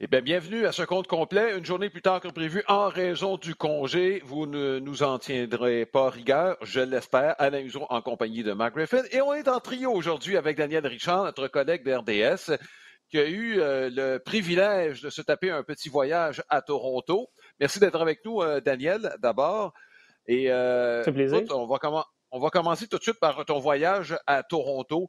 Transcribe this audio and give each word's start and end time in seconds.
Eh 0.00 0.08
bien, 0.08 0.20
bienvenue 0.20 0.66
à 0.66 0.72
ce 0.72 0.82
compte 0.82 1.06
complet. 1.06 1.56
Une 1.56 1.64
journée 1.64 1.88
plus 1.88 2.02
tard 2.02 2.20
que 2.20 2.26
prévu 2.26 2.64
en 2.66 2.88
raison 2.88 3.36
du 3.36 3.54
congé. 3.54 4.20
Vous 4.24 4.46
ne 4.46 4.80
nous 4.80 5.04
en 5.04 5.18
tiendrez 5.18 5.86
pas 5.86 6.10
rigueur, 6.10 6.56
je 6.62 6.80
l'espère, 6.80 7.36
à 7.38 7.50
la 7.50 7.62
maison 7.62 7.86
en 7.88 8.02
compagnie 8.02 8.42
de 8.42 8.52
Mark 8.52 8.74
Griffin. 8.74 9.02
Et 9.12 9.20
on 9.20 9.32
est 9.32 9.46
en 9.46 9.60
trio 9.60 9.92
aujourd'hui 9.92 10.36
avec 10.36 10.56
Daniel 10.56 10.84
Richard, 10.86 11.22
notre 11.22 11.46
collègue 11.46 11.84
d'RDS, 11.84 12.56
qui 13.10 13.18
a 13.18 13.28
eu 13.28 13.60
euh, 13.60 13.90
le 13.92 14.18
privilège 14.18 15.02
de 15.02 15.10
se 15.10 15.22
taper 15.22 15.50
un 15.50 15.62
petit 15.62 15.88
voyage 15.88 16.42
à 16.48 16.62
Toronto. 16.62 17.28
Merci 17.60 17.78
d'être 17.78 18.00
avec 18.00 18.24
nous, 18.24 18.42
euh, 18.42 18.60
Daniel, 18.60 19.14
d'abord. 19.20 19.72
Et 20.26 20.50
euh, 20.50 21.04
plaisir. 21.04 21.42
on, 21.50 21.66
va 21.68 21.78
on 22.32 22.40
va 22.40 22.50
commencer 22.50 22.88
tout 22.88 22.98
de 22.98 23.02
suite 23.02 23.20
par 23.20 23.44
ton 23.44 23.60
voyage 23.60 24.18
à 24.26 24.42
Toronto. 24.42 25.08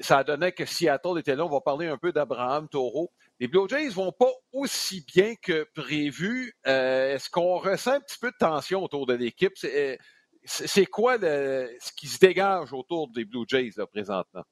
Ça 0.00 0.18
a 0.18 0.24
donné 0.24 0.52
que 0.52 0.64
Seattle 0.64 1.18
était 1.18 1.36
là. 1.36 1.44
On 1.44 1.50
va 1.50 1.60
parler 1.60 1.88
un 1.88 1.98
peu 1.98 2.12
d'Abraham 2.12 2.68
Taureau. 2.68 3.10
Les 3.40 3.48
Blue 3.48 3.66
Jays 3.70 3.88
vont 3.88 4.12
pas 4.12 4.30
aussi 4.52 5.02
bien 5.14 5.34
que 5.34 5.66
prévu. 5.74 6.52
Euh, 6.66 7.14
est-ce 7.14 7.30
qu'on 7.30 7.56
ressent 7.56 7.92
un 7.92 8.00
petit 8.00 8.18
peu 8.20 8.30
de 8.30 8.36
tension 8.38 8.84
autour 8.84 9.06
de 9.06 9.14
l'équipe? 9.14 9.54
C'est 9.56 9.98
euh, 10.46 10.84
quoi 10.92 11.18
ce 11.18 11.92
qui 11.96 12.06
se 12.06 12.18
dégage 12.18 12.74
autour 12.74 13.08
des 13.08 13.24
Blue 13.24 13.46
Jays 13.48 13.72
présentement? 13.90 14.44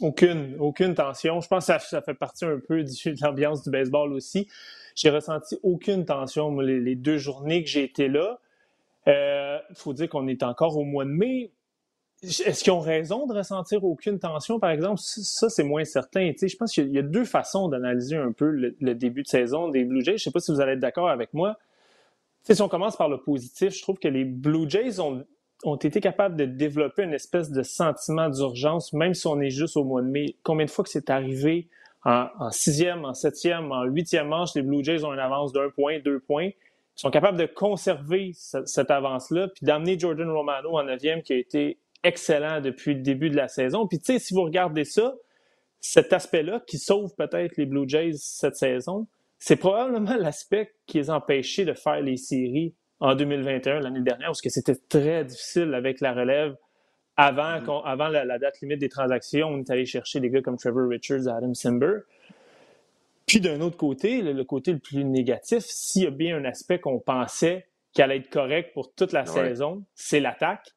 Aucune, 0.00 0.56
aucune 0.58 0.94
tension. 0.94 1.40
Je 1.40 1.48
pense 1.48 1.66
que 1.66 1.78
ça, 1.78 2.02
fait 2.02 2.14
partie 2.14 2.44
un 2.44 2.60
peu 2.60 2.84
de 2.84 3.24
l'ambiance 3.24 3.62
du 3.62 3.70
baseball 3.70 4.12
aussi. 4.12 4.46
J'ai 4.94 5.08
ressenti 5.08 5.56
aucune 5.62 6.04
tension 6.04 6.60
les, 6.60 6.94
deux 6.94 7.16
journées 7.16 7.64
que 7.64 7.70
j'ai 7.70 7.84
été 7.84 8.08
là. 8.08 8.38
Il 9.06 9.12
euh, 9.12 9.58
faut 9.74 9.94
dire 9.94 10.10
qu'on 10.10 10.28
est 10.28 10.42
encore 10.42 10.76
au 10.76 10.84
mois 10.84 11.06
de 11.06 11.10
mai. 11.10 11.52
Est-ce 12.22 12.64
qu'ils 12.64 12.72
ont 12.72 12.80
raison 12.80 13.26
de 13.26 13.34
ressentir 13.34 13.84
aucune 13.84 14.18
tension, 14.18 14.58
par 14.58 14.70
exemple? 14.70 15.00
Ça, 15.00 15.50
c'est 15.50 15.64
moins 15.64 15.84
certain. 15.84 16.32
je 16.40 16.56
pense 16.56 16.72
qu'il 16.72 16.90
y 16.90 16.98
a 16.98 17.02
deux 17.02 17.24
façons 17.24 17.68
d'analyser 17.68 18.16
un 18.16 18.32
peu 18.32 18.48
le, 18.48 18.94
début 18.94 19.22
de 19.22 19.28
saison 19.28 19.68
des 19.68 19.84
Blue 19.84 20.02
Jays. 20.02 20.12
Je 20.12 20.14
ne 20.14 20.18
sais 20.18 20.30
pas 20.30 20.40
si 20.40 20.50
vous 20.50 20.60
allez 20.60 20.72
être 20.72 20.80
d'accord 20.80 21.10
avec 21.10 21.34
moi. 21.34 21.58
si 22.42 22.60
on 22.62 22.68
commence 22.68 22.96
par 22.96 23.10
le 23.10 23.18
positif, 23.18 23.74
je 23.74 23.82
trouve 23.82 23.98
que 23.98 24.08
les 24.08 24.24
Blue 24.24 24.68
Jays 24.68 24.98
ont, 24.98 25.24
été 25.76 26.00
capables 26.00 26.36
de 26.36 26.46
développer 26.46 27.02
une 27.02 27.12
espèce 27.12 27.50
de 27.50 27.62
sentiment 27.62 28.30
d'urgence, 28.30 28.92
même 28.94 29.12
si 29.12 29.26
on 29.26 29.40
est 29.40 29.50
juste 29.50 29.76
au 29.76 29.84
mois 29.84 30.00
de 30.00 30.08
mai. 30.08 30.36
Combien 30.42 30.64
de 30.64 30.70
fois 30.70 30.84
que 30.84 30.90
c'est 30.90 31.10
arrivé 31.10 31.68
en, 32.04 32.50
sixième, 32.50 33.04
en 33.04 33.14
septième, 33.14 33.72
en 33.72 33.84
huitième 33.84 34.28
manche, 34.28 34.54
les 34.54 34.62
Blue 34.62 34.82
Jays 34.82 35.04
ont 35.04 35.12
une 35.12 35.18
avance 35.18 35.52
d'un 35.52 35.68
point, 35.68 35.98
deux 35.98 36.20
points. 36.20 36.46
Ils 36.46 37.00
sont 37.00 37.10
capables 37.10 37.36
de 37.36 37.46
conserver 37.46 38.32
cette 38.32 38.90
avance-là, 38.90 39.48
puis 39.48 39.66
d'amener 39.66 39.98
Jordan 39.98 40.30
Romano 40.30 40.78
en 40.78 40.84
neuvième, 40.84 41.22
qui 41.22 41.34
a 41.34 41.36
été 41.36 41.78
excellent 42.06 42.60
depuis 42.60 42.94
le 42.94 43.00
début 43.00 43.30
de 43.30 43.36
la 43.36 43.48
saison. 43.48 43.86
Puis, 43.86 43.98
tu 43.98 44.12
sais, 44.12 44.18
si 44.18 44.34
vous 44.34 44.42
regardez 44.42 44.84
ça, 44.84 45.14
cet 45.80 46.12
aspect-là 46.12 46.62
qui 46.66 46.78
sauve 46.78 47.14
peut-être 47.16 47.56
les 47.56 47.66
Blue 47.66 47.88
Jays 47.88 48.14
cette 48.14 48.56
saison, 48.56 49.06
c'est 49.38 49.56
probablement 49.56 50.16
l'aspect 50.16 50.72
qui 50.86 50.98
les 50.98 51.10
a 51.10 51.14
empêchés 51.14 51.64
de 51.64 51.74
faire 51.74 52.00
les 52.00 52.16
séries 52.16 52.74
en 53.00 53.14
2021, 53.14 53.80
l'année 53.80 54.00
dernière, 54.00 54.28
parce 54.28 54.40
que 54.40 54.48
c'était 54.48 54.74
très 54.74 55.24
difficile 55.24 55.74
avec 55.74 56.00
la 56.00 56.14
relève. 56.14 56.56
Avant, 57.18 57.60
mm-hmm. 57.60 57.82
avant 57.84 58.08
la, 58.08 58.38
date 58.38 58.60
limite 58.60 58.78
des 58.78 58.88
transactions, 58.88 59.48
on 59.48 59.58
est 59.58 59.70
allé 59.70 59.86
chercher 59.86 60.20
des 60.20 60.30
gars 60.30 60.42
comme 60.42 60.56
Trevor 60.56 60.88
Richards, 60.88 61.28
Adam 61.28 61.54
Simber. 61.54 62.00
Puis 63.26 63.40
d'un 63.40 63.60
autre 63.60 63.76
côté, 63.76 64.22
le, 64.22 64.44
côté 64.44 64.72
le 64.72 64.78
plus 64.78 65.04
négatif, 65.04 65.64
s'il 65.66 66.04
y 66.04 66.06
a 66.06 66.10
bien 66.10 66.36
un 66.36 66.44
aspect 66.44 66.78
qu'on 66.78 67.00
pensait 67.00 67.66
qui 67.92 68.02
allait 68.02 68.18
être 68.18 68.30
correct 68.30 68.72
pour 68.72 68.92
toute 68.94 69.12
la 69.12 69.26
saison, 69.26 69.84
c'est 69.94 70.20
l'attaque. 70.20 70.75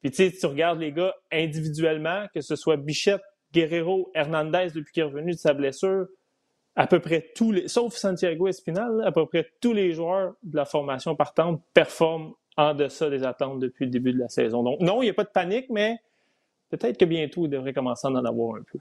Puis 0.00 0.10
tu 0.10 0.16
sais, 0.16 0.32
tu 0.32 0.46
regardes 0.46 0.80
les 0.80 0.92
gars 0.92 1.14
individuellement, 1.30 2.26
que 2.34 2.40
ce 2.40 2.56
soit 2.56 2.76
Bichette, 2.76 3.20
Guerrero, 3.52 4.10
Hernandez 4.14 4.68
depuis 4.74 4.92
qu'il 4.92 5.02
est 5.02 5.06
revenu 5.06 5.32
de 5.32 5.38
sa 5.38 5.52
blessure, 5.52 6.06
à 6.76 6.86
peu 6.86 7.00
près 7.00 7.30
tous 7.34 7.52
les, 7.52 7.68
sauf 7.68 7.94
Santiago 7.94 8.48
Espinal, 8.48 9.02
à 9.04 9.12
peu 9.12 9.26
près 9.26 9.50
tous 9.60 9.72
les 9.72 9.92
joueurs 9.92 10.34
de 10.42 10.56
la 10.56 10.64
formation 10.64 11.16
partante 11.16 11.62
performent 11.74 12.32
en 12.56 12.74
deçà 12.74 13.10
des 13.10 13.24
attentes 13.24 13.60
depuis 13.60 13.86
le 13.86 13.90
début 13.90 14.12
de 14.12 14.18
la 14.18 14.28
saison. 14.28 14.62
Donc 14.62 14.80
non, 14.80 15.02
il 15.02 15.06
n'y 15.06 15.10
a 15.10 15.14
pas 15.14 15.24
de 15.24 15.30
panique, 15.30 15.66
mais 15.70 15.98
peut-être 16.70 16.98
que 16.98 17.04
bientôt, 17.04 17.44
il 17.46 17.50
devrait 17.50 17.72
commencer 17.72 18.06
à 18.06 18.10
en 18.10 18.24
avoir 18.24 18.56
un 18.56 18.62
peu. 18.62 18.78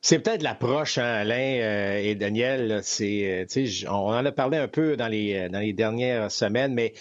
C'est 0.00 0.18
peut-être 0.18 0.42
l'approche, 0.42 0.98
hein, 0.98 1.04
Alain 1.04 1.60
euh, 1.60 1.96
et 1.96 2.14
Daniel. 2.14 2.80
C'est, 2.82 3.46
euh, 3.56 3.88
on 3.88 4.12
en 4.12 4.24
a 4.24 4.32
parlé 4.32 4.58
un 4.58 4.68
peu 4.68 4.96
dans 4.96 5.08
les, 5.08 5.48
dans 5.48 5.60
les 5.60 5.72
dernières 5.72 6.30
semaines, 6.30 6.74
mais 6.74 6.92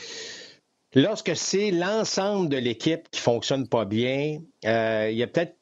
Lorsque 0.96 1.36
c'est 1.36 1.72
l'ensemble 1.72 2.50
de 2.50 2.58
l'équipe 2.58 3.10
qui 3.10 3.20
fonctionne 3.20 3.68
pas 3.68 3.86
bien, 3.86 4.40
euh, 4.66 5.10
il 5.12 5.18
y 5.18 5.24
a 5.24 5.28
peut-être 5.28 5.56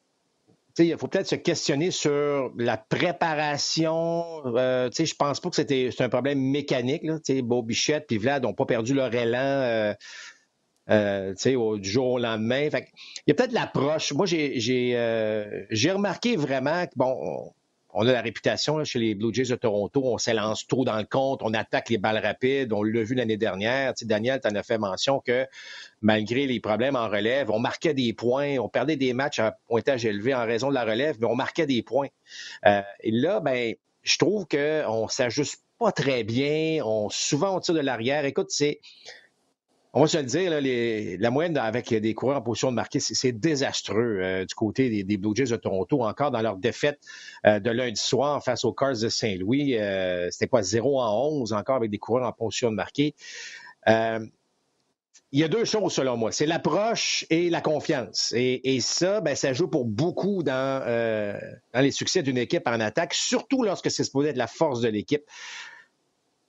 il 0.78 0.96
faut 0.96 1.06
peut-être 1.06 1.28
se 1.28 1.34
questionner 1.34 1.90
sur 1.90 2.50
la 2.56 2.76
préparation. 2.76 4.24
Euh, 4.56 4.88
je 4.92 5.14
pense 5.14 5.40
pas 5.40 5.50
que 5.50 5.56
c'était 5.56 5.90
un 5.98 6.08
problème 6.08 6.40
mécanique. 6.40 7.02
Là, 7.04 7.18
Beau 7.42 7.62
Bichette 7.62 8.10
et 8.10 8.18
Vlad 8.18 8.42
n'ont 8.42 8.54
pas 8.54 8.64
perdu 8.64 8.94
leur 8.94 9.14
élan 9.14 9.38
euh, 9.38 9.94
euh 10.90 11.34
du 11.76 11.90
jour 11.90 12.12
au 12.12 12.18
lendemain. 12.18 12.70
Fait, 12.70 12.88
il 13.26 13.30
y 13.30 13.32
a 13.32 13.34
peut-être 13.34 13.52
l'approche. 13.52 14.12
Moi, 14.12 14.26
euh, 14.32 15.64
j'ai 15.70 15.90
remarqué 15.90 16.36
vraiment 16.36 16.86
que, 16.86 16.92
bon, 16.96 17.52
on 17.92 18.06
a 18.06 18.12
la 18.12 18.22
réputation 18.22 18.82
chez 18.84 18.98
les 18.98 19.14
Blue 19.14 19.32
Jays 19.32 19.50
de 19.50 19.56
Toronto, 19.56 20.02
on 20.04 20.18
s'élance 20.18 20.66
trop 20.66 20.84
dans 20.84 20.96
le 20.96 21.04
compte, 21.04 21.40
on 21.42 21.52
attaque 21.54 21.90
les 21.90 21.98
balles 21.98 22.18
rapides, 22.18 22.72
on 22.72 22.82
l'a 22.82 23.02
vu 23.02 23.14
l'année 23.14 23.36
dernière. 23.36 23.94
Tu 23.94 24.06
Daniel, 24.06 24.40
tu 24.40 24.48
en 24.48 24.54
as 24.54 24.62
fait 24.62 24.78
mention 24.78 25.20
que 25.20 25.46
malgré 26.00 26.46
les 26.46 26.60
problèmes 26.60 26.96
en 26.96 27.08
relève, 27.08 27.50
on 27.50 27.58
marquait 27.58 27.94
des 27.94 28.12
points, 28.12 28.58
on 28.58 28.68
perdait 28.68 28.96
des 28.96 29.12
matchs 29.12 29.38
à 29.38 29.58
pointage 29.66 30.04
élevé 30.04 30.34
en 30.34 30.46
raison 30.46 30.68
de 30.68 30.74
la 30.74 30.84
relève, 30.84 31.16
mais 31.20 31.26
on 31.26 31.36
marquait 31.36 31.66
des 31.66 31.82
points. 31.82 32.08
Euh, 32.66 32.82
et 33.00 33.10
là, 33.10 33.40
ben, 33.40 33.74
je 34.02 34.18
trouve 34.18 34.46
qu'on 34.46 35.08
s'ajuste 35.08 35.62
pas 35.78 35.92
très 35.92 36.24
bien, 36.24 36.82
on 36.84 37.10
souvent 37.10 37.56
on 37.56 37.60
tire 37.60 37.74
de 37.74 37.80
l'arrière. 37.80 38.24
Écoute, 38.24 38.50
c'est 38.50 38.80
on 39.94 40.00
va 40.00 40.06
se 40.06 40.16
le 40.16 40.24
dire, 40.24 41.18
la 41.20 41.30
moyenne 41.30 41.56
avec 41.58 41.92
des 41.92 42.14
coureurs 42.14 42.38
en 42.38 42.42
position 42.42 42.70
de 42.70 42.76
marquer, 42.76 42.98
c'est 42.98 43.32
désastreux 43.32 44.20
euh, 44.22 44.44
du 44.46 44.54
côté 44.54 45.04
des, 45.04 45.16
Blue 45.18 45.32
Jays 45.34 45.50
de 45.50 45.56
Toronto. 45.56 46.02
Encore 46.02 46.30
dans 46.30 46.40
leur 46.40 46.56
défaite 46.56 46.98
euh, 47.46 47.60
de 47.60 47.70
lundi 47.70 48.00
soir 48.00 48.42
face 48.42 48.64
aux 48.64 48.72
Cars 48.72 48.98
de 48.98 49.08
Saint-Louis, 49.10 49.76
euh, 49.76 50.30
c'était 50.30 50.48
quoi, 50.48 50.62
0 50.62 50.98
en 50.98 51.28
11 51.28 51.52
encore 51.52 51.76
avec 51.76 51.90
des 51.90 51.98
coureurs 51.98 52.26
en 52.26 52.32
position 52.32 52.70
de 52.70 52.76
marquer. 52.76 53.14
il 53.86 54.30
y 55.40 55.44
a 55.44 55.48
deux 55.48 55.66
choses 55.66 55.92
selon 55.92 56.16
moi, 56.16 56.32
c'est 56.32 56.46
l'approche 56.46 57.26
et 57.28 57.50
la 57.50 57.60
confiance. 57.60 58.32
Et, 58.34 58.80
ça, 58.80 59.20
ben, 59.20 59.34
ça 59.36 59.52
joue 59.52 59.68
pour 59.68 59.84
beaucoup 59.84 60.42
dans, 60.42 60.82
dans 61.74 61.80
les 61.80 61.90
succès 61.90 62.22
d'une 62.22 62.38
équipe 62.38 62.66
en 62.66 62.80
attaque, 62.80 63.12
surtout 63.12 63.62
lorsque 63.62 63.90
c'est 63.90 64.04
supposé 64.04 64.30
être 64.30 64.36
la 64.38 64.46
force 64.46 64.80
de 64.80 64.88
l'équipe. 64.88 65.24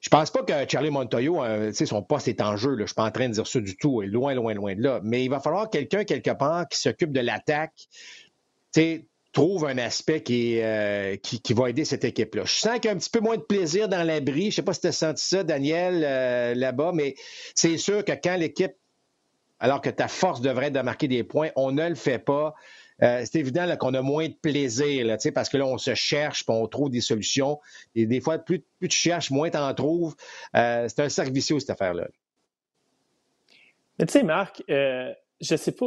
Je 0.03 0.09
pense 0.09 0.31
pas 0.31 0.43
que 0.43 0.53
Charlie 0.69 0.89
Montoyo, 0.89 1.41
euh, 1.43 1.71
son 1.71 2.03
poste 2.03 2.27
est 2.27 2.41
en 2.41 2.57
jeu. 2.57 2.71
Là. 2.71 2.81
Je 2.81 2.87
suis 2.87 2.95
pas 2.95 3.05
en 3.05 3.11
train 3.11 3.29
de 3.29 3.33
dire 3.33 3.47
ça 3.47 3.59
du 3.61 3.77
tout. 3.77 4.01
Loin, 4.01 4.33
loin, 4.33 4.53
loin 4.53 4.75
de 4.75 4.81
là. 4.83 4.99
Mais 5.01 5.23
il 5.23 5.29
va 5.29 5.39
falloir 5.39 5.69
quelqu'un, 5.69 6.03
quelque 6.03 6.31
part, 6.31 6.67
qui 6.67 6.77
s'occupe 6.77 7.13
de 7.13 7.21
l'attaque, 7.21 7.87
trouve 9.33 9.65
un 9.65 9.77
aspect 9.79 10.21
qui, 10.21 10.59
euh, 10.61 11.15
qui, 11.17 11.53
va 11.53 11.69
aider 11.69 11.85
cette 11.85 12.03
équipe-là. 12.03 12.43
Je 12.45 12.53
sens 12.53 12.75
qu'il 12.75 12.85
y 12.85 12.87
a 12.89 12.91
un 12.91 12.97
petit 12.97 13.09
peu 13.09 13.19
moins 13.19 13.37
de 13.37 13.41
plaisir 13.41 13.89
dans 13.89 14.03
l'abri. 14.03 14.51
Je 14.51 14.57
sais 14.57 14.61
pas 14.61 14.73
si 14.73 14.81
tu 14.81 14.87
as 14.87 14.91
senti 14.91 15.25
ça, 15.25 15.43
Daniel, 15.43 16.03
euh, 16.05 16.53
là-bas, 16.53 16.91
mais 16.93 17.15
c'est 17.55 17.77
sûr 17.77 18.05
que 18.05 18.11
quand 18.11 18.37
l'équipe, 18.37 18.73
alors 19.59 19.81
que 19.81 19.89
ta 19.89 20.07
force 20.07 20.41
devrait 20.41 20.67
être 20.67 20.73
de 20.73 20.81
marquer 20.81 21.07
des 21.07 21.23
points, 21.23 21.49
on 21.55 21.71
ne 21.71 21.89
le 21.89 21.95
fait 21.95 22.19
pas. 22.19 22.53
Euh, 23.03 23.23
c'est 23.25 23.39
évident 23.39 23.75
qu'on 23.77 23.93
a 23.93 24.01
moins 24.01 24.27
de 24.27 24.33
plaisir, 24.33 25.05
parce 25.33 25.49
que 25.49 25.57
là, 25.57 25.65
on 25.65 25.77
se 25.77 25.93
cherche, 25.93 26.45
puis 26.45 26.55
on 26.55 26.67
trouve 26.67 26.89
des 26.89 27.01
solutions. 27.01 27.59
Et 27.95 28.05
des 28.05 28.21
fois, 28.21 28.37
plus, 28.37 28.63
tu 28.81 28.89
cherches, 28.89 29.29
moins 29.29 29.49
tu 29.49 29.57
en 29.57 29.73
trouves. 29.73 30.15
Euh, 30.55 30.87
c'est 30.87 31.01
un 31.01 31.09
cercle 31.09 31.33
vicieux, 31.33 31.59
cette 31.59 31.71
affaire-là. 31.71 32.07
Mais 33.99 34.05
tu 34.05 34.13
sais, 34.13 34.23
Marc, 34.23 34.63
euh, 34.69 35.11
je 35.41 35.55
sais 35.55 35.73
pas, 35.73 35.85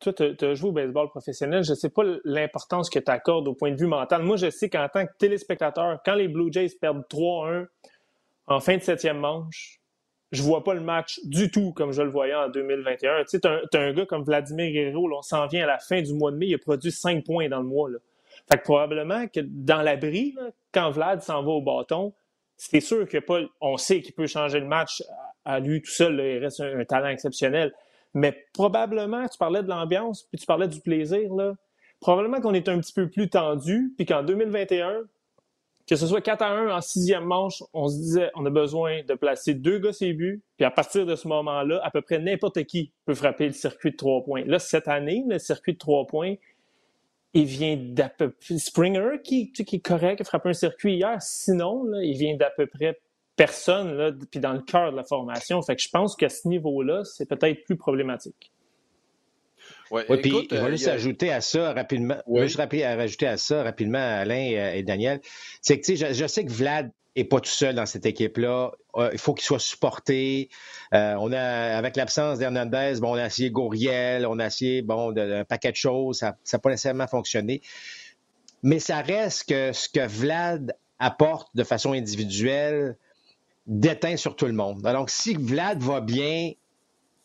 toi, 0.00 0.12
tu 0.12 0.44
as 0.44 0.54
joué 0.54 0.70
au 0.70 0.72
baseball 0.72 1.08
professionnel, 1.10 1.62
je 1.62 1.74
sais 1.74 1.90
pas 1.90 2.02
l'importance 2.24 2.88
que 2.88 2.98
tu 2.98 3.10
accordes 3.10 3.46
au 3.46 3.54
point 3.54 3.70
de 3.70 3.76
vue 3.76 3.86
mental. 3.86 4.22
Moi, 4.22 4.36
je 4.36 4.50
sais 4.50 4.70
qu'en 4.70 4.88
tant 4.88 5.06
que 5.06 5.12
téléspectateur, 5.18 6.00
quand 6.04 6.14
les 6.14 6.28
Blue 6.28 6.50
Jays 6.50 6.70
perdent 6.80 7.04
3-1 7.10 7.66
en 8.46 8.60
fin 8.60 8.76
de 8.76 8.82
septième 8.82 9.18
manche, 9.18 9.80
je 10.34 10.42
vois 10.42 10.64
pas 10.64 10.74
le 10.74 10.80
match 10.80 11.20
du 11.24 11.50
tout 11.50 11.72
comme 11.72 11.92
je 11.92 12.02
le 12.02 12.10
voyais 12.10 12.34
en 12.34 12.48
2021. 12.48 13.24
Tu 13.24 13.38
sais, 13.38 13.46
as, 13.46 13.78
un 13.78 13.92
gars 13.92 14.06
comme 14.06 14.24
Vladimir 14.24 14.70
Guerrero, 14.70 15.08
on 15.12 15.22
s'en 15.22 15.46
vient 15.46 15.64
à 15.64 15.66
la 15.66 15.78
fin 15.78 16.02
du 16.02 16.12
mois 16.12 16.30
de 16.30 16.36
mai, 16.36 16.46
il 16.46 16.54
a 16.54 16.58
produit 16.58 16.92
5 16.92 17.24
points 17.24 17.48
dans 17.48 17.60
le 17.60 17.66
mois. 17.66 17.88
Fait 18.50 18.58
que 18.58 18.64
probablement 18.64 19.26
que 19.28 19.40
dans 19.40 19.82
l'abri, 19.82 20.34
quand 20.72 20.90
Vlad 20.90 21.22
s'en 21.22 21.42
va 21.42 21.50
au 21.50 21.62
bâton, 21.62 22.12
c'est 22.56 22.80
sûr 22.80 23.08
que 23.08 23.18
on 23.60 23.76
sait 23.76 24.00
qu'il 24.02 24.14
peut 24.14 24.26
changer 24.26 24.60
le 24.60 24.66
match 24.66 25.02
à 25.44 25.60
lui 25.60 25.82
tout 25.82 25.90
seul, 25.90 26.20
il 26.20 26.38
reste 26.38 26.60
un, 26.60 26.84
talent 26.84 27.08
exceptionnel. 27.08 27.72
Mais 28.14 28.46
probablement, 28.52 29.26
tu 29.28 29.38
parlais 29.38 29.62
de 29.62 29.68
l'ambiance, 29.68 30.24
puis 30.24 30.38
tu 30.38 30.46
parlais 30.46 30.68
du 30.68 30.80
plaisir. 30.80 31.30
Probablement 32.00 32.40
qu'on 32.40 32.54
est 32.54 32.68
un 32.68 32.78
petit 32.78 32.92
peu 32.92 33.08
plus 33.08 33.28
tendu, 33.28 33.92
puis 33.96 34.06
qu'en 34.06 34.22
2021, 34.22 35.02
que 35.86 35.96
ce 35.96 36.06
soit 36.06 36.20
4 36.20 36.42
à 36.42 36.50
1 36.50 36.76
en 36.76 36.80
sixième 36.80 37.24
manche, 37.24 37.62
on 37.72 37.88
se 37.88 37.96
disait 37.96 38.30
on 38.34 38.46
a 38.46 38.50
besoin 38.50 39.02
de 39.02 39.14
placer 39.14 39.54
deux 39.54 39.78
gars 39.78 39.92
ses 39.92 40.12
buts, 40.12 40.42
puis 40.56 40.64
à 40.64 40.70
partir 40.70 41.04
de 41.04 41.14
ce 41.14 41.28
moment-là, 41.28 41.80
à 41.82 41.90
peu 41.90 42.00
près 42.00 42.18
n'importe 42.18 42.64
qui 42.64 42.92
peut 43.04 43.14
frapper 43.14 43.46
le 43.46 43.52
circuit 43.52 43.90
de 43.90 43.96
trois 43.96 44.22
points. 44.24 44.44
Là, 44.46 44.58
cette 44.58 44.88
année, 44.88 45.24
le 45.28 45.38
circuit 45.38 45.74
de 45.74 45.78
trois 45.78 46.06
points, 46.06 46.34
il 47.34 47.44
vient 47.44 47.76
d'à 47.76 48.08
peu 48.08 48.30
près. 48.30 48.58
Springer, 48.58 49.20
qui, 49.22 49.52
qui 49.52 49.76
est 49.76 49.80
correct, 49.84 50.20
a 50.20 50.24
frappé 50.24 50.50
un 50.50 50.54
circuit 50.54 50.94
hier. 50.94 51.20
Sinon, 51.20 51.84
il 52.00 52.16
vient 52.16 52.36
d'à 52.36 52.50
peu 52.50 52.66
près 52.66 52.98
personne, 53.36 54.18
puis 54.30 54.40
dans 54.40 54.52
le 54.52 54.60
cœur 54.60 54.92
de 54.92 54.96
la 54.96 55.04
formation. 55.04 55.60
Fait 55.62 55.76
que 55.76 55.82
je 55.82 55.88
pense 55.90 56.16
qu'à 56.16 56.28
ce 56.28 56.46
niveau-là, 56.48 57.02
c'est 57.04 57.28
peut-être 57.28 57.64
plus 57.64 57.76
problématique. 57.76 58.52
Ouais, 59.90 60.04
puis 60.04 60.48
je 60.50 60.56
vais 60.56 60.70
juste 60.70 60.88
ajouter 60.88 61.30
à 61.30 61.40
ça 61.40 61.72
rapidement. 61.72 62.16
Je 62.26 62.40
vais 62.40 62.48
juste 62.48 62.58
rajouter 62.58 63.26
à 63.26 63.36
ça 63.36 63.62
rapidement, 63.62 63.98
Alain 63.98 64.52
euh, 64.54 64.72
et 64.74 64.82
Daniel. 64.82 65.20
C'est 65.60 65.78
que, 65.78 65.84
tu 65.84 65.96
sais, 65.96 66.14
je, 66.14 66.26
sais 66.26 66.44
que 66.44 66.52
Vlad 66.52 66.90
n'est 67.16 67.24
pas 67.24 67.40
tout 67.40 67.50
seul 67.50 67.74
dans 67.74 67.86
cette 67.86 68.06
équipe-là. 68.06 68.72
Euh, 68.96 69.10
il 69.12 69.18
faut 69.18 69.34
qu'il 69.34 69.44
soit 69.44 69.60
supporté. 69.60 70.48
Euh, 70.94 71.14
on 71.20 71.32
a, 71.32 71.76
avec 71.76 71.96
l'absence 71.96 72.38
d'Hernandez, 72.38 72.94
bon, 73.00 73.12
on 73.12 73.14
a 73.14 73.26
essayé 73.26 73.50
Gauriel, 73.50 74.26
on 74.26 74.38
a 74.38 74.46
essayé 74.46 74.82
bon, 74.82 75.14
un 75.16 75.44
paquet 75.44 75.70
de 75.70 75.76
choses. 75.76 76.18
Ça 76.18 76.36
n'a 76.52 76.58
pas 76.58 76.70
nécessairement 76.70 77.06
fonctionné. 77.06 77.60
Mais 78.62 78.78
ça 78.78 79.02
reste 79.02 79.48
que 79.48 79.72
ce 79.72 79.88
que 79.88 80.06
Vlad 80.06 80.74
apporte 80.98 81.54
de 81.54 81.64
façon 81.64 81.92
individuelle 81.92 82.96
déteint 83.66 84.16
sur 84.16 84.36
tout 84.36 84.46
le 84.46 84.52
monde. 84.52 84.82
Donc, 84.82 85.10
si 85.10 85.34
Vlad 85.34 85.82
va 85.82 86.00
bien, 86.00 86.52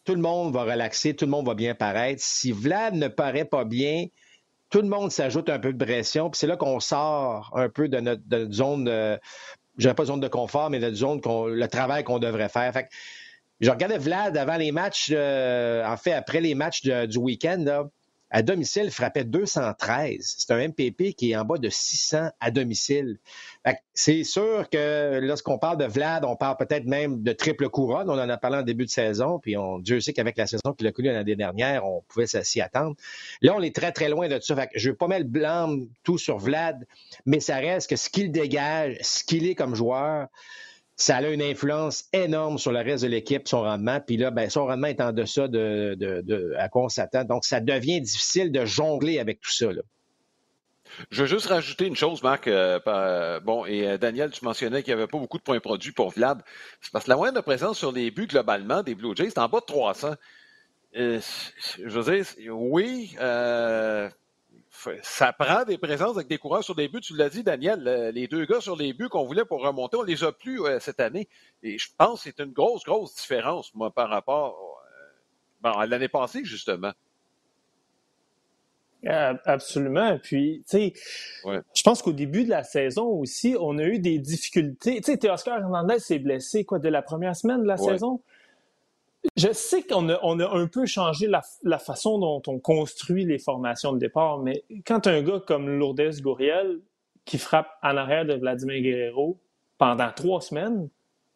tout 0.09 0.15
le 0.15 0.21
monde 0.21 0.51
va 0.51 0.63
relaxer, 0.63 1.15
tout 1.15 1.25
le 1.25 1.29
monde 1.29 1.45
va 1.45 1.53
bien 1.53 1.75
paraître. 1.75 2.19
Si 2.19 2.51
Vlad 2.51 2.95
ne 2.95 3.09
paraît 3.09 3.45
pas 3.45 3.63
bien, 3.63 4.07
tout 4.71 4.81
le 4.81 4.87
monde 4.87 5.11
s'ajoute 5.11 5.49
un 5.49 5.59
peu 5.59 5.71
de 5.71 5.85
pression, 5.85 6.31
puis 6.31 6.39
c'est 6.39 6.47
là 6.47 6.57
qu'on 6.57 6.79
sort 6.79 7.51
un 7.53 7.69
peu 7.69 7.87
de 7.87 7.99
notre, 7.99 8.51
zone, 8.51 8.85
de, 8.85 9.19
je 9.77 9.83
dirais 9.83 9.93
pas 9.93 10.05
zone 10.05 10.19
de 10.19 10.27
confort, 10.27 10.71
mais 10.71 10.79
de 10.79 10.91
zone, 10.95 11.21
le 11.23 11.67
travail 11.67 12.03
qu'on 12.03 12.17
devrait 12.17 12.49
faire. 12.49 12.73
Fait 12.73 12.89
je 13.59 13.69
regardais 13.69 13.99
Vlad 13.99 14.35
avant 14.35 14.57
les 14.57 14.71
matchs, 14.71 15.11
euh, 15.13 15.85
en 15.85 15.95
fait, 15.95 16.13
après 16.13 16.41
les 16.41 16.55
matchs 16.55 16.81
du 16.81 17.19
week-end, 17.19 17.87
à 18.31 18.41
domicile, 18.41 18.91
frappait 18.91 19.23
213. 19.23 20.35
C'est 20.37 20.51
un 20.51 20.67
MPP 20.67 21.15
qui 21.15 21.31
est 21.31 21.35
en 21.35 21.45
bas 21.45 21.57
de 21.57 21.69
600 21.69 22.29
à 22.39 22.51
domicile. 22.51 23.17
C'est 23.93 24.23
sûr 24.23 24.69
que 24.69 25.19
lorsqu'on 25.21 25.57
parle 25.57 25.77
de 25.77 25.85
Vlad, 25.85 26.23
on 26.23 26.35
parle 26.35 26.57
peut-être 26.57 26.85
même 26.85 27.23
de 27.23 27.33
triple 27.33 27.69
couronne. 27.69 28.09
On 28.09 28.13
en 28.13 28.29
a 28.29 28.37
parlé 28.37 28.57
en 28.57 28.61
début 28.61 28.85
de 28.85 28.89
saison, 28.89 29.39
puis 29.39 29.57
on, 29.57 29.79
Dieu 29.79 29.99
sait 29.99 30.13
qu'avec 30.13 30.37
la 30.37 30.47
saison 30.47 30.73
qu'il 30.77 30.87
a 30.87 30.91
connue 30.91 31.11
l'année 31.11 31.35
dernière, 31.35 31.85
on 31.85 32.01
pouvait 32.07 32.27
s'y 32.27 32.61
attendre. 32.61 32.95
Là, 33.41 33.53
on 33.55 33.61
est 33.61 33.75
très, 33.75 33.91
très 33.91 34.09
loin 34.09 34.27
de 34.27 34.39
ça. 34.39 34.55
Fait 34.55 34.69
je 34.75 34.87
ne 34.87 34.91
veux 34.91 34.97
pas 34.97 35.07
mettre 35.07 35.27
blanc 35.27 35.75
tout 36.03 36.17
sur 36.17 36.37
Vlad, 36.37 36.87
mais 37.25 37.39
ça 37.39 37.57
reste 37.57 37.89
que 37.89 37.95
ce 37.95 38.09
qu'il 38.09 38.31
dégage, 38.31 38.97
ce 39.01 39.23
qu'il 39.23 39.47
est 39.47 39.55
comme 39.55 39.75
joueur, 39.75 40.27
ça 40.99 41.15
a 41.15 41.29
une 41.29 41.41
influence 41.41 42.09
énorme 42.11 42.57
sur 42.57 42.73
le 42.73 42.79
reste 42.79 43.03
de 43.03 43.09
l'équipe, 43.09 43.47
son 43.47 43.61
rendement. 43.61 44.01
Puis 44.05 44.17
là, 44.17 44.31
ben, 44.31 44.49
son 44.49 44.65
rendement 44.65 44.87
est 44.87 44.99
en 44.99 45.13
deçà 45.13 45.47
de, 45.47 45.95
de, 45.97 46.53
à 46.57 46.67
quoi 46.67 46.83
on 46.83 46.89
s'attend. 46.89 47.23
Donc, 47.23 47.45
ça 47.45 47.61
devient 47.61 48.01
difficile 48.01 48.51
de 48.51 48.65
jongler 48.65 49.17
avec 49.17 49.39
tout 49.39 49.51
ça. 49.51 49.67
Je 51.09 51.21
veux 51.21 51.27
juste 51.27 51.45
rajouter 51.45 51.87
une 51.87 51.95
chose, 51.95 52.21
Marc. 52.21 52.49
Euh, 52.49 52.81
euh, 52.85 53.39
bon, 53.39 53.65
et 53.65 53.87
euh, 53.87 53.97
Daniel, 53.97 54.31
tu 54.31 54.43
mentionnais 54.43 54.83
qu'il 54.83 54.93
n'y 54.93 54.99
avait 54.99 55.07
pas 55.09 55.17
beaucoup 55.17 55.37
de 55.37 55.43
points 55.43 55.61
produits 55.61 55.93
pour 55.93 56.09
Vlad. 56.09 56.43
C'est 56.81 56.91
parce 56.91 57.05
que 57.05 57.11
la 57.11 57.15
moyenne 57.15 57.35
de 57.35 57.39
présence 57.39 57.77
sur 57.77 57.93
les 57.93 58.11
buts 58.11 58.27
globalement 58.27 58.83
des 58.83 58.93
Blue 58.93 59.15
Jays, 59.15 59.29
c'est 59.29 59.39
en 59.39 59.47
bas 59.47 59.61
de 59.61 59.65
300. 59.65 60.15
je 60.93 61.21
veux 61.77 62.13
dire, 62.13 62.25
oui, 62.49 63.15
ça 65.01 65.33
prend 65.33 65.63
des 65.65 65.77
présences 65.77 66.15
avec 66.15 66.27
des 66.27 66.37
coureurs 66.37 66.63
sur 66.63 66.75
des 66.75 66.87
buts. 66.87 67.01
Tu 67.01 67.15
l'as 67.15 67.29
dit, 67.29 67.43
Daniel, 67.43 68.11
les 68.13 68.27
deux 68.27 68.45
gars 68.45 68.61
sur 68.61 68.75
les 68.75 68.93
buts 68.93 69.09
qu'on 69.09 69.25
voulait 69.25 69.45
pour 69.45 69.61
remonter, 69.61 69.97
on 69.97 70.03
les 70.03 70.23
a 70.23 70.31
plus 70.31 70.61
euh, 70.61 70.79
cette 70.79 70.99
année. 70.99 71.27
Et 71.63 71.77
je 71.77 71.87
pense 71.97 72.23
que 72.23 72.29
c'est 72.29 72.43
une 72.43 72.51
grosse, 72.51 72.83
grosse 72.83 73.15
différence, 73.15 73.73
moi, 73.75 73.91
par 73.91 74.09
rapport 74.09 74.81
euh, 75.65 75.69
à 75.69 75.85
l'année 75.85 76.07
passée, 76.07 76.43
justement. 76.43 76.91
Absolument. 79.05 80.19
Puis, 80.21 80.63
tu 80.69 80.77
sais, 80.77 80.93
je 81.45 81.83
pense 81.83 82.01
qu'au 82.01 82.11
début 82.11 82.43
de 82.43 82.49
la 82.49 82.63
saison 82.63 83.05
aussi, 83.05 83.55
on 83.59 83.77
a 83.77 83.83
eu 83.83 83.99
des 83.99 84.19
difficultés. 84.19 85.01
Tu 85.01 85.13
sais, 85.13 85.29
Oscar 85.29 85.59
Hernandez 85.59 85.99
s'est 85.99 86.19
blessé, 86.19 86.65
quoi, 86.65 86.79
de 86.79 86.89
la 86.89 87.01
première 87.01 87.35
semaine 87.35 87.61
de 87.61 87.67
la 87.67 87.77
saison? 87.77 88.21
Je 89.35 89.51
sais 89.51 89.83
qu'on 89.83 90.09
a, 90.09 90.19
on 90.23 90.39
a 90.39 90.49
un 90.49 90.67
peu 90.67 90.85
changé 90.85 91.27
la, 91.27 91.79
façon 91.79 92.19
dont 92.19 92.41
on 92.47 92.59
construit 92.59 93.25
les 93.25 93.37
formations 93.37 93.93
de 93.93 93.99
départ, 93.99 94.39
mais 94.39 94.63
quand 94.85 95.07
un 95.07 95.21
gars 95.21 95.41
comme 95.45 95.69
Lourdes 95.69 96.21
Gouriel, 96.21 96.79
qui 97.25 97.37
frappe 97.37 97.69
en 97.83 97.97
arrière 97.97 98.25
de 98.25 98.33
Vladimir 98.33 98.81
Guerrero 98.81 99.39
pendant 99.77 100.11
trois 100.11 100.41
semaines, 100.41 100.89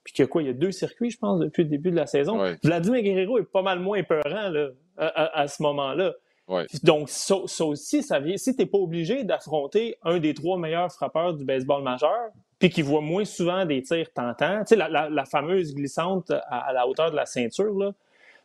puis 0.03 0.13
qu'il 0.13 0.24
y 0.24 0.25
a 0.25 0.27
quoi, 0.27 0.41
il 0.41 0.47
y 0.47 0.50
a 0.50 0.53
deux 0.53 0.71
circuits, 0.71 1.12
je 1.12 1.18
pense, 1.18 1.39
depuis 1.39 1.63
le 1.63 1.69
début 1.69 1.91
de 1.91 1.95
la 1.95 2.07
saison, 2.07 2.56
Vladimir 2.63 3.01
Guerrero 3.01 3.38
est 3.39 3.44
pas 3.44 3.62
mal 3.62 3.80
moins 3.80 4.03
peurant 4.03 4.50
là, 4.50 4.69
à, 4.97 5.47
ce 5.47 5.62
moment-là. 5.63 6.13
Donc, 6.83 7.09
ça, 7.09 7.35
aussi, 7.65 8.03
ça 8.03 8.19
vient. 8.19 8.38
Si 8.38 8.56
tu 8.56 8.62
n'es 8.62 8.65
pas 8.65 8.77
obligé 8.77 9.24
d'affronter 9.24 9.95
un 10.03 10.19
des 10.19 10.33
trois 10.33 10.57
meilleurs 10.57 10.91
frappeurs 10.91 11.33
du 11.33 11.45
baseball 11.45 11.83
majeur, 11.83 12.31
puis 12.60 12.70
qui 12.70 12.82
voit 12.82 13.02
moins 13.02 13.26
souvent 13.26 13.66
des 13.66 13.82
tirs 13.82 14.12
tentants. 14.14 14.60
Tu 14.66 14.76
sais, 14.76 14.76
la, 14.76 15.26
fameuse 15.26 15.74
glissante 15.74 16.32
à, 16.32 16.72
la 16.74 16.88
hauteur 16.88 17.12
de 17.12 17.16
la 17.16 17.26
ceinture, 17.26 17.78
là, 17.78 17.92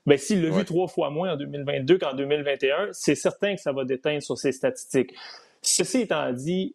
ben, 0.07 0.17
s'il 0.17 0.43
l'a 0.43 0.51
vu 0.51 0.65
trois 0.65 0.89
fois 0.89 1.11
moins 1.11 1.35
en 1.35 1.37
2022 1.37 1.99
qu'en 1.99 2.15
2021, 2.15 2.89
c'est 2.93 3.15
certain 3.15 3.55
que 3.55 3.61
ça 3.61 3.73
va 3.73 3.85
déteindre 3.85 4.23
sur 4.23 4.39
ses 4.39 4.53
statistiques. 4.53 5.15
Ceci 5.61 6.03
étant 6.03 6.33
dit, 6.33 6.75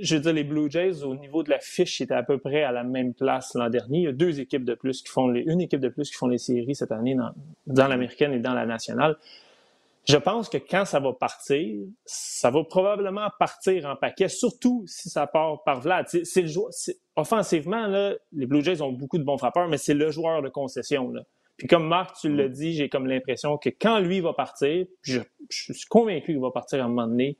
je 0.00 0.14
veux 0.14 0.20
dire, 0.20 0.32
les 0.32 0.44
Blue 0.44 0.70
Jays, 0.70 1.02
au 1.02 1.16
niveau 1.16 1.42
de 1.42 1.50
la 1.50 1.58
fiche, 1.58 2.00
étaient 2.00 2.14
à 2.14 2.22
peu 2.22 2.38
près 2.38 2.62
à 2.62 2.70
la 2.70 2.84
même 2.84 3.14
place 3.14 3.54
l'an 3.54 3.68
dernier. 3.68 3.98
Il 3.98 4.04
y 4.04 4.08
a 4.08 4.12
deux 4.12 4.40
équipes 4.40 4.64
de 4.64 4.74
plus 4.74 5.02
qui 5.02 5.08
font 5.08 5.28
les, 5.28 5.40
une 5.40 5.60
équipe 5.60 5.80
de 5.80 5.88
plus 5.88 6.10
qui 6.10 6.16
font 6.16 6.28
les 6.28 6.38
séries 6.38 6.74
cette 6.74 6.92
année 6.92 7.16
dans, 7.16 7.32
dans 7.66 7.88
l'américaine 7.88 8.32
et 8.32 8.38
dans 8.38 8.54
la 8.54 8.66
nationale. 8.66 9.16
Je 10.08 10.16
pense 10.16 10.48
que 10.48 10.56
quand 10.56 10.86
ça 10.86 11.00
va 11.00 11.12
partir, 11.12 11.84
ça 12.06 12.50
va 12.50 12.64
probablement 12.64 13.28
partir 13.38 13.84
en 13.84 13.94
paquet, 13.94 14.28
surtout 14.28 14.84
si 14.86 15.10
ça 15.10 15.26
part 15.26 15.62
par 15.64 15.80
Vlad. 15.80 16.06
C'est, 16.08 16.42
le 16.42 16.50
offensivement, 17.14 17.86
là, 17.86 18.14
les 18.32 18.46
Blue 18.46 18.64
Jays 18.64 18.80
ont 18.80 18.92
beaucoup 18.92 19.18
de 19.18 19.24
bons 19.24 19.36
frappeurs, 19.36 19.68
mais 19.68 19.76
c'est 19.76 19.94
le 19.94 20.10
joueur 20.10 20.40
de 20.40 20.48
concession. 20.48 21.10
Là. 21.10 21.22
Puis 21.58 21.66
comme 21.66 21.86
Marc, 21.86 22.16
tu 22.20 22.34
l'as 22.34 22.48
mm. 22.48 22.52
dit, 22.52 22.72
j'ai 22.72 22.88
comme 22.88 23.06
l'impression 23.06 23.58
que 23.58 23.68
quand 23.68 23.98
lui 23.98 24.20
va 24.20 24.32
partir, 24.32 24.86
je, 25.02 25.20
je 25.50 25.72
suis 25.74 25.88
convaincu 25.88 26.32
qu'il 26.32 26.40
va 26.40 26.52
partir 26.52 26.80
à 26.80 26.84
un 26.84 26.88
moment 26.88 27.06
donné, 27.06 27.36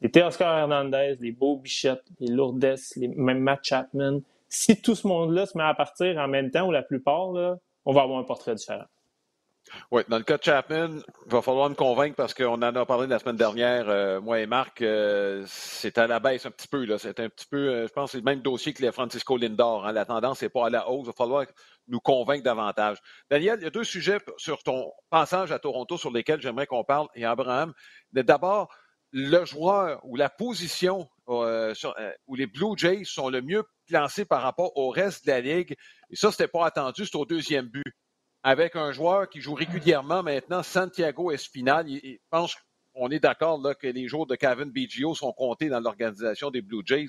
les 0.00 0.10
Teoscar 0.10 0.58
Hernandez, 0.58 1.16
les 1.20 1.32
Beau 1.32 1.56
Bichette, 1.56 2.02
les 2.20 2.28
Lourdes, 2.28 2.76
les, 2.96 3.08
même 3.08 3.40
Matt 3.40 3.60
Chapman, 3.62 4.20
si 4.48 4.80
tout 4.80 4.94
ce 4.94 5.06
monde-là 5.06 5.46
se 5.46 5.56
met 5.56 5.64
à 5.64 5.74
partir 5.74 6.18
en 6.18 6.28
même 6.28 6.50
temps, 6.50 6.68
ou 6.68 6.70
la 6.70 6.82
plupart, 6.82 7.32
là, 7.32 7.56
on 7.84 7.92
va 7.92 8.02
avoir 8.02 8.18
un 8.18 8.24
portrait 8.24 8.54
différent. 8.54 8.84
Oui, 9.90 10.02
dans 10.08 10.18
le 10.18 10.24
cas 10.24 10.38
de 10.38 10.42
Chapman, 10.42 11.00
il 11.26 11.32
va 11.32 11.42
falloir 11.42 11.68
me 11.68 11.74
convaincre 11.74 12.16
parce 12.16 12.34
qu'on 12.34 12.54
en 12.54 12.62
a 12.62 12.86
parlé 12.86 13.06
la 13.06 13.18
semaine 13.18 13.36
dernière, 13.36 13.88
euh, 13.88 14.20
moi 14.20 14.40
et 14.40 14.46
Marc, 14.46 14.82
euh, 14.82 15.44
c'est 15.46 15.98
à 15.98 16.06
la 16.06 16.20
baisse 16.20 16.46
un 16.46 16.50
petit 16.50 16.68
peu. 16.68 16.84
Là. 16.84 16.98
C'est 16.98 17.20
un 17.20 17.28
petit 17.28 17.46
peu, 17.46 17.68
euh, 17.68 17.86
je 17.86 17.92
pense 17.92 18.12
c'est 18.12 18.18
le 18.18 18.24
même 18.24 18.40
dossier 18.40 18.72
que 18.72 18.82
les 18.82 18.92
Francisco 18.92 19.36
Lindor. 19.36 19.86
Hein. 19.86 19.92
La 19.92 20.04
tendance 20.04 20.42
n'est 20.42 20.48
pas 20.48 20.66
à 20.66 20.70
la 20.70 20.88
hausse. 20.88 21.04
Il 21.04 21.06
va 21.06 21.12
falloir 21.12 21.46
nous 21.88 22.00
convaincre 22.00 22.42
davantage. 22.42 22.98
Daniel, 23.30 23.58
il 23.60 23.64
y 23.64 23.66
a 23.66 23.70
deux 23.70 23.84
sujets 23.84 24.18
sur 24.36 24.62
ton 24.62 24.92
passage 25.10 25.52
à 25.52 25.58
Toronto 25.58 25.96
sur 25.98 26.10
lesquels 26.10 26.40
j'aimerais 26.40 26.66
qu'on 26.66 26.84
parle. 26.84 27.08
Et 27.14 27.24
Abraham, 27.24 27.72
d'abord, 28.12 28.68
le 29.10 29.44
joueur 29.44 30.00
ou 30.04 30.16
la 30.16 30.30
position 30.30 31.08
où 31.26 32.34
les 32.34 32.46
Blue 32.46 32.76
Jays 32.76 33.04
sont 33.04 33.30
le 33.30 33.42
mieux 33.42 33.64
placés 33.86 34.24
par 34.24 34.42
rapport 34.42 34.76
au 34.76 34.90
reste 34.90 35.26
de 35.26 35.32
la 35.32 35.40
Ligue. 35.40 35.76
Et 36.10 36.16
ça, 36.16 36.30
c'était 36.30 36.48
pas 36.48 36.66
attendu, 36.66 37.04
c'est 37.04 37.16
au 37.16 37.24
deuxième 37.24 37.66
but 37.66 37.94
avec 38.42 38.76
un 38.76 38.92
joueur 38.92 39.28
qui 39.28 39.40
joue 39.40 39.54
régulièrement 39.54 40.22
maintenant, 40.22 40.62
Santiago 40.62 41.30
Espinal. 41.30 41.86
Je 41.88 42.16
pense 42.30 42.56
qu'on 42.94 43.08
est 43.10 43.20
d'accord 43.20 43.60
là 43.60 43.74
que 43.74 43.86
les 43.86 44.08
jours 44.08 44.26
de 44.26 44.34
Kevin 44.34 44.70
Biggio 44.70 45.14
sont 45.14 45.32
comptés 45.32 45.68
dans 45.68 45.80
l'organisation 45.80 46.50
des 46.50 46.62
Blue 46.62 46.82
Jays. 46.84 47.06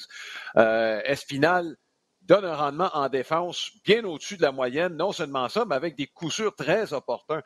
Euh, 0.57 1.01
Espinal 1.03 1.75
donne 2.21 2.45
un 2.45 2.55
rendement 2.55 2.89
en 2.93 3.09
défense 3.09 3.71
bien 3.83 4.03
au-dessus 4.05 4.37
de 4.37 4.43
la 4.43 4.51
moyenne, 4.51 4.95
non 4.95 5.11
seulement 5.11 5.49
ça, 5.49 5.65
mais 5.65 5.75
avec 5.75 5.95
des 5.95 6.07
coups 6.07 6.35
sûrs 6.35 6.55
très 6.55 6.93
opportuns. 6.93 7.41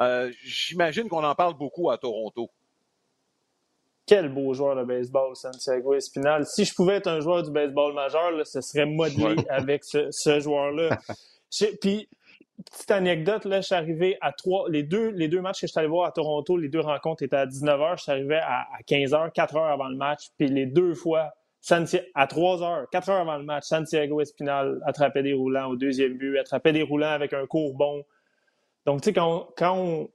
Euh, 0.00 0.32
j'imagine 0.42 1.08
qu'on 1.08 1.24
en 1.24 1.34
parle 1.34 1.54
beaucoup 1.54 1.90
à 1.90 1.98
Toronto. 1.98 2.50
Quel 4.06 4.32
beau 4.32 4.54
joueur 4.54 4.76
de 4.76 4.84
baseball, 4.84 5.36
Santiago 5.36 5.94
Espinal. 5.94 6.46
Si 6.46 6.64
je 6.64 6.74
pouvais 6.74 6.94
être 6.94 7.08
un 7.08 7.20
joueur 7.20 7.42
du 7.42 7.50
baseball 7.50 7.92
majeur, 7.92 8.30
ce 8.46 8.60
serait 8.60 8.86
modelé 8.86 9.36
avec 9.48 9.84
ce, 9.84 10.10
ce 10.10 10.40
joueur-là. 10.40 10.98
Puis 11.80 12.08
petite 12.62 12.90
anecdote, 12.90 13.44
là, 13.44 13.60
je 13.60 13.66
suis 13.66 13.74
arrivé 13.74 14.18
à 14.20 14.32
trois. 14.32 14.68
Les 14.68 14.82
deux, 14.82 15.08
les 15.10 15.28
deux 15.28 15.40
matchs 15.40 15.60
que 15.60 15.66
je 15.66 15.72
suis 15.72 15.78
allé 15.78 15.88
voir 15.88 16.08
à 16.08 16.12
Toronto, 16.12 16.56
les 16.56 16.68
deux 16.68 16.80
rencontres 16.80 17.22
étaient 17.22 17.36
à 17.36 17.46
19h. 17.46 17.98
Je 17.98 18.02
suis 18.02 18.12
arrivé 18.12 18.36
à, 18.36 18.66
15h, 18.88 19.32
4 19.32 19.54
h 19.54 19.72
avant 19.72 19.88
le 19.88 19.96
match. 19.96 20.28
Puis 20.38 20.48
les 20.48 20.66
deux 20.66 20.94
fois, 20.94 21.32
à 22.14 22.26
3 22.26 22.58
h, 22.58 22.84
4 22.90 23.08
h 23.08 23.20
avant 23.20 23.36
le 23.36 23.44
match, 23.44 23.64
Santiago 23.64 24.20
Espinal 24.20 24.80
attrapait 24.86 25.22
des 25.22 25.32
roulants 25.32 25.68
au 25.68 25.76
deuxième 25.76 26.14
but, 26.14 26.38
attrapait 26.38 26.72
des 26.72 26.82
roulants 26.82 27.12
avec 27.12 27.32
un 27.32 27.46
court 27.46 27.74
bon. 27.74 28.04
Donc, 28.84 29.00
tu 29.00 29.10
sais, 29.10 29.12
quand, 29.12 29.46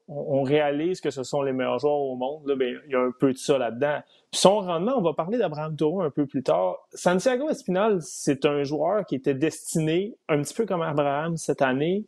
on, 0.09 0.43
réalise 0.43 0.99
que 0.99 1.09
ce 1.09 1.23
sont 1.23 1.41
les 1.41 1.53
meilleurs 1.53 1.79
joueurs 1.79 2.01
au 2.01 2.17
monde, 2.17 2.45
là, 2.47 2.55
ben, 2.55 2.77
il 2.85 2.91
y 2.91 2.95
a 2.95 2.99
un 2.99 3.11
peu 3.17 3.31
de 3.31 3.37
ça 3.37 3.57
là-dedans. 3.57 3.99
son 4.33 4.59
rendement, 4.59 4.97
on 4.97 5.01
va 5.01 5.13
parler 5.13 5.37
d'Abraham 5.37 5.77
Toro 5.77 6.01
un 6.01 6.09
peu 6.09 6.25
plus 6.25 6.43
tard. 6.43 6.75
Santiago 6.93 7.49
Espinal, 7.49 7.99
c'est 8.01 8.45
un 8.45 8.63
joueur 8.63 9.05
qui 9.05 9.15
était 9.15 9.33
destiné, 9.33 10.17
un 10.27 10.41
petit 10.41 10.53
peu 10.53 10.65
comme 10.65 10.81
Abraham 10.81 11.37
cette 11.37 11.61
année, 11.61 12.03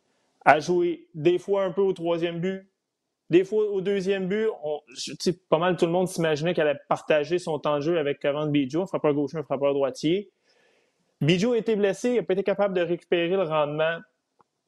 à 0.45 0.59
jouer 0.59 1.07
des 1.13 1.37
fois 1.37 1.63
un 1.63 1.71
peu 1.71 1.81
au 1.81 1.93
troisième 1.93 2.39
but, 2.39 2.69
Des 3.29 3.43
fois, 3.43 3.65
au 3.69 3.81
deuxième 3.81 4.27
but, 4.27 4.47
on, 4.63 4.79
pas 5.49 5.59
mal 5.59 5.77
tout 5.77 5.85
le 5.85 5.91
monde 5.91 6.07
s'imaginait 6.07 6.53
qu'elle 6.53 6.67
allait 6.67 6.79
partager 6.87 7.37
son 7.37 7.59
temps 7.59 7.75
de 7.75 7.81
jeu 7.81 7.99
avec 7.99 8.19
Kevin 8.19 8.49
Bijou, 8.49 8.81
un 8.81 8.87
frappeur 8.87 9.13
gaucher, 9.13 9.37
un 9.37 9.43
frappeur 9.43 9.73
droitier. 9.73 10.31
Bijou 11.21 11.51
a 11.51 11.57
été 11.57 11.75
blessé, 11.75 12.09
il 12.09 12.15
n'a 12.15 12.23
pas 12.23 12.33
été 12.33 12.43
capable 12.43 12.73
de 12.73 12.81
récupérer 12.81 13.35
le 13.35 13.43
rendement 13.43 13.99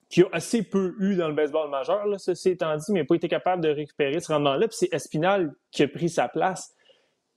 qu'il 0.10 0.26
a 0.26 0.28
assez 0.34 0.62
peu 0.62 0.94
eu 1.00 1.16
dans 1.16 1.30
le 1.30 1.34
baseball 1.34 1.70
majeur, 1.70 2.06
là, 2.06 2.18
ceci 2.18 2.50
étant 2.50 2.76
dit, 2.76 2.92
mais 2.92 3.00
il 3.00 3.04
n'a 3.04 3.08
pas 3.08 3.16
été 3.16 3.30
capable 3.30 3.64
de 3.64 3.70
récupérer 3.70 4.20
ce 4.20 4.32
rendement-là. 4.32 4.68
Puis 4.68 4.78
c'est 4.82 4.94
Espinal 4.94 5.54
qui 5.72 5.84
a 5.84 5.88
pris 5.88 6.10
sa 6.10 6.28
place. 6.28 6.76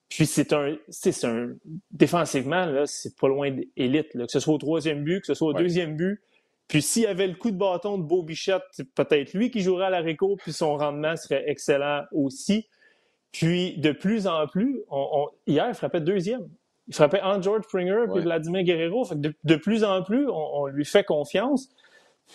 Puis 0.08 0.26
c'est 0.26 0.52
un, 0.52 0.76
c'est 0.88 1.24
un, 1.24 1.54
défensivement, 1.90 2.66
là, 2.66 2.86
c'est 2.86 3.16
pas 3.16 3.28
loin 3.28 3.50
d'élite, 3.50 4.12
que 4.12 4.26
ce 4.28 4.40
soit 4.40 4.54
au 4.54 4.58
troisième 4.58 5.04
but, 5.04 5.20
que 5.20 5.26
ce 5.26 5.34
soit 5.34 5.48
au 5.48 5.54
deuxième 5.54 5.96
but. 5.96 6.20
Puis 6.68 6.83
s'il 6.83 7.02
y 7.02 7.06
avait 7.06 7.26
le 7.26 7.35
coup 7.35 7.50
de 7.50 7.56
bâton 7.56 7.99
de 7.99 8.02
Beau 8.02 8.23
Bichette, 8.23 8.62
c'est 8.71 8.92
peut-être 8.94 9.35
lui 9.35 9.50
qui 9.50 9.61
jouerait 9.61 9.87
à 9.87 9.90
la 9.90 10.00
réco, 10.00 10.37
puis 10.37 10.52
son 10.52 10.76
rendement 10.76 11.16
serait 11.16 11.44
excellent 11.47 12.04
aussi. 12.12 12.66
Puis 13.33 13.76
de 13.78 13.92
plus 13.92 14.26
en 14.26 14.47
plus, 14.47 14.80
on, 14.90 15.28
hier, 15.47 15.66
il 15.68 15.75
frappait 15.75 16.00
deuxième. 16.00 16.49
Il 16.88 16.94
frappait 16.94 17.21
en 17.23 17.40
George 17.40 17.64
Springer 17.64 18.04
puis 18.12 18.23
Vladimir 18.23 18.62
Guerrero. 18.62 19.06
de, 19.14 19.56
plus 19.56 19.85
en 19.85 20.02
plus, 20.02 20.28
on, 20.28 20.66
lui 20.66 20.85
fait 20.85 21.04
confiance. 21.04 21.68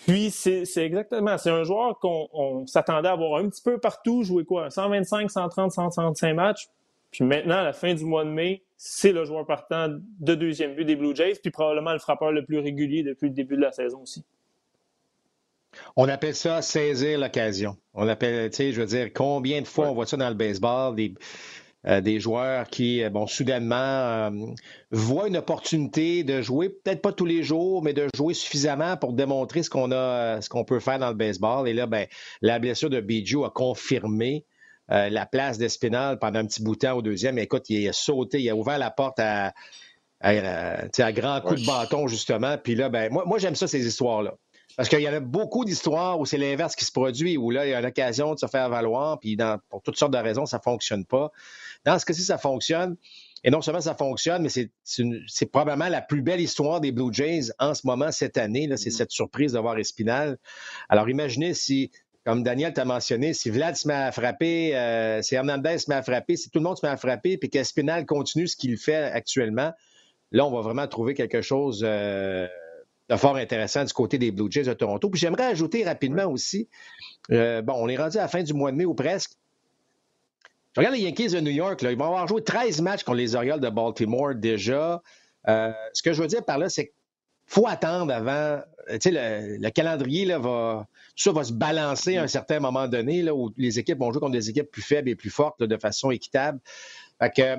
Puis 0.06 0.30
c'est 0.30 0.64
exactement, 0.76 1.36
c'est 1.38 1.50
un 1.50 1.64
joueur 1.64 1.98
qu'on 1.98 2.66
s'attendait 2.66 3.08
à 3.08 3.16
voir 3.16 3.40
un 3.40 3.48
petit 3.48 3.62
peu 3.62 3.78
partout, 3.78 4.22
jouer 4.22 4.44
quoi, 4.44 4.70
125, 4.70 5.30
130, 5.30 5.72
135 5.72 6.34
matchs. 6.34 6.68
Puis 7.10 7.24
maintenant, 7.24 7.56
à 7.56 7.64
la 7.64 7.72
fin 7.72 7.94
du 7.94 8.04
mois 8.04 8.24
de 8.24 8.30
mai, 8.30 8.62
c'est 8.76 9.12
le 9.12 9.24
joueur 9.24 9.46
partant 9.46 9.88
de 9.88 10.34
deuxième 10.34 10.74
but 10.74 10.84
des 10.84 10.96
Blue 10.96 11.14
Jays, 11.14 11.34
puis 11.42 11.50
probablement 11.50 11.92
le 11.92 11.98
frappeur 11.98 12.32
le 12.32 12.44
plus 12.44 12.58
régulier 12.58 13.02
depuis 13.02 13.28
le 13.28 13.34
début 13.34 13.56
de 13.56 13.62
la 13.62 13.72
saison 13.72 14.02
aussi. 14.02 14.24
On 15.96 16.08
appelle 16.08 16.34
ça 16.34 16.62
saisir 16.62 17.18
l'occasion. 17.18 17.76
On 17.94 18.08
appelle, 18.08 18.50
tu 18.50 18.56
sais, 18.56 18.72
je 18.72 18.80
veux 18.80 18.86
dire, 18.86 19.10
combien 19.12 19.60
de 19.60 19.66
fois 19.66 19.88
on 19.88 19.94
voit 19.94 20.06
ça 20.06 20.16
dans 20.16 20.28
le 20.28 20.34
baseball, 20.34 20.96
des, 20.96 21.14
euh, 21.86 22.00
des 22.00 22.20
joueurs 22.20 22.68
qui, 22.68 23.02
euh, 23.02 23.10
bon, 23.10 23.26
soudainement, 23.26 23.74
euh, 23.74 24.30
voient 24.90 25.28
une 25.28 25.36
opportunité 25.36 26.24
de 26.24 26.42
jouer, 26.42 26.68
peut-être 26.68 27.00
pas 27.00 27.12
tous 27.12 27.24
les 27.24 27.42
jours, 27.42 27.82
mais 27.82 27.92
de 27.92 28.08
jouer 28.14 28.34
suffisamment 28.34 28.96
pour 28.96 29.12
démontrer 29.12 29.62
ce 29.62 29.70
qu'on 29.70 29.90
a, 29.92 30.40
ce 30.42 30.48
qu'on 30.48 30.64
peut 30.64 30.80
faire 30.80 30.98
dans 30.98 31.08
le 31.08 31.14
baseball. 31.14 31.68
Et 31.68 31.72
là, 31.72 31.86
ben, 31.86 32.06
la 32.42 32.58
blessure 32.58 32.90
de 32.90 33.00
Bijou 33.00 33.44
a 33.44 33.50
confirmé 33.50 34.44
euh, 34.92 35.08
la 35.08 35.26
place 35.26 35.58
d'Espinal 35.58 36.18
pendant 36.18 36.40
un 36.40 36.46
petit 36.46 36.62
bout 36.62 36.74
de 36.74 36.80
temps 36.80 36.94
au 36.94 37.02
deuxième. 37.02 37.38
écoute, 37.38 37.68
il 37.68 37.88
a 37.88 37.92
sauté, 37.92 38.40
il 38.40 38.50
a 38.50 38.56
ouvert 38.56 38.78
la 38.78 38.90
porte 38.90 39.20
à, 39.20 39.52
à, 40.20 40.84
à 40.98 41.12
grand 41.12 41.40
coup 41.40 41.54
de 41.54 41.64
bâton, 41.64 42.06
justement. 42.08 42.58
Puis 42.58 42.74
là, 42.74 42.88
ben, 42.88 43.12
moi, 43.12 43.24
moi 43.26 43.38
j'aime 43.38 43.54
ça, 43.54 43.66
ces 43.66 43.86
histoires-là. 43.86 44.34
Parce 44.76 44.88
qu'il 44.88 45.00
y 45.00 45.08
en 45.08 45.12
a 45.12 45.20
beaucoup 45.20 45.64
d'histoires 45.64 46.18
où 46.18 46.26
c'est 46.26 46.38
l'inverse 46.38 46.76
qui 46.76 46.84
se 46.84 46.92
produit, 46.92 47.36
où 47.36 47.50
là, 47.50 47.66
il 47.66 47.70
y 47.70 47.74
a 47.74 47.80
l'occasion 47.80 48.34
de 48.34 48.38
se 48.38 48.46
faire 48.46 48.68
valoir, 48.68 49.18
puis 49.18 49.36
pour 49.68 49.82
toutes 49.82 49.96
sortes 49.96 50.12
de 50.12 50.18
raisons, 50.18 50.46
ça 50.46 50.58
ne 50.58 50.62
fonctionne 50.62 51.04
pas. 51.04 51.30
Dans 51.84 51.98
ce 51.98 52.06
cas-ci, 52.06 52.22
ça 52.22 52.38
fonctionne. 52.38 52.96
Et 53.42 53.50
non 53.50 53.62
seulement 53.62 53.80
ça 53.80 53.94
fonctionne, 53.94 54.42
mais 54.42 54.48
c'est 54.84 55.46
probablement 55.46 55.88
la 55.88 56.02
plus 56.02 56.22
belle 56.22 56.40
histoire 56.40 56.80
des 56.80 56.92
Blue 56.92 57.12
Jays 57.12 57.52
en 57.58 57.74
ce 57.74 57.86
moment, 57.86 58.12
cette 58.12 58.36
année. 58.36 58.68
C'est 58.76 58.90
mm-hmm. 58.90 58.92
cette 58.92 59.10
surprise 59.10 59.52
d'avoir 59.52 59.78
Espinal. 59.78 60.38
Alors 60.88 61.08
imaginez 61.08 61.54
si 61.54 61.90
comme 62.24 62.42
Daniel 62.42 62.72
t'a 62.72 62.84
mentionné, 62.84 63.32
si 63.32 63.50
Vlad 63.50 63.76
se 63.76 63.88
met 63.88 63.94
à 63.94 64.12
frapper, 64.12 64.76
euh, 64.76 65.22
si 65.22 65.34
Hernandez 65.34 65.78
se 65.78 65.90
met 65.90 65.96
à 65.96 66.02
frapper, 66.02 66.36
si 66.36 66.50
tout 66.50 66.58
le 66.58 66.64
monde 66.64 66.76
se 66.76 66.84
met 66.84 66.92
à 66.92 66.96
frapper, 66.96 67.38
puis 67.38 67.48
qu'Espinal 67.48 68.04
continue 68.04 68.46
ce 68.46 68.56
qu'il 68.56 68.76
fait 68.76 69.04
actuellement, 69.04 69.72
là, 70.30 70.44
on 70.44 70.50
va 70.50 70.60
vraiment 70.60 70.86
trouver 70.86 71.14
quelque 71.14 71.40
chose 71.40 71.82
euh, 71.82 72.46
de 73.08 73.16
fort 73.16 73.36
intéressant 73.36 73.84
du 73.84 73.92
côté 73.92 74.18
des 74.18 74.32
Blue 74.32 74.50
Jays 74.50 74.64
de 74.64 74.74
Toronto. 74.74 75.08
Puis 75.08 75.18
j'aimerais 75.18 75.46
ajouter 75.46 75.82
rapidement 75.82 76.26
aussi, 76.26 76.68
euh, 77.30 77.62
bon, 77.62 77.74
on 77.76 77.88
est 77.88 77.96
rendu 77.96 78.18
à 78.18 78.22
la 78.22 78.28
fin 78.28 78.42
du 78.42 78.52
mois 78.52 78.70
de 78.70 78.76
mai 78.76 78.84
ou 78.84 78.94
presque. 78.94 79.32
Je 80.74 80.80
regarde 80.80 80.94
les 80.94 81.02
Yankees 81.02 81.30
de 81.30 81.40
New 81.40 81.50
York, 81.50 81.80
là, 81.80 81.90
ils 81.90 81.98
vont 81.98 82.04
avoir 82.04 82.28
joué 82.28 82.44
13 82.44 82.82
matchs 82.82 83.02
contre 83.02 83.16
les 83.16 83.34
Orioles 83.34 83.60
de 83.60 83.70
Baltimore 83.70 84.34
déjà. 84.34 85.02
ce 85.46 86.02
que 86.02 86.12
je 86.12 86.20
veux 86.20 86.28
dire 86.28 86.44
par 86.44 86.58
là, 86.58 86.68
c'est 86.68 86.84
qu'il 86.84 86.94
faut 87.50 87.66
attendre 87.66 88.14
avant 88.14 88.62
euh, 88.90 88.98
le, 89.04 89.56
le, 89.58 89.70
calendrier 89.70 90.24
là, 90.24 90.38
va, 90.38 90.86
tout 91.16 91.24
ça 91.24 91.32
va 91.32 91.42
se 91.42 91.52
balancer 91.52 92.16
à 92.16 92.22
un 92.22 92.28
certain 92.28 92.60
moment 92.60 92.86
donné 92.86 93.22
là, 93.22 93.34
où 93.34 93.52
les 93.56 93.80
équipes 93.80 93.98
vont 93.98 94.12
jouer 94.12 94.20
contre 94.20 94.32
des 94.32 94.50
équipes 94.50 94.70
plus 94.70 94.82
faibles 94.82 95.08
et 95.08 95.16
plus 95.16 95.30
fortes 95.30 95.60
de 95.60 95.76
façon 95.76 96.12
équitable. 96.12 96.60
Fait 97.18 97.30
que, 97.30 97.56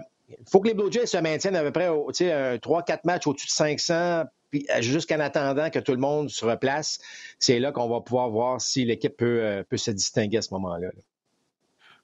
faut 0.49 0.61
que 0.61 0.69
les 0.69 0.73
Blue 0.73 0.89
Jays 0.89 1.07
se 1.07 1.17
maintiennent 1.17 1.57
à 1.57 1.61
peu 1.61 1.71
près 1.71 1.89
3-4 1.89 2.99
matchs 3.03 3.27
au-dessus 3.27 3.47
de 3.47 3.51
500 3.51 4.23
puis 4.49 4.65
euh, 4.69 4.81
jusqu'en 4.81 5.19
attendant 5.19 5.69
que 5.69 5.79
tout 5.79 5.93
le 5.93 5.97
monde 5.97 6.29
se 6.29 6.45
replace, 6.45 6.99
c'est 7.39 7.59
là 7.59 7.71
qu'on 7.71 7.89
va 7.89 7.99
pouvoir 8.01 8.29
voir 8.29 8.61
si 8.61 8.85
l'équipe 8.85 9.15
peut, 9.15 9.43
euh, 9.43 9.63
peut 9.63 9.77
se 9.77 9.91
distinguer 9.91 10.37
à 10.37 10.41
ce 10.41 10.53
moment-là. 10.53 10.87
là 10.87 11.01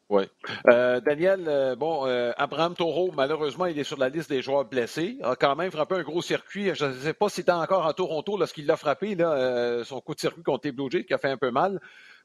oui. 0.10 0.24
Euh, 0.70 1.02
Daniel, 1.02 1.44
euh, 1.48 1.76
bon, 1.76 2.08
euh, 2.08 2.32
Abraham 2.38 2.76
Taureau, 2.76 3.12
malheureusement, 3.14 3.66
il 3.66 3.78
est 3.78 3.84
sur 3.84 3.98
la 3.98 4.08
liste 4.08 4.30
des 4.30 4.42
joueurs 4.42 4.64
blessés. 4.64 5.18
Il 5.20 5.26
a 5.26 5.36
quand 5.36 5.56
même 5.56 5.70
frappé 5.70 5.96
un 5.96 6.04
gros 6.04 6.22
circuit. 6.22 6.74
Je 6.76 6.86
ne 6.86 6.94
sais 6.94 7.14
pas 7.14 7.28
s'il 7.28 7.42
était 7.42 7.52
encore 7.52 7.86
à 7.86 7.94
Toronto 7.94 8.38
lorsqu'il 8.38 8.66
l'a 8.66 8.78
frappé, 8.78 9.16
là, 9.16 9.84
son 9.84 10.00
coup 10.00 10.16
de 10.16 10.20
circuit 10.20 10.44
contre 10.44 10.66
les 10.66 10.72
Blue 10.72 10.90
Jays, 10.90 11.04
qui 11.04 11.14
a 11.14 11.18
fait 11.18 11.30
un 11.30 11.38
peu 11.38 11.52
mal. 11.52 11.82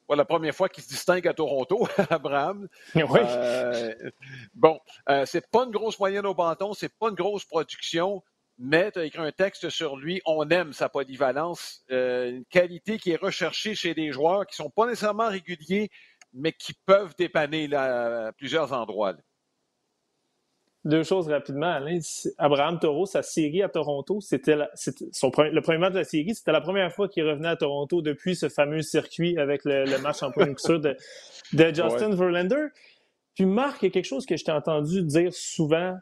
Pour 0.06 0.16
la 0.16 0.24
première 0.24 0.54
fois 0.54 0.68
qu'il 0.68 0.84
se 0.84 0.88
distingue 0.88 1.26
à 1.26 1.34
Toronto, 1.34 1.88
Abraham. 2.10 2.68
Oui. 2.94 3.20
bon, 4.54 4.78
c'est 5.24 5.50
pas 5.50 5.64
une 5.64 5.70
grosse 5.70 5.98
moyenne 5.98 6.26
au 6.26 6.34
bâton, 6.34 6.74
c'est 6.74 6.92
pas 6.96 7.08
une 7.08 7.14
grosse 7.14 7.44
production, 7.44 8.22
mais 8.58 8.92
tu 8.92 9.00
as 9.00 9.04
écrit 9.04 9.22
un 9.22 9.32
texte 9.32 9.70
sur 9.70 9.96
lui. 9.96 10.20
On 10.24 10.48
aime 10.50 10.72
sa 10.72 10.88
polyvalence, 10.88 11.84
une 11.88 12.44
qualité 12.50 12.98
qui 12.98 13.10
est 13.10 13.20
recherchée 13.20 13.74
chez 13.74 13.94
des 13.94 14.12
joueurs 14.12 14.46
qui 14.46 14.54
sont 14.54 14.70
pas 14.70 14.86
nécessairement 14.86 15.28
réguliers, 15.28 15.90
mais 16.32 16.52
qui 16.52 16.74
peuvent 16.86 17.14
dépanner 17.16 17.66
là, 17.66 18.26
à 18.28 18.32
plusieurs 18.32 18.72
endroits. 18.72 19.14
Deux 20.84 21.04
choses 21.04 21.28
rapidement, 21.28 21.70
Alain. 21.70 22.00
Abraham 22.38 22.80
Taureau, 22.80 23.06
sa 23.06 23.22
série 23.22 23.62
à 23.62 23.68
Toronto, 23.68 24.20
c'était 24.20 24.56
le 24.56 25.60
premier 25.60 25.78
match 25.78 25.92
de 25.92 25.98
la 25.98 26.04
série, 26.04 26.34
c'était 26.34 26.50
la 26.50 26.60
première 26.60 26.92
fois 26.92 27.08
qu'il 27.08 27.24
revenait 27.24 27.50
à 27.50 27.56
Toronto 27.56 28.02
depuis 28.02 28.34
ce 28.34 28.48
fameux 28.48 28.82
circuit 28.82 29.38
avec 29.38 29.64
le, 29.64 30.00
match 30.02 30.24
en 30.24 30.32
point 30.32 30.48
de, 30.48 30.96
de 31.52 31.66
Justin 31.74 32.16
Verlander. 32.16 32.66
Puis 33.36 33.46
Marc, 33.46 33.82
il 33.82 33.86
y 33.86 33.88
a 33.88 33.90
quelque 33.92 34.06
chose 34.06 34.26
que 34.26 34.36
je 34.36 34.44
t'ai 34.44 34.50
entendu 34.50 35.02
dire 35.04 35.32
souvent 35.32 35.96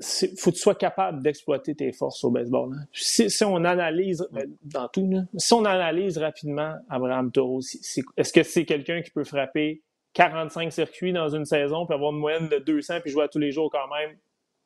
faut 0.00 0.50
que 0.50 0.56
tu 0.56 0.60
sois 0.62 0.74
capable 0.74 1.22
d'exploiter 1.22 1.74
tes 1.74 1.92
forces 1.92 2.22
au 2.24 2.30
baseball. 2.30 2.74
Hein. 2.74 2.84
Si, 2.92 3.44
on 3.44 3.64
analyse, 3.64 4.26
ben, 4.30 4.50
dans 4.62 4.88
tout, 4.88 5.08
si 5.36 5.52
on 5.54 5.64
analyse 5.64 6.18
rapidement 6.18 6.74
Abraham 6.90 7.32
Toro, 7.32 7.60
est-ce 7.60 8.32
que 8.32 8.42
c'est 8.42 8.64
quelqu'un 8.64 9.00
qui 9.02 9.10
peut 9.10 9.24
frapper 9.24 9.82
45 10.12 10.72
circuits 10.72 11.12
dans 11.12 11.28
une 11.28 11.44
saison 11.44 11.86
puis 11.86 11.94
avoir 11.94 12.12
une 12.12 12.18
moyenne 12.18 12.48
de 12.48 12.58
200 12.58 13.00
puis 13.02 13.10
jouer 13.10 13.24
à 13.24 13.28
tous 13.28 13.38
les 13.38 13.52
jours 13.52 13.70
quand 13.70 13.88
même? 13.88 14.16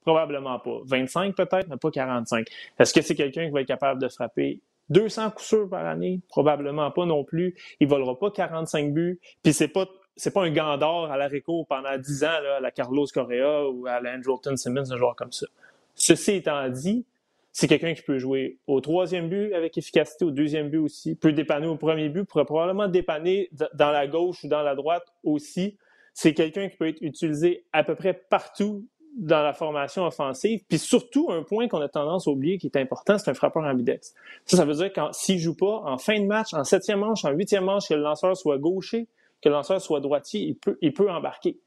Probablement 0.02 0.58
pas. 0.58 0.80
25 0.84 1.36
peut-être, 1.36 1.68
mais 1.68 1.76
pas 1.76 1.90
45. 1.90 2.46
Est-ce 2.78 2.92
que 2.92 3.02
c'est 3.02 3.14
quelqu'un 3.14 3.46
qui 3.46 3.52
va 3.52 3.60
être 3.60 3.68
capable 3.68 4.00
de 4.00 4.08
frapper 4.08 4.60
200 4.88 5.30
coups 5.30 5.44
sûrs 5.44 5.68
par 5.68 5.86
année? 5.86 6.20
Probablement 6.28 6.90
pas 6.90 7.04
non 7.04 7.22
plus. 7.22 7.54
Il 7.78 7.86
volera 7.86 8.18
pas 8.18 8.30
45 8.30 8.92
buts. 8.92 9.20
Puis 9.42 9.52
c'est 9.52 9.68
pas 9.68 9.86
c'est 10.20 10.32
pas 10.32 10.42
un 10.42 10.50
gant 10.50 10.76
d'or 10.76 11.10
à 11.10 11.16
la 11.16 11.28
Réco 11.28 11.64
pendant 11.64 11.96
10 11.96 12.24
ans, 12.24 12.40
là, 12.42 12.56
à 12.56 12.60
la 12.60 12.70
Carlos 12.70 13.06
Correa 13.12 13.70
ou 13.70 13.86
à 13.86 14.00
la 14.00 14.18
Simmons, 14.56 14.92
un 14.92 14.96
joueur 14.98 15.16
comme 15.16 15.32
ça. 15.32 15.46
Ceci 15.94 16.32
étant 16.32 16.68
dit, 16.68 17.06
c'est 17.52 17.66
quelqu'un 17.66 17.94
qui 17.94 18.02
peut 18.02 18.18
jouer 18.18 18.58
au 18.66 18.82
troisième 18.82 19.30
but 19.30 19.54
avec 19.54 19.78
efficacité, 19.78 20.26
au 20.26 20.30
deuxième 20.30 20.68
but 20.68 20.76
aussi, 20.76 21.14
peut 21.14 21.32
dépanner 21.32 21.68
au 21.68 21.76
premier 21.76 22.10
but, 22.10 22.24
pourrait 22.24 22.44
probablement 22.44 22.86
dépanner 22.86 23.48
dans 23.72 23.90
la 23.90 24.06
gauche 24.06 24.44
ou 24.44 24.48
dans 24.48 24.62
la 24.62 24.74
droite 24.74 25.04
aussi. 25.24 25.78
C'est 26.12 26.34
quelqu'un 26.34 26.68
qui 26.68 26.76
peut 26.76 26.88
être 26.88 27.00
utilisé 27.00 27.64
à 27.72 27.82
peu 27.82 27.94
près 27.94 28.12
partout 28.12 28.86
dans 29.16 29.42
la 29.42 29.54
formation 29.54 30.04
offensive. 30.04 30.60
Puis 30.68 30.78
surtout, 30.78 31.30
un 31.30 31.44
point 31.44 31.66
qu'on 31.66 31.80
a 31.80 31.88
tendance 31.88 32.28
à 32.28 32.30
oublier 32.30 32.58
qui 32.58 32.66
est 32.66 32.76
important, 32.76 33.16
c'est 33.16 33.30
un 33.30 33.34
frappeur 33.34 33.64
ambidex. 33.64 34.14
Ça, 34.44 34.58
ça 34.58 34.66
veut 34.66 34.74
dire 34.74 34.92
que 34.92 35.00
s'il 35.12 35.38
joue 35.38 35.56
pas 35.56 35.82
en 35.86 35.96
fin 35.96 36.20
de 36.20 36.26
match, 36.26 36.52
en 36.52 36.62
septième 36.62 36.98
manche, 36.98 37.24
en 37.24 37.30
huitième 37.30 37.64
manche, 37.64 37.88
que 37.88 37.94
le 37.94 38.02
lanceur 38.02 38.36
soit 38.36 38.58
gaucher, 38.58 39.08
que 39.42 39.48
le 39.48 39.54
lanceur 39.54 39.80
soit 39.80 40.00
droitier, 40.00 40.40
il 40.42 40.56
peut, 40.56 40.78
il 40.80 40.92
peut 40.92 41.10
embarquer. 41.10 41.58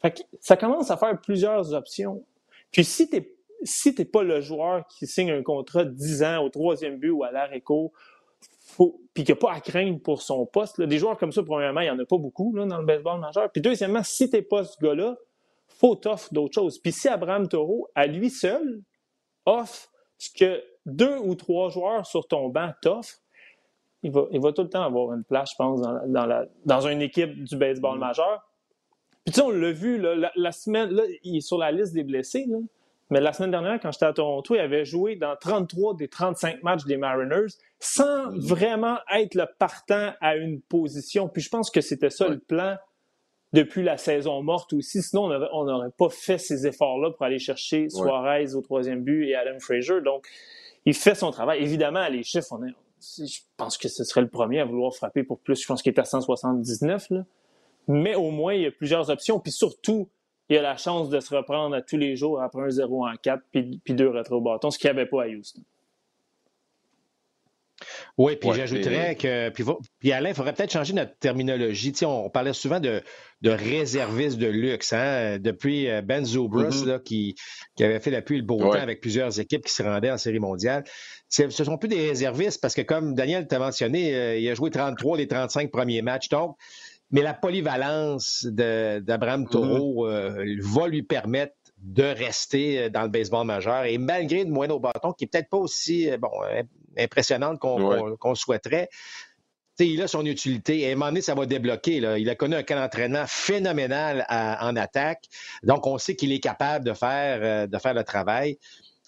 Fait 0.00 0.26
ça 0.40 0.56
commence 0.56 0.90
à 0.90 0.96
faire 0.96 1.20
plusieurs 1.20 1.74
options. 1.74 2.24
Puis 2.72 2.84
si 2.84 3.08
tu 3.08 3.22
si 3.62 3.92
pas 3.92 4.22
le 4.22 4.40
joueur 4.40 4.86
qui 4.86 5.06
signe 5.06 5.30
un 5.30 5.42
contrat 5.42 5.84
de 5.84 5.90
10 5.90 6.22
ans 6.22 6.44
au 6.44 6.48
troisième 6.48 6.98
but 6.98 7.10
ou 7.10 7.24
à 7.24 7.30
l'arrêt-co, 7.30 7.92
puis 9.12 9.24
qui 9.24 9.32
n'a 9.32 9.36
pas 9.36 9.52
à 9.52 9.60
craindre 9.60 10.00
pour 10.00 10.22
son 10.22 10.46
poste, 10.46 10.80
des 10.80 10.98
joueurs 10.98 11.18
comme 11.18 11.32
ça, 11.32 11.42
premièrement, 11.42 11.80
il 11.80 11.84
n'y 11.84 11.90
en 11.90 11.98
a 11.98 12.04
pas 12.04 12.16
beaucoup 12.16 12.54
là, 12.54 12.64
dans 12.64 12.78
le 12.78 12.86
baseball 12.86 13.20
majeur. 13.20 13.50
Puis 13.52 13.60
deuxièmement, 13.60 14.02
si 14.02 14.30
tu 14.30 14.36
n'es 14.36 14.42
pas 14.42 14.64
ce 14.64 14.78
gars-là, 14.82 15.16
faut 15.68 15.94
t'offrir 15.94 16.32
d'autres 16.32 16.54
choses. 16.54 16.78
Puis 16.78 16.92
si 16.92 17.08
Abraham 17.08 17.48
Taureau, 17.48 17.88
à 17.94 18.06
lui 18.06 18.30
seul, 18.30 18.82
offre 19.44 19.90
ce 20.18 20.30
que 20.30 20.62
deux 20.86 21.18
ou 21.18 21.34
trois 21.34 21.68
joueurs 21.68 22.06
sur 22.06 22.26
ton 22.26 22.48
banc 22.48 22.72
t'offrent, 22.80 23.18
il 24.02 24.10
va, 24.12 24.26
il 24.30 24.40
va 24.40 24.52
tout 24.52 24.62
le 24.62 24.68
temps 24.68 24.82
avoir 24.82 25.12
une 25.12 25.24
place, 25.24 25.50
je 25.52 25.56
pense, 25.56 25.80
dans, 25.80 26.00
dans, 26.06 26.26
la, 26.26 26.46
dans 26.64 26.80
une 26.86 27.02
équipe 27.02 27.44
du 27.44 27.56
baseball 27.56 27.96
mm. 27.96 28.00
majeur. 28.00 28.46
Puis 29.24 29.34
tu 29.34 29.40
sais, 29.40 29.46
on 29.46 29.50
l'a 29.50 29.72
vu, 29.72 29.98
là, 29.98 30.30
la, 30.34 30.52
semaine, 30.52 30.90
là, 30.90 31.02
il 31.22 31.36
est 31.36 31.40
sur 31.40 31.58
la 31.58 31.70
liste 31.70 31.92
des 31.92 32.02
blessés, 32.02 32.46
là. 32.48 32.58
mais 33.10 33.20
la 33.20 33.32
semaine 33.32 33.50
dernière, 33.50 33.78
quand 33.80 33.92
j'étais 33.92 34.06
à 34.06 34.12
Toronto, 34.12 34.54
il 34.54 34.60
avait 34.60 34.86
joué 34.86 35.16
dans 35.16 35.36
33 35.36 35.94
des 35.96 36.08
35 36.08 36.62
matchs 36.62 36.84
des 36.84 36.96
Mariners 36.96 37.52
sans 37.78 38.30
mm. 38.30 38.38
vraiment 38.38 38.98
être 39.14 39.34
le 39.34 39.46
partant 39.58 40.12
à 40.20 40.36
une 40.36 40.60
position. 40.62 41.28
Puis 41.28 41.42
je 41.42 41.50
pense 41.50 41.70
que 41.70 41.80
c'était 41.80 42.10
ça 42.10 42.28
le 42.28 42.38
plan 42.38 42.76
depuis 43.52 43.82
la 43.82 43.98
saison 43.98 44.42
morte 44.42 44.72
aussi. 44.72 45.02
Sinon, 45.02 45.24
on 45.52 45.64
n'aurait 45.64 45.90
pas 45.96 46.08
fait 46.08 46.38
ces 46.38 46.66
efforts-là 46.66 47.10
pour 47.10 47.26
aller 47.26 47.38
chercher 47.38 47.88
Suarez 47.90 48.54
au 48.54 48.62
troisième 48.62 49.02
but 49.02 49.26
et 49.26 49.34
Adam 49.34 49.58
Frazier. 49.58 50.00
Donc, 50.02 50.26
il 50.86 50.94
fait 50.94 51.14
son 51.14 51.30
travail. 51.30 51.60
Évidemment, 51.60 52.06
les 52.08 52.22
chiffres, 52.22 52.52
on 52.52 52.64
est, 52.64 52.74
je 53.00 53.40
pense 53.56 53.78
que 53.78 53.88
ce 53.88 54.04
serait 54.04 54.20
le 54.20 54.28
premier 54.28 54.60
à 54.60 54.64
vouloir 54.64 54.94
frapper 54.94 55.22
pour 55.22 55.38
plus. 55.38 55.60
Je 55.60 55.66
pense 55.66 55.82
qu'il 55.82 55.92
est 55.92 56.00
à 56.00 56.04
179. 56.04 57.10
Là. 57.10 57.24
Mais 57.88 58.14
au 58.14 58.30
moins, 58.30 58.54
il 58.54 58.62
y 58.62 58.66
a 58.66 58.70
plusieurs 58.70 59.10
options. 59.10 59.40
Puis 59.40 59.52
surtout, 59.52 60.08
il 60.48 60.56
a 60.56 60.62
la 60.62 60.76
chance 60.76 61.08
de 61.08 61.20
se 61.20 61.34
reprendre 61.34 61.74
à 61.74 61.82
tous 61.82 61.96
les 61.96 62.16
jours 62.16 62.42
après 62.42 62.62
un 62.62 62.70
0 62.70 63.06
en 63.06 63.16
4 63.16 63.42
puis, 63.50 63.80
puis 63.84 63.94
deux 63.94 64.10
bâton, 64.10 64.70
ce 64.70 64.78
qu'il 64.78 64.90
n'y 64.90 64.98
avait 64.98 65.08
pas 65.08 65.24
à 65.24 65.28
Houston. 65.28 65.62
Oui, 68.18 68.36
puis 68.36 68.50
j'ajouterais 68.54 69.16
que. 69.16 69.50
Puis, 69.98 70.12
Alain, 70.12 70.30
il 70.30 70.34
faudrait 70.34 70.52
peut-être 70.52 70.72
changer 70.72 70.92
notre 70.92 71.16
terminologie. 71.18 71.92
on, 72.02 72.30
parlait 72.30 72.52
souvent 72.52 72.80
de, 72.80 73.02
de 73.42 73.50
réservistes 73.50 74.38
de 74.38 74.46
luxe. 74.46 74.92
Hein? 74.92 75.38
Depuis 75.38 75.88
euh, 75.88 76.02
Ben 76.02 76.24
Zobrist, 76.24 76.86
mm-hmm. 76.86 77.02
qui, 77.02 77.34
qui, 77.76 77.84
avait 77.84 78.00
fait 78.00 78.10
la 78.10 78.22
pluie 78.22 78.38
le 78.38 78.44
beau 78.44 78.58
temps 78.58 78.72
avec 78.72 79.00
plusieurs 79.00 79.40
équipes 79.40 79.64
qui 79.64 79.72
se 79.72 79.82
rendaient 79.82 80.10
en 80.10 80.18
Série 80.18 80.40
mondiale. 80.40 80.84
Ce 81.28 81.44
ne 81.44 81.50
sont 81.50 81.78
plus 81.78 81.88
des 81.88 82.08
réservistes 82.08 82.60
parce 82.60 82.74
que, 82.74 82.82
comme 82.82 83.14
Daniel 83.14 83.46
t'a 83.46 83.58
mentionné, 83.58 84.14
euh, 84.14 84.38
il 84.38 84.48
a 84.48 84.54
joué 84.54 84.70
33 84.70 85.16
des 85.16 85.28
35 85.28 85.70
premiers 85.70 86.02
matchs. 86.02 86.28
Donc, 86.28 86.56
mais 87.10 87.22
la 87.22 87.34
polyvalence 87.34 88.46
d'Abraham 88.48 89.48
Taureau 89.48 90.06
mm-hmm. 90.06 90.40
euh, 90.40 90.56
va 90.60 90.88
lui 90.88 91.02
permettre 91.02 91.54
de 91.82 92.04
rester 92.04 92.90
dans 92.90 93.02
le 93.02 93.08
baseball 93.08 93.46
majeur. 93.46 93.84
Et 93.84 93.98
malgré 93.98 94.44
de 94.44 94.50
moindre 94.50 94.76
au 94.76 94.80
bâton, 94.80 95.12
qui 95.12 95.24
n'est 95.24 95.28
peut-être 95.28 95.48
pas 95.48 95.56
aussi 95.56 96.10
bon, 96.18 96.30
impressionnante 96.98 97.58
qu'on 97.58 98.34
souhaiterait. 98.34 98.88
il 99.78 100.02
a 100.02 100.08
son 100.08 100.26
utilité. 100.26 100.80
Et 100.80 100.88
à 100.88 100.92
un 100.92 100.94
moment 100.94 101.06
donné, 101.06 101.22
ça 101.22 101.34
va 101.34 101.46
débloquer. 101.46 101.96
Il 101.96 102.28
a 102.28 102.34
connu 102.34 102.54
un 102.54 102.62
camp 102.62 102.76
d'entraînement 102.76 103.24
phénoménal 103.26 104.26
en 104.28 104.76
attaque. 104.76 105.24
Donc, 105.62 105.86
on 105.86 105.98
sait 105.98 106.16
qu'il 106.16 106.32
est 106.32 106.40
capable 106.40 106.84
de 106.84 106.92
faire, 106.92 107.40
euh, 107.42 107.66
de 107.66 107.78
faire 107.78 107.94
le 107.94 108.04
travail. 108.04 108.58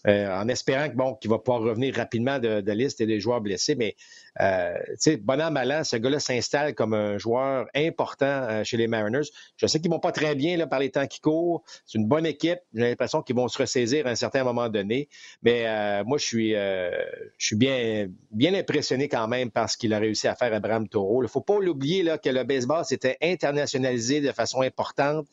Euh, 0.08 0.28
en 0.34 0.48
espérant 0.48 0.88
bon, 0.94 1.14
qu'il 1.14 1.30
va 1.30 1.38
pouvoir 1.38 1.62
revenir 1.62 1.94
rapidement 1.94 2.38
de, 2.38 2.60
de 2.60 2.72
liste 2.72 3.00
et 3.00 3.06
des 3.06 3.20
joueurs 3.20 3.40
blessés. 3.40 3.76
Mais 3.76 3.94
euh, 4.40 4.74
bon 5.20 5.40
an, 5.40 5.50
mal 5.50 5.70
an, 5.70 5.84
ce 5.84 5.96
gars-là 5.96 6.18
s'installe 6.18 6.74
comme 6.74 6.94
un 6.94 7.18
joueur 7.18 7.66
important 7.74 8.26
euh, 8.26 8.64
chez 8.64 8.76
les 8.76 8.88
Mariners. 8.88 9.28
Je 9.56 9.66
sais 9.66 9.80
qu'ils 9.80 9.90
vont 9.90 10.00
pas 10.00 10.12
très 10.12 10.34
bien 10.34 10.56
là, 10.56 10.66
par 10.66 10.80
les 10.80 10.90
temps 10.90 11.06
qui 11.06 11.20
courent. 11.20 11.62
C'est 11.86 11.98
une 11.98 12.08
bonne 12.08 12.26
équipe. 12.26 12.58
J'ai 12.74 12.88
l'impression 12.88 13.22
qu'ils 13.22 13.36
vont 13.36 13.46
se 13.46 13.58
ressaisir 13.58 14.06
à 14.06 14.10
un 14.10 14.16
certain 14.16 14.42
moment 14.42 14.68
donné. 14.68 15.08
Mais 15.42 15.66
euh, 15.66 16.02
moi, 16.04 16.18
je 16.18 16.24
suis, 16.24 16.50
je 16.52 17.54
bien, 17.54 18.08
bien 18.30 18.54
impressionné 18.54 19.08
quand 19.08 19.28
même 19.28 19.50
par 19.50 19.70
ce 19.70 19.76
qu'il 19.76 19.94
a 19.94 19.98
réussi 19.98 20.26
à 20.26 20.34
faire 20.34 20.52
à 20.52 20.58
Bram 20.58 20.88
Taureau. 20.88 21.22
Il 21.22 21.28
faut 21.28 21.40
pas 21.40 21.60
l'oublier 21.60 22.04
que 22.22 22.28
le 22.28 22.42
baseball 22.44 22.84
s'était 22.84 23.18
internationalisé 23.22 24.20
de 24.20 24.32
façon 24.32 24.62
importante. 24.62 25.26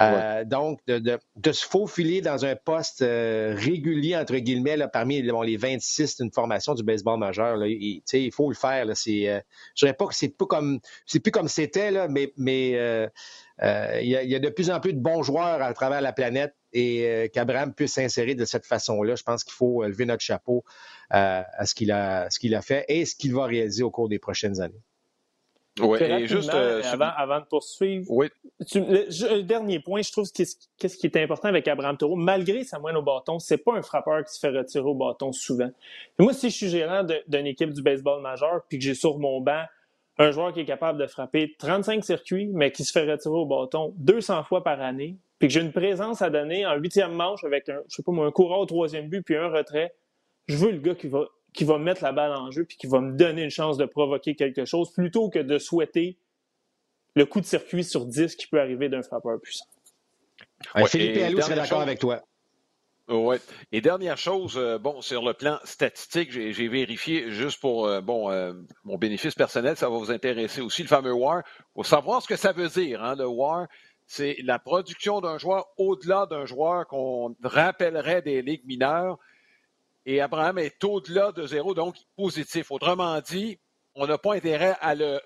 Euh, 0.00 0.44
donc, 0.44 0.80
de, 0.86 1.52
se 1.52 1.66
faufiler 1.66 2.20
dans 2.20 2.44
un 2.44 2.56
poste 2.56 3.02
euh, 3.02 3.54
régulier, 3.56 4.16
entre 4.16 4.36
guillemets, 4.36 4.78
parmi 4.92 5.20
les 5.22 5.56
26 5.56 6.18
d'une 6.18 6.32
formation 6.32 6.74
du 6.74 6.82
baseball 6.82 7.18
majeur, 7.18 7.64
il, 7.66 8.02
il 8.12 8.32
faut 8.32 8.48
le 8.48 8.54
faire. 8.54 8.86
Là, 8.86 8.94
c'est, 8.94 9.28
euh, 9.28 9.40
je 9.74 9.84
dirais 9.84 9.96
pas 9.96 10.06
que 10.06 10.14
c'est 10.14 10.30
plus 10.30 10.46
comme 10.46 10.80
c'est 11.06 11.20
plus 11.20 11.30
comme 11.30 11.48
c'était, 11.48 12.08
mais, 12.08 12.32
mais 12.36 12.70
il, 13.60 14.08
y 14.08 14.34
a, 14.34 14.38
de 14.38 14.48
plus 14.48 14.70
en 14.70 14.80
plus 14.80 14.94
de 14.94 15.00
bons 15.00 15.22
joueurs 15.22 15.62
à 15.62 15.72
travers 15.74 16.00
la 16.00 16.12
planète 16.12 16.54
et 16.72 17.30
qu'Abraham 17.34 17.74
puisse 17.74 17.92
s'insérer 17.92 18.34
de 18.34 18.46
cette 18.46 18.64
façon-là. 18.64 19.14
Je 19.14 19.22
pense 19.22 19.44
qu'il 19.44 19.52
faut 19.52 19.84
lever 19.84 20.06
notre 20.06 20.22
chapeau 20.22 20.64
à 21.10 21.66
ce 21.66 21.74
qu'il 21.74 21.92
a 21.92 22.62
fait 22.62 22.84
et 22.88 23.04
ce 23.04 23.14
qu'il 23.14 23.34
va 23.34 23.44
réaliser 23.44 23.82
au 23.82 23.90
cours 23.90 24.08
des 24.08 24.18
prochaines 24.18 24.60
années. 24.60 24.82
Oui, 25.80 26.02
et 26.02 26.26
juste 26.26 26.52
euh, 26.52 26.82
avant, 26.84 27.40
de 27.40 27.46
poursuivre, 27.46 28.04
oui. 28.10 28.28
le, 28.74 29.40
dernier 29.40 29.80
point, 29.80 30.02
je 30.02 30.12
trouve 30.12 30.30
qu'est-ce 30.30 30.96
qui 30.98 31.06
est 31.06 31.16
important 31.16 31.48
avec 31.48 31.66
Abraham 31.66 31.96
Taureau, 31.96 32.16
malgré 32.16 32.62
sa 32.62 32.78
moine 32.78 32.96
au 32.96 33.02
bâton, 33.02 33.38
c'est 33.38 33.56
pas 33.56 33.72
un 33.72 33.82
frappeur 33.82 34.22
qui 34.24 34.34
se 34.34 34.38
fait 34.38 34.50
retirer 34.50 34.84
au 34.84 34.94
bâton 34.94 35.32
souvent. 35.32 35.70
moi, 36.18 36.34
si 36.34 36.50
je 36.50 36.56
suis 36.56 36.68
gérant 36.68 37.06
d'une 37.26 37.46
équipe 37.46 37.72
du 37.72 37.80
baseball 37.80 38.20
majeur, 38.20 38.64
puis 38.68 38.78
que 38.78 38.84
j'ai 38.84 38.94
sur 38.94 39.18
mon 39.18 39.40
banc 39.40 39.64
un 40.18 40.30
joueur 40.30 40.52
qui 40.52 40.60
est 40.60 40.66
capable 40.66 40.98
de 40.98 41.06
frapper 41.06 41.54
35 41.58 42.04
circuits, 42.04 42.50
mais 42.52 42.70
qui 42.70 42.84
se 42.84 42.92
fait 42.92 43.10
retirer 43.10 43.34
au 43.34 43.46
bâton 43.46 43.94
200 43.96 44.44
fois 44.44 44.62
par 44.62 44.78
année, 44.80 45.16
puis 45.38 45.48
que 45.48 45.54
j'ai 45.54 45.60
une 45.60 45.72
présence 45.72 46.20
à 46.20 46.28
donner 46.28 46.66
en 46.66 46.76
huitième 46.76 47.12
manche 47.12 47.44
avec 47.44 47.70
un, 47.70 47.80
je 47.88 47.96
sais 47.96 48.02
pas 48.02 48.12
moi, 48.12 48.26
un 48.26 48.30
courant 48.30 48.58
au 48.58 48.66
troisième 48.66 49.08
but 49.08 49.22
puis 49.22 49.36
un 49.36 49.48
retrait, 49.48 49.94
je 50.48 50.56
veux 50.56 50.70
le 50.70 50.78
gars 50.78 50.94
qui 50.94 51.08
va 51.08 51.24
qui 51.52 51.64
va 51.64 51.78
mettre 51.78 52.02
la 52.02 52.12
balle 52.12 52.32
en 52.32 52.50
jeu 52.50 52.64
puis 52.64 52.76
qui 52.76 52.86
va 52.86 53.00
me 53.00 53.12
donner 53.12 53.42
une 53.42 53.50
chance 53.50 53.76
de 53.76 53.84
provoquer 53.84 54.34
quelque 54.34 54.64
chose 54.64 54.92
plutôt 54.92 55.28
que 55.28 55.38
de 55.38 55.58
souhaiter 55.58 56.16
le 57.14 57.26
coup 57.26 57.40
de 57.40 57.46
circuit 57.46 57.84
sur 57.84 58.06
10 58.06 58.36
qui 58.36 58.46
peut 58.46 58.60
arriver 58.60 58.88
d'un 58.88 59.02
frappeur 59.02 59.40
puissant. 59.40 59.66
Philippe 60.86 61.22
Allou 61.22 61.40
serait 61.40 61.56
d'accord 61.56 61.82
avec 61.82 61.98
toi. 61.98 62.22
Oui. 63.08 63.36
Et 63.72 63.80
dernière 63.80 64.16
chose, 64.16 64.56
euh, 64.56 64.78
bon, 64.78 65.02
sur 65.02 65.22
le 65.22 65.34
plan 65.34 65.58
statistique, 65.64 66.30
j'ai 66.30 66.68
vérifié 66.68 67.30
juste 67.30 67.60
pour 67.60 67.86
euh, 67.86 68.00
bon 68.00 68.30
euh, 68.30 68.52
mon 68.84 68.96
bénéfice 68.96 69.34
personnel, 69.34 69.76
ça 69.76 69.90
va 69.90 69.98
vous 69.98 70.12
intéresser 70.12 70.60
aussi, 70.60 70.82
le 70.82 70.88
fameux 70.88 71.12
WAR. 71.12 71.42
Pour 71.74 71.84
savoir 71.84 72.22
ce 72.22 72.28
que 72.28 72.36
ça 72.36 72.52
veut 72.52 72.68
dire, 72.68 73.02
hein, 73.02 73.16
le 73.16 73.26
WAR, 73.26 73.66
c'est 74.06 74.36
la 74.44 74.58
production 74.58 75.20
d'un 75.20 75.36
joueur 75.36 75.66
au-delà 75.78 76.26
d'un 76.26 76.46
joueur 76.46 76.86
qu'on 76.86 77.34
rappellerait 77.42 78.22
des 78.22 78.40
ligues 78.40 78.64
mineures 78.66 79.18
et 80.06 80.20
Abraham 80.20 80.58
est 80.58 80.82
au-delà 80.84 81.32
de 81.32 81.46
zéro, 81.46 81.74
donc 81.74 81.96
positif. 82.16 82.70
Autrement 82.70 83.20
dit, 83.20 83.58
on 83.94 84.06
n'a 84.06 84.18
pas 84.18 84.34
intérêt 84.34 84.76
à 84.80 84.94
le 84.94 85.20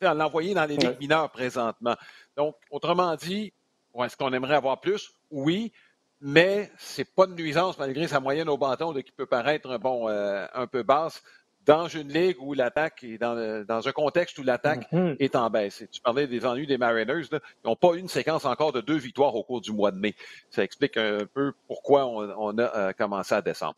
l'envoyer 0.00 0.52
dans 0.52 0.66
les 0.66 0.76
ligues 0.76 1.00
mineures 1.00 1.30
présentement. 1.30 1.96
Donc, 2.36 2.56
autrement 2.70 3.16
dit, 3.16 3.54
est-ce 4.02 4.16
qu'on 4.16 4.32
aimerait 4.34 4.56
avoir 4.56 4.80
plus? 4.80 5.12
Oui, 5.30 5.72
mais 6.20 6.70
c'est 6.78 7.14
pas 7.14 7.26
de 7.26 7.34
nuisance 7.34 7.78
malgré 7.78 8.06
sa 8.08 8.20
moyenne 8.20 8.48
au 8.48 8.58
bâton 8.58 8.92
qui 8.92 9.12
peut 9.12 9.26
paraître 9.26 9.78
bon, 9.78 10.08
euh, 10.08 10.46
un 10.52 10.66
peu 10.66 10.82
basse 10.82 11.22
dans 11.66 11.88
une 11.88 12.08
ligue 12.08 12.36
où 12.40 12.52
l'attaque 12.52 13.04
est 13.04 13.18
dans, 13.18 13.64
dans, 13.64 13.88
un 13.88 13.92
contexte 13.92 14.38
où 14.38 14.42
l'attaque 14.42 14.90
mm-hmm. 14.92 15.16
est 15.18 15.36
en 15.36 15.48
baisse. 15.50 15.84
tu 15.90 16.00
parlais 16.00 16.26
des 16.26 16.44
ennuis 16.44 16.66
des 16.66 16.78
Mariners, 16.78 17.22
ils 17.32 17.40
n'ont 17.64 17.76
pas 17.76 17.94
eu 17.94 17.98
une 17.98 18.08
séquence 18.08 18.44
encore 18.44 18.72
de 18.72 18.80
deux 18.80 18.96
victoires 18.96 19.34
au 19.34 19.42
cours 19.42 19.60
du 19.60 19.72
mois 19.72 19.90
de 19.90 19.98
mai. 19.98 20.14
Ça 20.50 20.62
explique 20.62 20.96
un 20.96 21.26
peu 21.32 21.52
pourquoi 21.66 22.06
on, 22.06 22.58
a 22.58 22.76
euh, 22.76 22.92
commencé 22.92 23.34
à 23.34 23.42
descendre. 23.42 23.76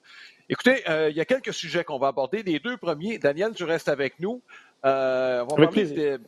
Écoutez, 0.48 0.88
euh, 0.88 1.10
il 1.10 1.16
y 1.16 1.20
a 1.20 1.24
quelques 1.24 1.52
sujets 1.52 1.84
qu'on 1.84 1.98
va 1.98 2.08
aborder. 2.08 2.42
Les 2.42 2.58
deux 2.58 2.76
premiers, 2.76 3.18
Daniel, 3.18 3.52
tu 3.54 3.64
restes 3.64 3.88
avec 3.88 4.18
nous. 4.20 4.42
Euh, 4.84 5.44
on 5.50 5.56
va 5.56 5.66
parler 5.66 5.86
de, 5.86 6.20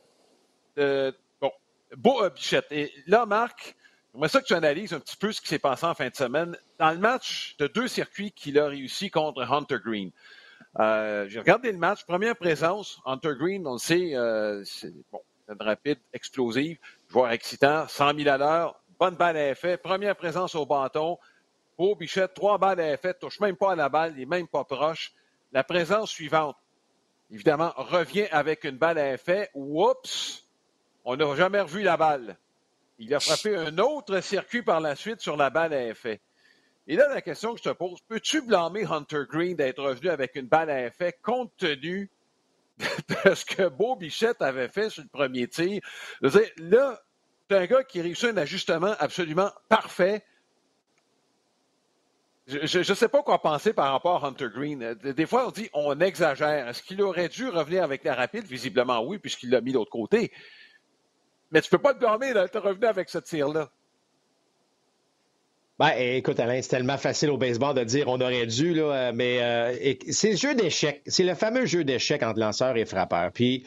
de, 0.77 1.14
bon, 1.40 1.53
Beau 1.97 2.29
Bichette. 2.31 2.66
Et 2.71 2.92
là, 3.07 3.27
Marc, 3.27 3.77
j'aimerais 4.12 4.29
ça 4.29 4.40
que 4.40 4.47
tu 4.47 4.55
analyses 4.55 4.92
un 4.92 5.01
petit 5.01 5.16
peu 5.16 5.33
ce 5.33 5.40
qui 5.40 5.49
s'est 5.49 5.59
passé 5.59 5.87
en 5.87 5.94
fin 5.94 6.09
de 6.09 6.16
semaine 6.16 6.57
dans 6.79 6.90
le 6.90 6.99
match 6.99 7.57
de 7.59 7.66
deux 7.66 7.88
circuits 7.88 8.33
qu'il 8.33 8.59
a 8.59 8.66
réussi 8.66 9.11
contre 9.11 9.42
Hunter 9.42 9.79
Green. 9.85 10.11
Euh, 10.79 11.27
j'ai 11.29 11.41
regardé 11.41 11.73
le 11.73 11.79
match. 11.79 12.05
Première 12.05 12.37
présence, 12.37 13.01
Hunter 13.05 13.33
Green, 13.38 13.67
on 13.67 13.75
le 13.75 13.79
sait, 13.79 14.14
euh, 14.14 14.62
c'est 14.64 14.93
bon, 15.11 15.21
une 15.49 15.61
rapide, 15.61 15.99
explosive, 16.12 16.79
joueur 17.09 17.33
excitant, 17.33 17.88
100 17.88 18.19
000 18.19 18.29
à 18.29 18.38
l'heure, 18.38 18.81
bonne 18.99 19.17
balle 19.17 19.37
à 19.37 19.51
effet, 19.51 19.77
première 19.77 20.14
présence 20.14 20.55
au 20.55 20.67
bâton. 20.67 21.19
Beau 21.77 21.95
Bichette, 21.95 22.35
trois 22.35 22.59
balles 22.59 22.81
à 22.81 22.93
effet, 22.93 23.14
touche 23.14 23.41
même 23.41 23.57
pas 23.57 23.73
à 23.73 23.77
la 23.77 23.88
balle, 23.88 24.12
il 24.14 24.21
n'est 24.21 24.27
même 24.27 24.49
pas 24.49 24.64
proche. 24.64 25.12
La 25.53 25.64
présence 25.64 26.11
suivante, 26.11 26.57
évidemment, 27.31 27.73
revient 27.77 28.27
avec 28.31 28.64
une 28.64 28.77
balle 28.77 28.99
à 28.99 29.14
effet. 29.14 29.51
Oups! 29.55 30.45
On 31.05 31.17
n'a 31.17 31.35
jamais 31.37 31.61
revu 31.61 31.83
la 31.83 31.97
balle. 31.97 32.37
Il 32.99 33.14
a 33.14 33.21
frappé 33.21 33.57
un 33.57 33.79
autre 33.79 34.21
circuit 34.21 34.62
par 34.62 34.81
la 34.81 34.97
suite 34.97 35.21
sur 35.21 35.37
la 35.37 35.51
balle 35.51 35.73
à 35.73 35.87
effet. 35.87 36.21
Et 36.90 36.96
là, 36.96 37.07
la 37.09 37.20
question 37.20 37.53
que 37.53 37.59
je 37.59 37.68
te 37.68 37.74
pose, 37.74 38.01
peux-tu 38.09 38.40
blâmer 38.40 38.87
Hunter 38.87 39.24
Green 39.29 39.55
d'être 39.55 39.83
revenu 39.83 40.09
avec 40.09 40.35
une 40.37 40.46
balle 40.46 40.70
à 40.70 40.87
effet 40.87 41.14
compte 41.22 41.53
tenu 41.59 42.11
de 42.79 43.35
ce 43.35 43.44
que 43.44 43.68
Beau 43.68 43.94
Bichette 43.94 44.40
avait 44.40 44.68
fait 44.68 44.88
sur 44.88 45.03
le 45.03 45.09
premier 45.11 45.46
tir? 45.48 45.83
Là, 46.22 47.03
c'est 47.51 47.57
un 47.57 47.66
gars 47.66 47.85
qui 47.85 48.01
réussit 48.01 48.31
un 48.31 48.38
ajustement 48.38 48.94
absolument 48.98 49.51
parfait. 49.68 50.24
Je 52.46 52.79
ne 52.79 52.94
sais 52.94 53.09
pas 53.09 53.22
quoi 53.22 53.42
penser 53.42 53.74
par 53.74 53.92
rapport 53.92 54.24
à 54.24 54.29
Hunter 54.29 54.48
Green. 54.48 54.94
Des 54.94 55.27
fois, 55.27 55.48
on 55.48 55.51
dit 55.51 55.68
on 55.74 56.01
exagère. 56.01 56.68
Est-ce 56.68 56.83
qu'il 56.83 57.03
aurait 57.03 57.29
dû 57.29 57.51
revenir 57.51 57.85
avec 57.85 58.03
la 58.03 58.14
rapide? 58.14 58.46
Visiblement, 58.46 59.05
oui, 59.05 59.18
puisqu'il 59.18 59.51
l'a 59.51 59.61
mis 59.61 59.72
de 59.72 59.77
l'autre 59.77 59.90
côté. 59.90 60.33
Mais 61.51 61.61
tu 61.61 61.66
ne 61.66 61.70
peux 61.77 61.83
pas 61.83 61.92
te 61.92 61.98
blâmer 61.98 62.33
d'être 62.33 62.59
revenu 62.59 62.87
avec 62.87 63.11
ce 63.11 63.18
tir-là. 63.18 63.70
Ben, 65.79 65.93
écoute, 65.97 66.41
Alain, 66.41 66.61
c'est 66.61 66.71
tellement 66.71 66.99
facile 66.99 67.31
au 67.31 67.37
baseball 67.37 67.73
de 67.73 67.85
dire 67.85 68.09
on 68.09 68.21
aurait 68.21 68.47
dû, 68.47 68.75
là, 68.75 69.12
mais 69.12 69.41
euh, 69.41 69.95
c'est 70.11 70.31
le 70.31 70.37
jeu 70.37 70.53
d'échecs. 70.57 71.03
C'est 71.07 71.23
le 71.23 71.37
fameux 71.37 71.67
jeu 71.67 71.85
d'échecs 71.85 72.25
entre 72.25 72.41
lanceurs 72.41 72.77
et 72.77 72.85
frappeurs. 72.85 73.31
Puis, 73.31 73.62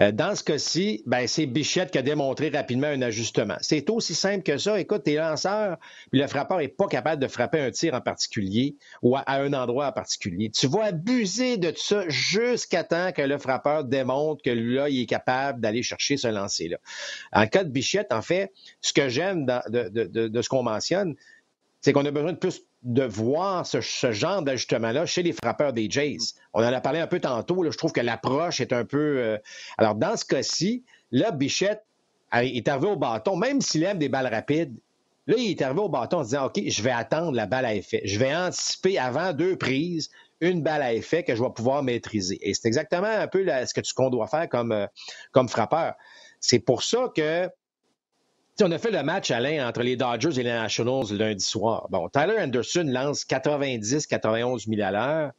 euh, 0.00 0.10
dans 0.10 0.34
ce 0.34 0.42
cas-ci, 0.42 1.04
ben, 1.06 1.28
c'est 1.28 1.46
Bichette 1.46 1.92
qui 1.92 1.98
a 1.98 2.02
démontré 2.02 2.48
rapidement 2.48 2.88
un 2.88 3.00
ajustement. 3.00 3.54
C'est 3.60 3.88
aussi 3.90 4.16
simple 4.16 4.42
que 4.42 4.58
ça. 4.58 4.80
Écoute, 4.80 5.04
t'es 5.04 5.14
lanceur, 5.14 5.76
puis 6.10 6.20
le 6.20 6.26
frappeur 6.26 6.58
n'est 6.58 6.66
pas 6.66 6.88
capable 6.88 7.22
de 7.22 7.28
frapper 7.28 7.60
un 7.60 7.70
tir 7.70 7.94
en 7.94 8.00
particulier 8.00 8.74
ou 9.00 9.16
à, 9.16 9.22
un 9.28 9.52
endroit 9.52 9.86
en 9.86 9.92
particulier. 9.92 10.50
Tu 10.50 10.66
vas 10.66 10.86
abuser 10.86 11.58
de 11.58 11.72
ça 11.76 12.08
jusqu'à 12.08 12.82
temps 12.82 13.12
que 13.12 13.22
le 13.22 13.38
frappeur 13.38 13.84
démontre 13.84 14.42
que 14.42 14.50
là, 14.50 14.88
il 14.88 15.02
est 15.02 15.06
capable 15.06 15.60
d'aller 15.60 15.84
chercher 15.84 16.16
ce 16.16 16.26
lancer-là. 16.26 16.78
En 17.32 17.46
cas 17.46 17.62
de 17.62 17.70
Bichette, 17.70 18.12
en 18.12 18.20
fait, 18.20 18.52
ce 18.80 18.92
que 18.92 19.08
j'aime 19.08 19.46
de, 19.46 19.88
de 20.26 20.42
ce 20.42 20.48
qu'on 20.48 20.64
mentionne, 20.64 21.14
c'est 21.82 21.92
qu'on 21.92 22.06
a 22.06 22.10
besoin 22.10 22.32
de 22.32 22.38
plus 22.38 22.62
de 22.84 23.02
voir 23.02 23.66
ce, 23.66 23.80
genre 24.12 24.42
d'ajustement-là 24.42 25.04
chez 25.06 25.22
les 25.22 25.32
frappeurs 25.32 25.72
des 25.72 25.90
Jays. 25.90 26.18
On 26.54 26.62
en 26.62 26.72
a 26.72 26.80
parlé 26.80 27.00
un 27.00 27.06
peu 27.06 27.20
tantôt. 27.20 27.64
je 27.70 27.76
trouve 27.76 27.92
que 27.92 28.00
l'approche 28.00 28.60
est 28.60 28.72
un 28.72 28.84
peu. 28.84 29.18
Euh, 29.18 29.38
alors, 29.78 29.94
dans 29.94 30.16
ce 30.16 30.24
cas-ci, 30.24 30.84
là, 31.10 31.32
Bichette 31.32 31.84
est 32.32 32.66
arrivé 32.68 32.86
au 32.86 32.96
bâton, 32.96 33.36
même 33.36 33.60
s'il 33.60 33.82
aime 33.82 33.98
des 33.98 34.08
balles 34.08 34.32
rapides. 34.32 34.74
Là, 35.26 35.36
il 35.38 35.50
est 35.50 35.62
arrivé 35.62 35.80
au 35.80 35.88
bâton 35.88 36.18
en 36.18 36.24
se 36.24 36.30
disant 36.30 36.46
OK, 36.46 36.60
je 36.66 36.82
vais 36.82 36.90
attendre 36.90 37.36
la 37.36 37.46
balle 37.46 37.66
à 37.66 37.74
effet. 37.74 38.00
Je 38.04 38.18
vais 38.18 38.34
anticiper 38.34 38.98
avant 38.98 39.32
deux 39.32 39.56
prises 39.56 40.10
une 40.40 40.60
balle 40.60 40.82
à 40.82 40.92
effet 40.92 41.22
que 41.22 41.36
je 41.36 41.42
vais 41.42 41.50
pouvoir 41.50 41.84
maîtriser. 41.84 42.36
Et 42.42 42.52
c'est 42.52 42.66
exactement 42.66 43.06
un 43.06 43.28
peu 43.28 43.46
ce 43.46 43.72
que 43.72 43.80
tu 43.80 43.94
qu'on 43.94 44.10
doit 44.10 44.26
faire 44.26 44.48
comme, 44.48 44.72
euh, 44.72 44.86
comme 45.30 45.48
frappeur. 45.48 45.94
C'est 46.40 46.58
pour 46.58 46.82
ça 46.82 47.12
que 47.14 47.48
on 48.62 48.70
a 48.70 48.78
fait 48.78 48.90
le 48.90 49.02
match, 49.02 49.30
Alain, 49.30 49.68
entre 49.68 49.82
les 49.82 49.96
Dodgers 49.96 50.40
et 50.40 50.42
les 50.42 50.52
Nationals 50.52 51.12
lundi 51.12 51.44
soir. 51.44 51.88
Bon, 51.90 52.08
Tyler 52.08 52.36
Anderson 52.38 52.84
lance 52.86 53.24
90-91 53.24 54.68
000 54.68 54.80
à 54.82 54.90
l'heure. 54.90 55.32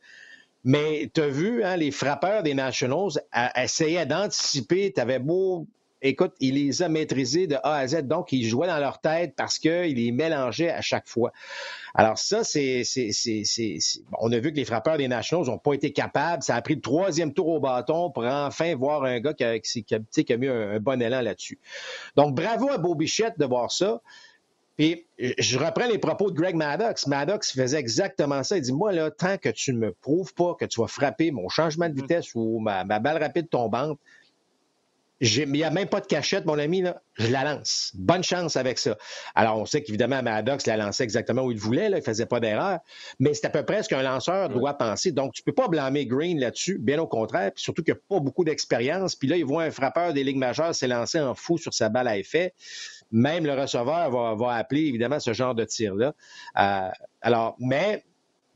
Mais 0.63 1.11
tu 1.13 1.21
as 1.21 1.27
vu, 1.27 1.63
hein, 1.63 1.75
les 1.75 1.91
frappeurs 1.91 2.43
des 2.43 2.53
Nationals 2.53 3.21
essayaient 3.55 4.05
d'anticiper. 4.05 4.93
Tu 4.93 5.01
avais 5.01 5.19
beau 5.19 5.67
écoute, 6.03 6.33
il 6.39 6.55
les 6.55 6.83
a 6.83 6.89
maîtrisés 6.89 7.47
de 7.47 7.55
A 7.63 7.75
à 7.77 7.87
Z. 7.87 8.03
Donc, 8.03 8.31
il 8.31 8.45
jouait 8.45 8.67
dans 8.67 8.77
leur 8.77 8.99
tête 8.99 9.33
parce 9.35 9.57
qu'il 9.57 9.95
les 9.95 10.11
mélangeait 10.11 10.69
à 10.69 10.81
chaque 10.81 11.07
fois. 11.07 11.31
Alors 11.95 12.17
ça, 12.17 12.43
c'est, 12.43 12.83
on 14.19 14.31
a 14.31 14.39
vu 14.39 14.51
que 14.51 14.57
les 14.57 14.65
frappeurs 14.65 14.97
des 14.97 15.07
Nationals 15.07 15.47
n'ont 15.47 15.57
pas 15.57 15.73
été 15.73 15.91
capables. 15.91 16.43
Ça 16.43 16.55
a 16.55 16.61
pris 16.61 16.75
le 16.75 16.81
troisième 16.81 17.33
tour 17.33 17.47
au 17.47 17.59
bâton 17.59 18.11
pour 18.11 18.25
enfin 18.25 18.75
voir 18.75 19.03
un 19.03 19.19
gars 19.19 19.33
qui 19.33 19.43
a, 19.43 19.59
qui 19.59 20.33
a 20.33 20.37
mis 20.37 20.47
un, 20.47 20.79
bon 20.79 21.01
élan 21.01 21.21
là-dessus. 21.21 21.59
Donc, 22.15 22.35
bravo 22.35 22.69
à 22.69 22.77
Beau 22.77 22.95
Bichette 22.95 23.39
de 23.39 23.45
voir 23.45 23.71
ça. 23.71 24.01
Puis, 24.75 25.05
je 25.19 25.59
reprends 25.59 25.85
les 25.85 25.99
propos 25.99 26.31
de 26.31 26.35
Greg 26.35 26.55
Maddox. 26.55 27.05
Maddox 27.05 27.51
faisait 27.51 27.77
exactement 27.77 28.43
ça. 28.43 28.57
Il 28.57 28.63
dit, 28.63 28.73
moi, 28.73 28.91
là, 28.91 29.11
tant 29.11 29.37
que 29.37 29.49
tu 29.49 29.71
ne 29.71 29.77
me 29.77 29.91
prouves 29.91 30.33
pas 30.33 30.55
que 30.55 30.65
tu 30.65 30.81
vas 30.81 30.87
frapper 30.87 31.29
mon 31.29 31.47
changement 31.47 31.87
de 31.87 31.93
mm. 31.93 32.01
vitesse 32.01 32.33
ou 32.33 32.59
ma, 32.59 32.83
ma 32.83 32.99
balle 32.99 33.21
rapide 33.21 33.49
tombante, 33.49 33.99
il 35.23 35.51
n'y 35.51 35.63
a 35.63 35.69
même 35.69 35.87
pas 35.87 36.01
de 36.01 36.05
cachette, 36.05 36.45
mon 36.45 36.59
ami, 36.59 36.81
là. 36.81 37.01
je 37.15 37.31
la 37.31 37.43
lance. 37.43 37.91
Bonne 37.95 38.23
chance 38.23 38.57
avec 38.57 38.77
ça. 38.77 38.97
Alors, 39.35 39.57
on 39.57 39.65
sait 39.65 39.81
qu'évidemment, 39.81 40.21
Maddox 40.21 40.65
la 40.67 40.75
lançait 40.75 41.05
exactement 41.05 41.43
où 41.43 41.51
il 41.51 41.57
voulait, 41.57 41.89
là, 41.89 41.97
il 41.97 42.01
ne 42.01 42.05
faisait 42.05 42.25
pas 42.25 42.41
d'erreur, 42.41 42.79
mais 43.19 43.33
c'est 43.33 43.45
à 43.45 43.49
peu 43.49 43.63
près 43.63 43.83
ce 43.83 43.89
qu'un 43.89 44.01
lanceur 44.01 44.49
doit 44.49 44.73
penser. 44.73 45.13
Donc, 45.13 45.33
tu 45.33 45.41
ne 45.41 45.45
peux 45.45 45.55
pas 45.55 45.69
blâmer 45.69 46.05
Green 46.05 46.39
là-dessus, 46.39 46.77
bien 46.77 46.99
au 46.99 47.07
contraire, 47.07 47.51
puis 47.53 47.63
surtout 47.63 47.83
qu'il 47.83 47.93
n'a 47.93 47.99
pas 48.09 48.19
beaucoup 48.19 48.43
d'expérience. 48.43 49.15
Puis 49.15 49.29
là, 49.29 49.37
il 49.37 49.45
voit 49.45 49.63
un 49.63 49.71
frappeur 49.71 50.13
des 50.13 50.23
Ligues 50.25 50.37
majeures 50.37 50.75
s'élancer 50.75 51.21
en 51.21 51.35
fou 51.35 51.57
sur 51.57 51.73
sa 51.73 51.87
balle 51.87 52.09
à 52.09 52.17
effet. 52.17 52.53
Même 53.11 53.45
le 53.45 53.53
receveur 53.53 54.35
va, 54.35 54.55
appeler, 54.55 54.81
évidemment, 54.81 55.19
ce 55.19 55.31
genre 55.33 55.55
de 55.55 55.63
tir-là. 55.63 56.13
Euh, 56.59 56.89
alors, 57.21 57.55
mais 57.59 58.03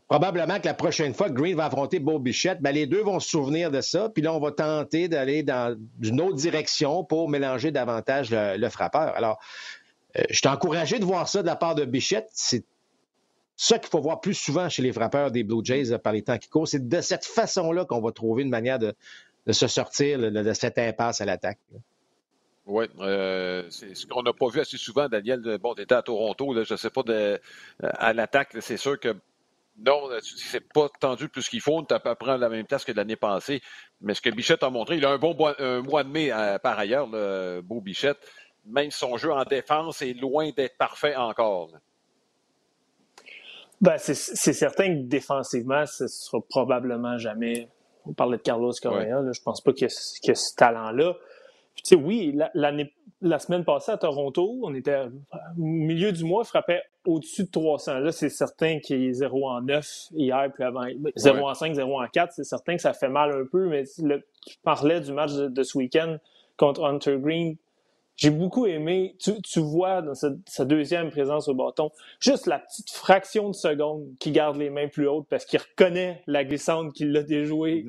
probablement 0.07 0.59
que 0.59 0.65
la 0.65 0.73
prochaine 0.73 1.13
fois 1.13 1.29
que 1.29 1.33
Green 1.33 1.55
va 1.55 1.65
affronter 1.65 1.99
Beau 1.99 2.19
Bichette, 2.19 2.61
ben, 2.61 2.71
les 2.71 2.87
deux 2.87 3.01
vont 3.01 3.19
se 3.19 3.29
souvenir 3.29 3.71
de 3.71 3.81
ça, 3.81 4.09
puis 4.09 4.23
là, 4.23 4.33
on 4.33 4.39
va 4.39 4.51
tenter 4.51 5.07
d'aller 5.07 5.43
dans 5.43 5.77
une 6.01 6.21
autre 6.21 6.35
direction 6.35 7.03
pour 7.03 7.29
mélanger 7.29 7.71
davantage 7.71 8.29
le, 8.31 8.69
frappeur. 8.69 9.15
Alors, 9.15 9.39
euh, 10.17 10.23
je 10.29 10.37
suis 10.37 10.47
encouragé 10.47 10.99
de 10.99 11.05
voir 11.05 11.27
ça 11.27 11.41
de 11.41 11.47
la 11.47 11.57
part 11.57 11.75
de 11.75 11.83
Bichette. 11.83 12.29
C'est 12.31 12.63
ça 13.57 13.79
qu'il 13.79 13.89
faut 13.89 14.01
voir 14.01 14.21
plus 14.21 14.33
souvent 14.33 14.69
chez 14.69 14.81
les 14.81 14.93
frappeurs 14.93 15.31
des 15.31 15.43
Blue 15.43 15.63
Jays 15.63 15.97
par 15.99 16.13
les 16.13 16.21
temps 16.21 16.37
qui 16.37 16.47
courent. 16.47 16.67
C'est 16.67 16.87
de 16.87 17.01
cette 17.01 17.25
façon-là 17.25 17.83
qu'on 17.85 18.01
va 18.01 18.11
trouver 18.11 18.43
une 18.43 18.49
manière 18.49 18.79
de, 18.79 18.93
se 19.49 19.67
sortir 19.67 20.19
de, 20.19 20.53
cette 20.53 20.77
impasse 20.77 21.19
à 21.19 21.25
l'attaque. 21.25 21.59
Oui, 22.65 22.85
euh, 22.99 23.65
c'est 23.69 23.95
ce 23.95 24.05
qu'on 24.05 24.23
n'a 24.23 24.33
pas 24.33 24.49
vu 24.49 24.59
assez 24.59 24.77
souvent, 24.77 25.07
Daniel. 25.07 25.57
Bon, 25.61 25.73
tu 25.73 25.81
étais 25.81 25.95
à 25.95 26.01
Toronto, 26.01 26.53
là, 26.53 26.63
je 26.63 26.73
ne 26.73 26.77
sais 26.77 26.89
pas, 26.89 27.01
à 27.81 28.13
l'attaque, 28.13 28.55
c'est 28.59 28.77
sûr 28.77 28.99
que 28.99 29.15
non, 29.77 30.09
c'est 30.21 30.73
pas 30.73 30.89
tendu 30.99 31.29
plus 31.29 31.47
qu'il 31.49 31.61
faut. 31.61 31.77
On 31.77 31.83
à 31.83 31.99
peu 31.99 32.15
près 32.15 32.37
la 32.37 32.49
même 32.49 32.65
place 32.65 32.83
que 32.83 32.91
l'année 32.91 33.15
passée. 33.15 33.61
Mais 34.01 34.13
ce 34.13 34.21
que 34.21 34.29
Bichette 34.29 34.63
a 34.63 34.69
montré, 34.69 34.97
il 34.97 35.05
a 35.05 35.11
un 35.11 35.17
bon 35.17 35.35
mois, 35.35 35.53
de 36.03 36.09
mai 36.09 36.31
euh, 36.31 36.57
par 36.57 36.79
ailleurs, 36.79 37.07
le 37.11 37.61
beau 37.61 37.79
Bichette. 37.79 38.17
Même 38.65 38.91
son 38.91 39.17
jeu 39.17 39.31
en 39.31 39.43
défense 39.43 40.01
est 40.01 40.13
loin 40.13 40.49
d'être 40.55 40.77
parfait 40.77 41.15
encore. 41.15 41.69
Ben, 43.79 43.97
c'est 43.99 44.15
certain 44.15 44.87
que 44.87 45.01
défensivement, 45.03 45.85
ce 45.85 46.03
ne 46.03 46.07
sera 46.07 46.39
probablement 46.49 47.17
jamais. 47.19 47.69
On 48.05 48.13
parlait 48.13 48.37
de 48.37 48.41
Carlos 48.41 48.71
Correa, 48.81 49.21
je 49.31 49.41
pense 49.41 49.61
pas 49.61 49.73
qu'il 49.73 49.87
y, 49.87 50.31
a 50.31 50.35
ce 50.35 50.55
talent-là. 50.55 51.15
Tu 51.77 51.83
sais, 51.83 51.95
oui, 51.95 52.37
l'année 52.53 52.91
la 53.21 53.39
semaine 53.39 53.65
passée 53.65 53.91
à 53.91 53.97
Toronto, 53.97 54.59
on 54.63 54.73
était 54.75 55.05
au 55.57 55.63
milieu 55.63 56.11
du 56.11 56.23
mois, 56.23 56.43
frappait 56.43 56.83
au-dessus 57.05 57.45
de 57.45 57.49
300. 57.49 57.99
Là, 57.99 58.11
c'est 58.11 58.29
certain 58.29 58.79
qu'il 58.79 59.03
est 59.03 59.13
0 59.13 59.47
en 59.47 59.61
9 59.61 60.07
hier, 60.11 60.51
puis 60.53 60.63
avant 60.63 60.85
0 61.15 61.47
en 61.47 61.53
5, 61.53 61.73
0 61.73 61.99
en 61.99 62.07
4. 62.07 62.33
C'est 62.33 62.43
certain 62.43 62.75
que 62.75 62.81
ça 62.81 62.93
fait 62.93 63.09
mal 63.09 63.31
un 63.31 63.45
peu, 63.45 63.67
mais 63.67 63.83
le, 64.03 64.23
tu 64.45 64.57
parlais 64.63 65.01
du 65.01 65.13
match 65.13 65.33
de, 65.33 65.63
ce 65.63 65.77
week-end 65.77 66.17
contre 66.57 66.83
Hunter 66.83 67.17
Green. 67.19 67.55
J'ai 68.15 68.31
beaucoup 68.31 68.65
aimé, 68.65 69.15
tu, 69.19 69.59
vois 69.59 70.01
dans 70.01 70.15
sa, 70.15 70.65
deuxième 70.65 71.11
présence 71.11 71.47
au 71.47 71.53
bâton, 71.53 71.91
juste 72.19 72.47
la 72.47 72.57
petite 72.57 72.89
fraction 72.89 73.49
de 73.49 73.53
seconde 73.53 74.07
qui 74.19 74.31
garde 74.31 74.57
les 74.57 74.71
mains 74.71 74.87
plus 74.87 75.07
hautes 75.07 75.27
parce 75.29 75.45
qu'il 75.45 75.59
reconnaît 75.59 76.23
la 76.25 76.43
glissante 76.43 76.93
qu'il 76.93 77.15
a 77.15 77.21
déjouée 77.21 77.85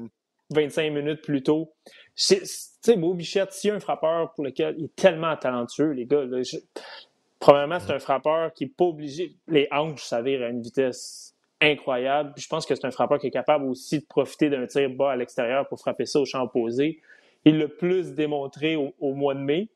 25 0.51 0.83
mm-hmm. 0.83 0.93
minutes 0.93 1.23
plus 1.23 1.43
tôt. 1.43 1.73
Tu 2.17 2.37
sais, 2.45 2.97
Beau 2.97 3.15
Bichette, 3.15 3.53
s'il 3.53 3.69
y 3.69 3.71
a 3.71 3.77
un 3.77 3.81
frappeur 3.81 4.33
pour 4.33 4.45
lequel 4.45 4.75
il 4.79 4.87
est 4.87 4.97
tellement 4.97 5.37
talentueux, 5.37 5.91
les 5.91 6.07
gars, 6.07 6.25
premièrement, 7.39 7.79
c'est 7.81 7.93
un 7.93 7.99
frappeur 7.99 8.53
qui 8.53 8.65
n'est 8.65 8.71
pas 8.71 8.87
obligé. 8.87 9.37
Les 9.47 9.69
hanches 9.71 10.05
s'avèrent 10.05 10.43
à 10.43 10.49
une 10.49 10.63
vitesse 10.63 11.35
incroyable. 11.61 12.33
je 12.37 12.47
pense 12.47 12.67
que 12.67 12.75
c'est 12.75 12.87
un 12.87 12.91
frappeur 12.91 13.19
qui 13.19 13.27
est 13.27 13.33
capable 13.33 13.65
aussi 13.65 13.99
de 13.99 14.05
profiter 14.05 14.49
d'un 14.49 14.67
tir 14.67 14.91
bas 14.91 15.13
à 15.13 15.17
l'extérieur 15.17 15.67
pour 15.69 15.81
frapper 15.81 16.07
ça 16.07 16.21
au 16.21 16.25
champ 16.25 16.43
opposé. 16.43 17.01
Il 17.45 17.59
l'a 17.59 17.69
plus 17.69 18.15
démontré 18.15 18.77
au, 18.77 19.15
mois 19.15 19.35
de 19.35 19.41
mai. 19.41 19.69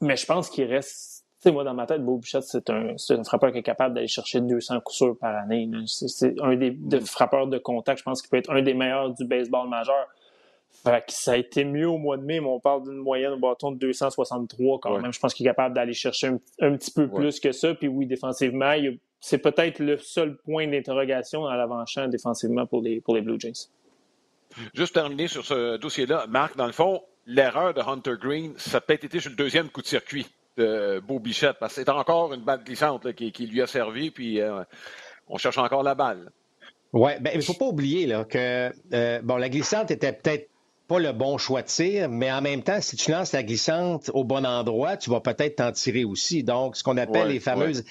Mais 0.00 0.16
je 0.16 0.26
pense 0.26 0.50
qu'il 0.50 0.64
reste. 0.64 1.21
Tu 1.42 1.48
sais, 1.48 1.52
moi, 1.52 1.64
dans 1.64 1.74
ma 1.74 1.86
tête, 1.86 2.04
Beau 2.04 2.18
Bichette, 2.18 2.44
c'est 2.44 2.70
un, 2.70 2.94
un, 2.94 3.24
frappeur 3.24 3.50
qui 3.50 3.58
est 3.58 3.62
capable 3.64 3.96
d'aller 3.96 4.06
chercher 4.06 4.40
200 4.40 4.80
coups 4.82 4.96
sûrs 4.96 5.18
par 5.18 5.34
année. 5.36 5.68
C'est 5.86 6.40
un 6.40 6.54
des 6.54 7.00
frappeurs 7.00 7.48
de 7.48 7.58
contact. 7.58 7.98
Je 7.98 8.04
pense 8.04 8.22
qu'il 8.22 8.30
peut 8.30 8.36
être 8.36 8.52
un 8.52 8.62
des 8.62 8.74
meilleurs 8.74 9.12
du 9.12 9.24
baseball 9.24 9.68
majeur. 9.68 10.06
Fait 10.84 11.04
que 11.04 11.12
ça 11.12 11.32
a 11.32 11.36
été 11.36 11.64
mieux 11.64 11.88
au 11.88 11.98
mois 11.98 12.16
de 12.16 12.22
mai, 12.22 12.38
mais 12.38 12.46
on 12.46 12.60
parle 12.60 12.84
d'une 12.84 12.98
moyenne 12.98 13.32
au 13.32 13.38
bâton 13.38 13.72
de 13.72 13.78
263 13.78 14.78
quand 14.80 14.96
même. 15.00 15.12
Je 15.12 15.18
pense 15.18 15.34
qu'il 15.34 15.44
est 15.44 15.50
capable 15.50 15.74
d'aller 15.74 15.94
chercher 15.94 16.28
un, 16.60 16.76
petit 16.76 16.92
peu 16.92 17.08
plus 17.08 17.40
que 17.40 17.50
ça. 17.50 17.74
Puis 17.74 17.88
oui, 17.88 18.06
défensivement, 18.06 18.72
c'est 19.18 19.38
peut-être 19.38 19.80
le 19.80 19.98
seul 19.98 20.36
point 20.36 20.68
d'interrogation 20.68 21.42
dans 21.42 21.54
l'avant-champ 21.54 22.06
défensivement 22.06 22.66
pour 22.66 22.82
les, 22.82 23.00
pour 23.00 23.16
les 23.16 23.20
Blue 23.20 23.40
Jays. 23.40 23.68
Juste 24.74 24.94
terminer 24.94 25.26
sur 25.26 25.44
ce 25.44 25.76
dossier-là, 25.76 26.26
Marc, 26.28 26.56
dans 26.56 26.66
le 26.66 26.72
fond, 26.72 27.02
l'erreur 27.26 27.74
de 27.74 27.80
Hunter 27.80 28.14
Green, 28.20 28.52
ça 28.58 28.76
a 28.76 28.80
peut-être 28.80 29.02
été 29.02 29.18
sur 29.18 29.30
le 29.30 29.36
deuxième 29.36 29.70
coup 29.70 29.82
de 29.82 29.86
circuit 29.88 30.26
de 30.56 31.00
Beau 31.00 31.18
Bichette, 31.18 31.56
parce 31.58 31.74
que 31.74 31.82
c'est 31.82 31.88
encore 31.88 32.32
une 32.34 32.42
balle 32.42 32.62
glissante 32.64 33.12
qui, 33.14 33.46
lui 33.46 33.62
a 33.62 33.66
servi, 33.66 34.10
puis 34.10 34.40
euh, 34.40 34.62
on 35.28 35.38
cherche 35.38 35.58
encore 35.58 35.82
la 35.82 35.94
balle. 35.94 36.30
Oui, 36.92 37.12
ben, 37.20 37.30
il 37.32 37.38
ne 37.38 37.42
faut 37.42 37.54
pas 37.54 37.66
oublier 37.66 38.06
là, 38.06 38.24
que 38.24 38.70
euh, 38.92 39.20
bon, 39.22 39.36
la 39.36 39.48
glissante 39.48 39.90
était 39.90 40.12
peut-être 40.12 40.48
pas 40.88 40.98
le 40.98 41.12
bon 41.12 41.38
choix 41.38 41.62
de 41.62 41.68
tir, 41.68 42.08
mais 42.10 42.30
en 42.30 42.42
même 42.42 42.62
temps, 42.62 42.80
si 42.80 42.96
tu 42.96 43.10
lances 43.10 43.32
la 43.32 43.42
glissante 43.42 44.10
au 44.12 44.24
bon 44.24 44.44
endroit, 44.44 44.96
tu 44.98 45.08
vas 45.08 45.20
peut-être 45.20 45.56
t'en 45.56 45.72
tirer 45.72 46.04
aussi. 46.04 46.42
Donc, 46.42 46.76
ce 46.76 46.82
qu'on 46.82 46.98
appelle 46.98 47.28
les 47.28 47.40
fameuses 47.40 47.84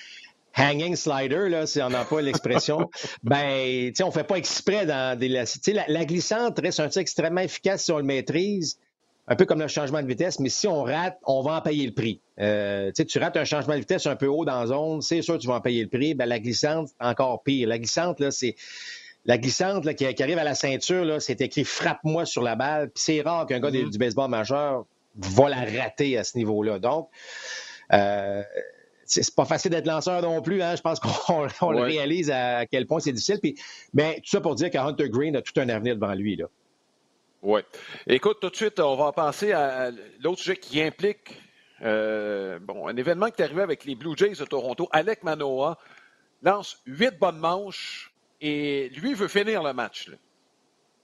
hanging 0.55 0.95
sliders, 0.95 1.49
là, 1.49 1.65
si 1.65 1.81
on 1.81 1.89
n'a 1.89 2.05
pas 2.05 2.21
l'expression, 2.21 2.91
ben, 3.23 3.87
tu 3.87 3.95
sais, 3.95 4.03
on 4.03 4.11
fait 4.11 4.23
pas 4.23 4.35
exprès 4.35 4.85
dans 4.85 5.17
des... 5.17 5.29
La, 5.29 5.45
la 5.87 6.05
glissante 6.05 6.59
reste 6.59 6.79
un 6.79 6.89
tir 6.89 7.01
extrêmement 7.01 7.41
efficace 7.41 7.85
si 7.85 7.91
on 7.91 7.97
le 7.97 8.03
maîtrise, 8.03 8.77
un 9.27 9.35
peu 9.35 9.45
comme 9.45 9.59
le 9.59 9.67
changement 9.67 10.01
de 10.01 10.07
vitesse, 10.07 10.39
mais 10.39 10.49
si 10.49 10.67
on 10.67 10.83
rate, 10.83 11.17
on 11.25 11.41
va 11.41 11.53
en 11.53 11.61
payer 11.61 11.85
le 11.85 11.93
prix. 11.93 12.21
Euh, 12.39 12.91
tu 12.91 13.19
rates 13.19 13.37
un 13.37 13.45
changement 13.45 13.75
de 13.75 13.79
vitesse 13.79 14.05
un 14.07 14.15
peu 14.15 14.27
haut 14.27 14.45
dans 14.45 14.59
la 14.59 14.67
zone, 14.67 15.01
c'est 15.01 15.21
sûr 15.21 15.35
que 15.35 15.41
tu 15.41 15.47
vas 15.47 15.55
en 15.55 15.61
payer 15.61 15.83
le 15.83 15.89
prix. 15.89 16.15
Ben, 16.15 16.25
la 16.25 16.39
glissante, 16.39 16.89
encore 16.99 17.43
pire. 17.43 17.67
La 17.67 17.77
glissante, 17.77 18.19
là, 18.19 18.31
c'est 18.31 18.55
la 19.25 19.37
glissante 19.37 19.93
qui, 19.93 20.05
arrive 20.23 20.39
à 20.39 20.43
la 20.43 20.55
ceinture, 20.55 21.21
c'est 21.21 21.39
écrit 21.41 21.63
frappe-moi 21.63 22.25
sur 22.25 22.41
la 22.41 22.55
balle. 22.55 22.89
Puis 22.89 23.03
c'est 23.05 23.21
rare 23.21 23.45
qu'un 23.45 23.59
gars 23.59 23.69
mm-hmm. 23.69 23.91
du 23.91 23.97
baseball 23.97 24.29
majeur 24.29 24.85
va 25.15 25.49
la 25.49 25.63
rater 25.63 26.17
à 26.17 26.23
ce 26.23 26.37
niveau-là. 26.37 26.79
Donc, 26.79 27.09
euh, 27.93 28.41
c'est 29.05 29.35
pas 29.35 29.45
facile 29.45 29.71
d'être 29.71 29.85
lanceur 29.85 30.21
non 30.21 30.41
plus. 30.41 30.61
Hein. 30.61 30.75
Je 30.75 30.81
pense 30.81 30.99
qu'on 30.99 31.43
le 31.71 31.81
réalise 31.81 32.31
à 32.31 32.65
quel 32.65 32.87
point 32.87 32.99
c'est 32.99 33.11
difficile. 33.11 33.39
Puis, 33.39 33.55
mais 33.93 34.15
tout 34.15 34.29
ça 34.29 34.41
pour 34.41 34.55
dire 34.55 34.71
que 34.71 34.77
Hunter 34.77 35.09
Green 35.09 35.35
a 35.35 35.41
tout 35.41 35.59
un 35.59 35.69
avenir 35.69 35.95
devant 35.95 36.13
lui. 36.13 36.35
Là. 36.37 36.45
Oui. 37.41 37.61
Écoute, 38.05 38.37
tout 38.39 38.51
de 38.51 38.55
suite, 38.55 38.79
on 38.79 38.95
va 38.95 39.11
passer 39.13 39.51
à 39.51 39.89
l'autre 40.19 40.37
sujet 40.37 40.57
qui 40.57 40.79
implique 40.79 41.41
euh, 41.81 42.59
bon, 42.59 42.87
un 42.87 42.95
événement 42.95 43.31
qui 43.31 43.41
est 43.41 43.45
arrivé 43.45 43.63
avec 43.63 43.83
les 43.83 43.95
Blue 43.95 44.15
Jays 44.15 44.35
de 44.35 44.45
Toronto. 44.45 44.87
Alec 44.91 45.23
Manoa 45.23 45.79
lance 46.43 46.79
huit 46.85 47.17
bonnes 47.19 47.39
manches 47.39 48.13
et 48.41 48.89
lui 48.89 49.15
veut 49.15 49.27
finir 49.27 49.63
le 49.63 49.73
match. 49.73 50.11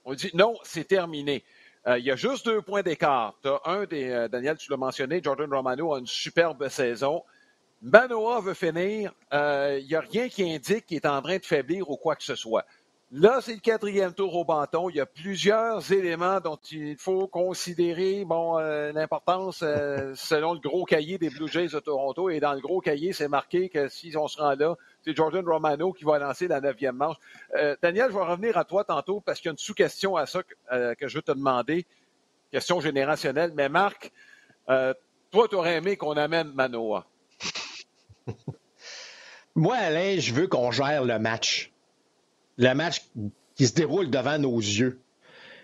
On 0.04 0.14
dit 0.14 0.30
non, 0.34 0.54
c'est 0.62 0.86
terminé. 0.86 1.42
Euh, 1.88 1.98
il 1.98 2.04
y 2.04 2.10
a 2.12 2.16
juste 2.16 2.46
deux 2.46 2.62
points 2.62 2.82
d'écart. 2.82 3.34
un 3.64 3.84
des, 3.86 4.08
euh, 4.08 4.28
Daniel, 4.28 4.56
tu 4.58 4.70
l'as 4.70 4.76
mentionné, 4.76 5.20
Jordan 5.20 5.52
Romano 5.52 5.94
a 5.94 5.98
une 5.98 6.06
superbe 6.06 6.68
saison. 6.68 7.24
Manoa 7.82 8.40
veut 8.40 8.54
finir. 8.54 9.12
Il 9.32 9.86
n'y 9.88 9.94
a 9.96 10.00
rien 10.00 10.28
qui 10.28 10.48
indique 10.54 10.86
qu'il 10.86 10.98
est 10.98 11.06
en 11.06 11.20
train 11.20 11.38
de 11.38 11.44
faiblir 11.44 11.90
ou 11.90 11.96
quoi 11.96 12.14
que 12.14 12.24
ce 12.24 12.36
soit. 12.36 12.64
Là, 13.10 13.40
c'est 13.40 13.54
le 13.54 13.60
quatrième 13.60 14.12
tour 14.12 14.34
au 14.36 14.44
bâton. 14.44 14.90
Il 14.90 14.96
y 14.96 15.00
a 15.00 15.06
plusieurs 15.06 15.92
éléments 15.92 16.40
dont 16.40 16.58
il 16.70 16.98
faut 16.98 17.26
considérer 17.26 18.26
bon, 18.26 18.58
euh, 18.58 18.92
l'importance 18.92 19.60
euh, 19.62 20.12
selon 20.14 20.52
le 20.52 20.60
gros 20.60 20.84
cahier 20.84 21.16
des 21.16 21.30
Blue 21.30 21.48
Jays 21.48 21.68
de 21.68 21.78
Toronto. 21.78 22.28
Et 22.28 22.38
dans 22.38 22.52
le 22.52 22.60
gros 22.60 22.82
cahier, 22.82 23.14
c'est 23.14 23.28
marqué 23.28 23.70
que 23.70 23.88
si 23.88 24.14
on 24.14 24.28
se 24.28 24.36
rend 24.36 24.54
là, 24.54 24.76
c'est 25.02 25.16
Jordan 25.16 25.42
Romano 25.48 25.94
qui 25.94 26.04
va 26.04 26.18
lancer 26.18 26.48
la 26.48 26.60
neuvième 26.60 26.96
manche. 26.96 27.16
Euh, 27.56 27.76
Daniel, 27.80 28.10
je 28.10 28.14
vais 28.14 28.24
revenir 28.24 28.58
à 28.58 28.64
toi 28.64 28.84
tantôt 28.84 29.22
parce 29.22 29.38
qu'il 29.38 29.46
y 29.46 29.50
a 29.50 29.52
une 29.52 29.58
sous-question 29.58 30.16
à 30.16 30.26
ça 30.26 30.42
que, 30.42 31.08
je 31.08 31.16
veux 31.16 31.22
te 31.22 31.32
demander. 31.32 31.86
Question 32.52 32.80
générationnelle. 32.80 33.52
Mais 33.54 33.70
Marc, 33.70 34.12
toi, 34.66 35.48
tu 35.48 35.54
aurais 35.54 35.76
aimé 35.76 35.96
qu'on 35.96 36.18
amène 36.18 36.52
Manoa. 36.52 37.06
Moi, 39.54 39.76
Alain, 39.76 40.18
je 40.18 40.34
veux 40.34 40.46
qu'on 40.46 40.70
gère 40.70 41.04
le 41.04 41.18
match 41.18 41.72
le 42.58 42.74
match 42.74 43.02
qui 43.54 43.66
se 43.66 43.74
déroule 43.74 44.10
devant 44.10 44.38
nos 44.38 44.58
yeux. 44.58 45.00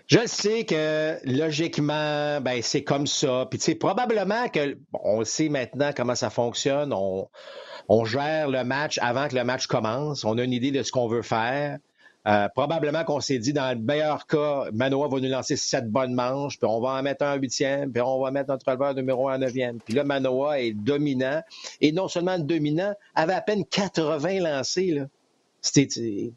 Je 0.07 0.27
sais 0.27 0.65
que 0.65 1.17
logiquement, 1.23 2.39
ben, 2.39 2.61
c'est 2.61 2.83
comme 2.83 3.07
ça. 3.07 3.47
Puis 3.49 3.57
tu 3.57 3.75
probablement 3.75 4.47
que 4.49 4.77
on 4.93 5.23
sait 5.23 5.49
maintenant 5.49 5.91
comment 5.95 6.13
ça 6.13 6.29
fonctionne. 6.29 6.93
On, 6.93 8.05
gère 8.05 8.49
le 8.49 8.63
match 8.63 8.99
avant 9.01 9.27
que 9.27 9.35
le 9.35 9.43
match 9.43 9.65
commence. 9.65 10.23
On 10.23 10.37
a 10.37 10.43
une 10.43 10.53
idée 10.53 10.71
de 10.71 10.83
ce 10.83 10.91
qu'on 10.91 11.07
veut 11.07 11.23
faire. 11.23 11.79
Euh, 12.27 12.47
probablement 12.49 13.03
qu'on 13.03 13.19
s'est 13.19 13.37
dit, 13.37 13.53
dans 13.53 13.77
le 13.77 13.83
meilleur 13.83 14.25
cas, 14.25 14.65
Manoa 14.73 15.07
va 15.07 15.19
nous 15.19 15.29
lancer 15.29 15.55
sept 15.55 15.87
bonnes 15.91 16.15
manches, 16.15 16.57
puis 16.57 16.67
on 16.67 16.81
va 16.81 16.89
en 16.89 17.03
mettre 17.03 17.23
un 17.23 17.35
huitième, 17.35 17.91
puis 17.91 18.01
on 18.01 18.19
va 18.19 18.31
mettre 18.31 18.49
notre 18.49 18.65
releveur 18.67 18.95
numéro 18.95 19.29
un 19.29 19.37
neuvième. 19.37 19.79
Puis 19.79 19.93
là, 19.93 20.03
Manoa 20.03 20.59
est 20.59 20.71
dominant. 20.71 21.41
Et 21.81 21.91
non 21.91 22.07
seulement 22.07 22.39
dominant, 22.39 22.95
avait 23.13 23.33
à 23.33 23.41
peine 23.41 23.63
80 23.63 24.39
lancés. 24.39 25.03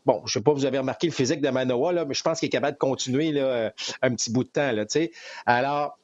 Bon, 0.07 0.23
je 0.27 0.33
sais 0.33 0.41
pas, 0.41 0.53
vous 0.53 0.65
avez 0.65 0.79
remarqué 0.79 1.07
le 1.07 1.13
physique 1.13 1.41
de 1.41 1.51
Manoa, 1.51 1.93
là, 1.93 2.05
mais 2.05 2.15
je 2.15 2.23
pense 2.23 2.39
qu'il 2.41 2.47
est 2.47 2.51
capable 2.51 2.75
de 2.75 2.79
continuer 2.79 3.33
là, 3.33 3.43
euh, 3.43 3.71
un 4.03 4.15
petit 4.15 4.31
bout 4.31 4.45
de 4.45 4.49
temps. 4.49 4.73
Là, 4.73 4.85
Alors, 5.47 5.99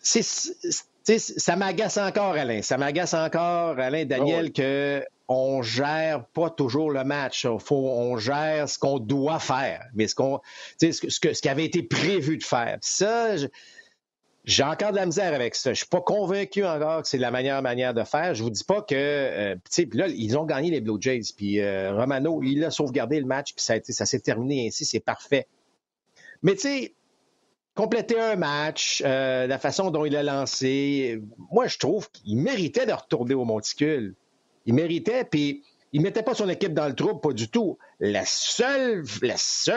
c'est, 0.00 0.22
ça 0.22 1.56
m'agace 1.56 1.96
encore, 1.96 2.34
Alain. 2.34 2.62
Ça 2.62 2.76
m'agace 2.76 3.14
encore, 3.14 3.78
Alain 3.78 4.04
Daniel, 4.04 4.52
qu'on 4.52 5.02
on 5.28 5.62
gère 5.62 6.24
pas 6.26 6.50
toujours 6.50 6.90
le 6.90 7.04
match. 7.04 7.46
Faut, 7.58 7.88
on 7.88 8.16
gère 8.16 8.68
ce 8.68 8.78
qu'on 8.78 8.98
doit 8.98 9.38
faire, 9.38 9.86
mais 9.94 10.06
ce 10.06 10.14
qu'on, 10.14 10.40
ce, 10.80 10.92
ce, 10.92 11.08
ce 11.08 11.42
qui 11.42 11.48
avait 11.48 11.64
été 11.64 11.82
prévu 11.82 12.38
de 12.38 12.44
faire. 12.44 12.78
ça, 12.80 13.36
j'ai 14.48 14.62
encore 14.62 14.92
de 14.92 14.96
la 14.96 15.04
misère 15.04 15.34
avec 15.34 15.54
ça. 15.54 15.74
Je 15.74 15.78
suis 15.78 15.86
pas 15.86 16.00
convaincu 16.00 16.64
encore 16.64 17.02
que 17.02 17.08
c'est 17.08 17.18
la 17.18 17.30
meilleure 17.30 17.60
manière 17.60 17.92
de 17.92 18.02
faire. 18.02 18.34
Je 18.34 18.42
vous 18.42 18.48
dis 18.48 18.64
pas 18.64 18.80
que, 18.80 18.94
euh, 18.94 19.54
tu 19.56 19.60
sais, 19.70 19.88
là, 19.92 20.08
ils 20.08 20.38
ont 20.38 20.46
gagné 20.46 20.70
les 20.70 20.80
Blue 20.80 20.96
Jays, 20.98 21.34
puis 21.36 21.60
euh, 21.60 21.94
Romano, 21.94 22.42
il 22.42 22.64
a 22.64 22.70
sauvegardé 22.70 23.20
le 23.20 23.26
match, 23.26 23.52
puis 23.54 23.62
ça, 23.62 23.74
ça 23.82 24.06
s'est 24.06 24.20
terminé 24.20 24.66
ainsi, 24.66 24.86
c'est 24.86 25.00
parfait. 25.00 25.46
Mais 26.42 26.54
tu 26.54 26.60
sais, 26.60 26.94
compléter 27.74 28.18
un 28.18 28.36
match, 28.36 29.02
euh, 29.04 29.46
la 29.46 29.58
façon 29.58 29.90
dont 29.90 30.06
il 30.06 30.16
a 30.16 30.22
lancé, 30.22 31.20
moi, 31.52 31.66
je 31.66 31.76
trouve 31.76 32.10
qu'il 32.10 32.38
méritait 32.38 32.86
de 32.86 32.92
retourner 32.92 33.34
au 33.34 33.44
monticule. 33.44 34.14
Il 34.64 34.72
méritait, 34.72 35.24
puis 35.24 35.62
il 35.92 36.02
mettait 36.02 36.22
pas 36.22 36.34
son 36.34 36.48
équipe 36.48 36.74
dans 36.74 36.86
le 36.86 36.94
trouble, 36.94 37.20
pas 37.20 37.32
du 37.32 37.48
tout. 37.48 37.78
La 38.00 38.24
seule, 38.26 39.04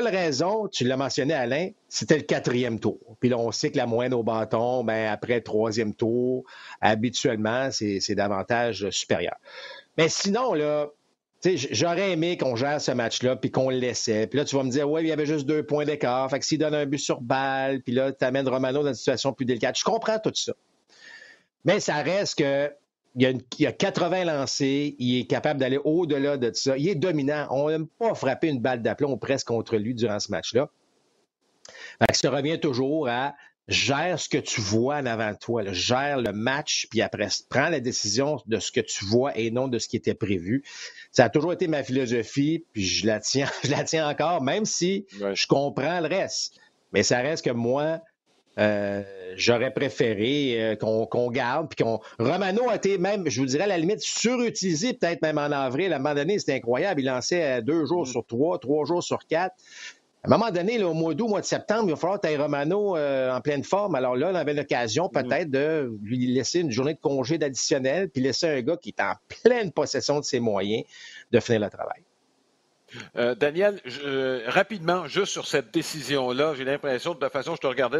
raison, 0.07 0.67
tu 0.67 0.83
l'as 0.83 0.97
mentionné, 0.97 1.33
Alain, 1.33 1.69
c'était 1.87 2.17
le 2.17 2.23
quatrième 2.23 2.79
tour. 2.79 2.99
Puis 3.19 3.29
là, 3.29 3.37
on 3.37 3.51
sait 3.51 3.71
que 3.71 3.77
la 3.77 3.85
moyenne 3.85 4.13
au 4.13 4.23
bâton, 4.23 4.83
ben, 4.83 5.11
après 5.11 5.41
troisième 5.41 5.93
tour, 5.93 6.43
habituellement, 6.81 7.69
c'est 7.71 8.15
davantage 8.15 8.89
supérieur. 8.89 9.35
Mais 9.97 10.09
sinon, 10.09 10.53
là, 10.53 10.89
j'aurais 11.43 12.11
aimé 12.11 12.37
qu'on 12.37 12.55
gère 12.55 12.81
ce 12.81 12.91
match-là, 12.91 13.35
puis 13.35 13.49
qu'on 13.49 13.69
le 13.69 13.77
laissait. 13.77 14.27
Puis 14.27 14.37
là, 14.37 14.45
tu 14.45 14.55
vas 14.55 14.63
me 14.63 14.69
dire, 14.69 14.89
ouais, 14.89 15.03
il 15.03 15.07
y 15.07 15.11
avait 15.11 15.25
juste 15.25 15.45
deux 15.45 15.63
points 15.65 15.85
d'écart. 15.85 16.29
Fait 16.29 16.39
que 16.39 16.45
s'il 16.45 16.59
donne 16.59 16.75
un 16.75 16.85
but 16.85 16.99
sur 16.99 17.21
balle, 17.21 17.81
puis 17.81 17.93
là, 17.93 18.11
tu 18.11 18.23
amènes 18.25 18.47
Romano 18.47 18.83
dans 18.83 18.89
une 18.89 18.95
situation 18.95 19.33
plus 19.33 19.45
délicate. 19.45 19.77
Je 19.77 19.83
comprends 19.83 20.19
tout 20.19 20.33
ça. 20.35 20.53
Mais 21.63 21.79
ça 21.79 21.95
reste 22.01 22.39
que 22.39 22.71
il 23.15 23.43
y, 23.59 23.65
a 23.65 23.71
80 23.71 24.25
lancés, 24.25 24.95
il 24.97 25.19
est 25.19 25.25
capable 25.25 25.59
d'aller 25.59 25.79
au-delà 25.83 26.37
de 26.37 26.51
ça. 26.53 26.77
Il 26.77 26.87
est 26.87 26.95
dominant. 26.95 27.47
On 27.49 27.69
n'aime 27.69 27.87
pas 27.87 28.15
frapper 28.15 28.47
une 28.47 28.61
balle 28.61 28.81
d'aplomb 28.81 29.17
presque 29.17 29.47
contre 29.47 29.75
lui 29.75 29.93
durant 29.93 30.19
ce 30.19 30.31
match-là. 30.31 30.69
Ça 32.13 32.31
revient 32.31 32.59
toujours 32.59 33.09
à 33.09 33.35
gère 33.67 34.19
ce 34.19 34.29
que 34.29 34.37
tu 34.37 34.61
vois 34.61 34.97
en 34.97 35.05
avant 35.05 35.31
de 35.31 35.37
toi, 35.37 35.63
gère 35.71 36.19
le 36.19 36.33
match, 36.33 36.87
puis 36.89 37.01
après, 37.01 37.27
prends 37.49 37.69
la 37.69 37.79
décision 37.79 38.41
de 38.47 38.59
ce 38.59 38.71
que 38.71 38.81
tu 38.81 39.05
vois 39.05 39.37
et 39.37 39.51
non 39.51 39.67
de 39.67 39.79
ce 39.79 39.87
qui 39.87 39.95
était 39.95 40.13
prévu. 40.13 40.63
Ça 41.11 41.25
a 41.25 41.29
toujours 41.29 41.53
été 41.53 41.67
ma 41.67 41.83
philosophie, 41.83 42.65
puis 42.73 42.83
je 42.83 43.07
la 43.07 43.19
tiens, 43.19 43.49
je 43.63 43.71
la 43.71 43.83
tiens 43.83 44.09
encore, 44.09 44.41
même 44.41 44.65
si 44.65 45.05
je 45.11 45.47
comprends 45.47 45.99
le 45.99 46.07
reste. 46.07 46.55
Mais 46.93 47.03
ça 47.03 47.19
reste 47.19 47.45
que 47.45 47.51
moi, 47.51 48.01
euh, 48.57 49.03
j'aurais 49.37 49.71
préféré 49.71 50.55
euh, 50.57 50.75
qu'on 50.75 51.31
garde, 51.31 51.69
puis 51.69 51.83
qu'on. 51.83 51.99
Romano 52.19 52.69
a 52.69 52.75
été 52.75 52.97
même, 52.97 53.29
je 53.29 53.39
vous 53.39 53.47
dirais, 53.47 53.63
à 53.63 53.67
la 53.67 53.77
limite, 53.77 54.01
surutilisé, 54.01 54.93
peut-être 54.93 55.21
même 55.21 55.37
en 55.37 55.51
avril. 55.51 55.93
À 55.93 55.97
un 55.97 55.99
moment 55.99 56.15
donné, 56.15 56.37
c'était 56.39 56.55
incroyable. 56.55 57.01
Il 57.01 57.05
lançait 57.05 57.43
euh, 57.43 57.61
deux 57.61 57.85
jours 57.85 58.03
mm. 58.03 58.07
sur 58.07 58.25
trois, 58.25 58.59
trois 58.59 58.85
jours 58.85 59.03
sur 59.03 59.25
quatre. 59.25 59.55
À 60.23 60.27
un 60.27 60.37
moment 60.37 60.51
donné, 60.51 60.83
au 60.83 60.93
mois 60.93 61.15
d'août, 61.15 61.25
au 61.25 61.29
mois 61.29 61.41
de 61.41 61.45
septembre, 61.45 61.85
il 61.87 61.91
va 61.91 61.95
falloir 61.95 62.21
que 62.21 62.37
Romano 62.37 62.95
en 62.95 63.41
pleine 63.41 63.63
forme. 63.63 63.95
Alors 63.95 64.15
là, 64.15 64.29
on 64.31 64.35
avait 64.35 64.53
l'occasion 64.53 65.09
mm. 65.11 65.21
peut-être 65.21 65.49
de 65.49 65.91
lui 66.03 66.27
laisser 66.27 66.59
une 66.59 66.71
journée 66.71 66.93
de 66.93 66.99
congé 66.99 67.37
d'additionnel, 67.39 68.09
puis 68.09 68.21
laisser 68.21 68.47
un 68.47 68.61
gars 68.61 68.77
qui 68.77 68.89
est 68.89 69.01
en 69.01 69.13
pleine 69.43 69.71
possession 69.71 70.19
de 70.19 70.25
ses 70.25 70.39
moyens 70.39 70.83
de 71.31 71.39
finir 71.39 71.61
le 71.61 71.69
travail. 71.69 72.03
Euh, 73.15 73.35
Daniel, 73.35 73.79
euh, 74.03 74.43
rapidement, 74.47 75.07
juste 75.07 75.31
sur 75.31 75.47
cette 75.47 75.73
décision-là, 75.73 76.53
j'ai 76.55 76.63
l'impression, 76.63 77.13
de 77.13 77.19
toute 77.19 77.31
façon, 77.31 77.55
je 77.55 77.61
te 77.61 77.67
regardais, 77.67 77.99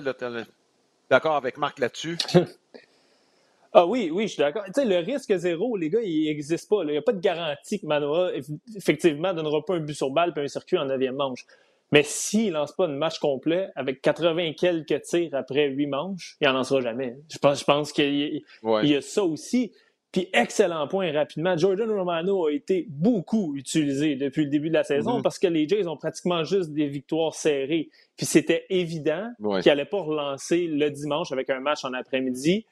d'accord 1.09 1.35
avec 1.35 1.57
Marc 1.57 1.79
là-dessus. 1.79 2.17
ah 3.73 3.85
oui, 3.85 4.09
oui, 4.11 4.23
je 4.23 4.33
suis 4.33 4.41
d'accord. 4.41 4.63
Tu 4.65 4.73
sais, 4.75 4.85
le 4.85 4.97
risque 4.97 5.35
zéro, 5.35 5.77
les 5.77 5.89
gars, 5.89 6.01
il 6.01 6.25
n'existe 6.25 6.69
pas. 6.69 6.83
Il 6.83 6.91
n'y 6.91 6.97
a 6.97 7.01
pas 7.01 7.13
de 7.13 7.21
garantie 7.21 7.79
que 7.79 7.85
Manoa, 7.85 8.31
effectivement, 8.75 9.33
donnera 9.33 9.63
pas 9.65 9.75
un 9.75 9.79
but 9.79 9.93
sur 9.93 10.09
balle 10.09 10.33
et 10.35 10.39
un 10.39 10.47
circuit 10.47 10.77
en 10.77 10.85
neuvième 10.85 11.15
manche. 11.15 11.45
Mais 11.91 12.03
s'il 12.03 12.47
ne 12.47 12.53
lance 12.53 12.71
pas 12.71 12.85
un 12.85 12.95
match 12.95 13.19
complet 13.19 13.69
avec 13.75 14.01
80 14.01 14.53
quelques 14.53 15.01
tirs 15.01 15.33
après 15.33 15.67
huit 15.67 15.87
manches, 15.87 16.37
il 16.39 16.47
n'en 16.47 16.53
lancera 16.53 16.79
jamais. 16.79 17.17
Je 17.29 17.37
pense, 17.37 17.59
je 17.59 17.65
pense 17.65 17.91
qu'il 17.91 18.43
y 18.63 18.95
a 18.95 19.01
ça 19.01 19.23
aussi. 19.23 19.73
Puis 20.11 20.27
excellent 20.33 20.87
point 20.87 21.11
rapidement. 21.13 21.55
Jordan 21.57 21.89
Romano 21.89 22.47
a 22.47 22.51
été 22.51 22.85
beaucoup 22.89 23.55
utilisé 23.55 24.15
depuis 24.15 24.43
le 24.43 24.49
début 24.49 24.67
de 24.67 24.73
la 24.73 24.83
saison 24.83 25.19
mm-hmm. 25.19 25.21
parce 25.21 25.39
que 25.39 25.47
les 25.47 25.67
Jays 25.67 25.87
ont 25.87 25.95
pratiquement 25.95 26.43
juste 26.43 26.71
des 26.71 26.87
victoires 26.87 27.33
serrées. 27.33 27.89
Puis 28.17 28.25
c'était 28.25 28.65
évident 28.69 29.31
qu'il 29.39 29.71
n'allait 29.71 29.85
pas 29.85 30.01
relancer 30.01 30.67
le 30.67 30.89
dimanche 30.89 31.31
avec 31.31 31.49
un 31.49 31.61
match 31.61 31.85
en 31.85 31.93
après-midi. 31.93 32.65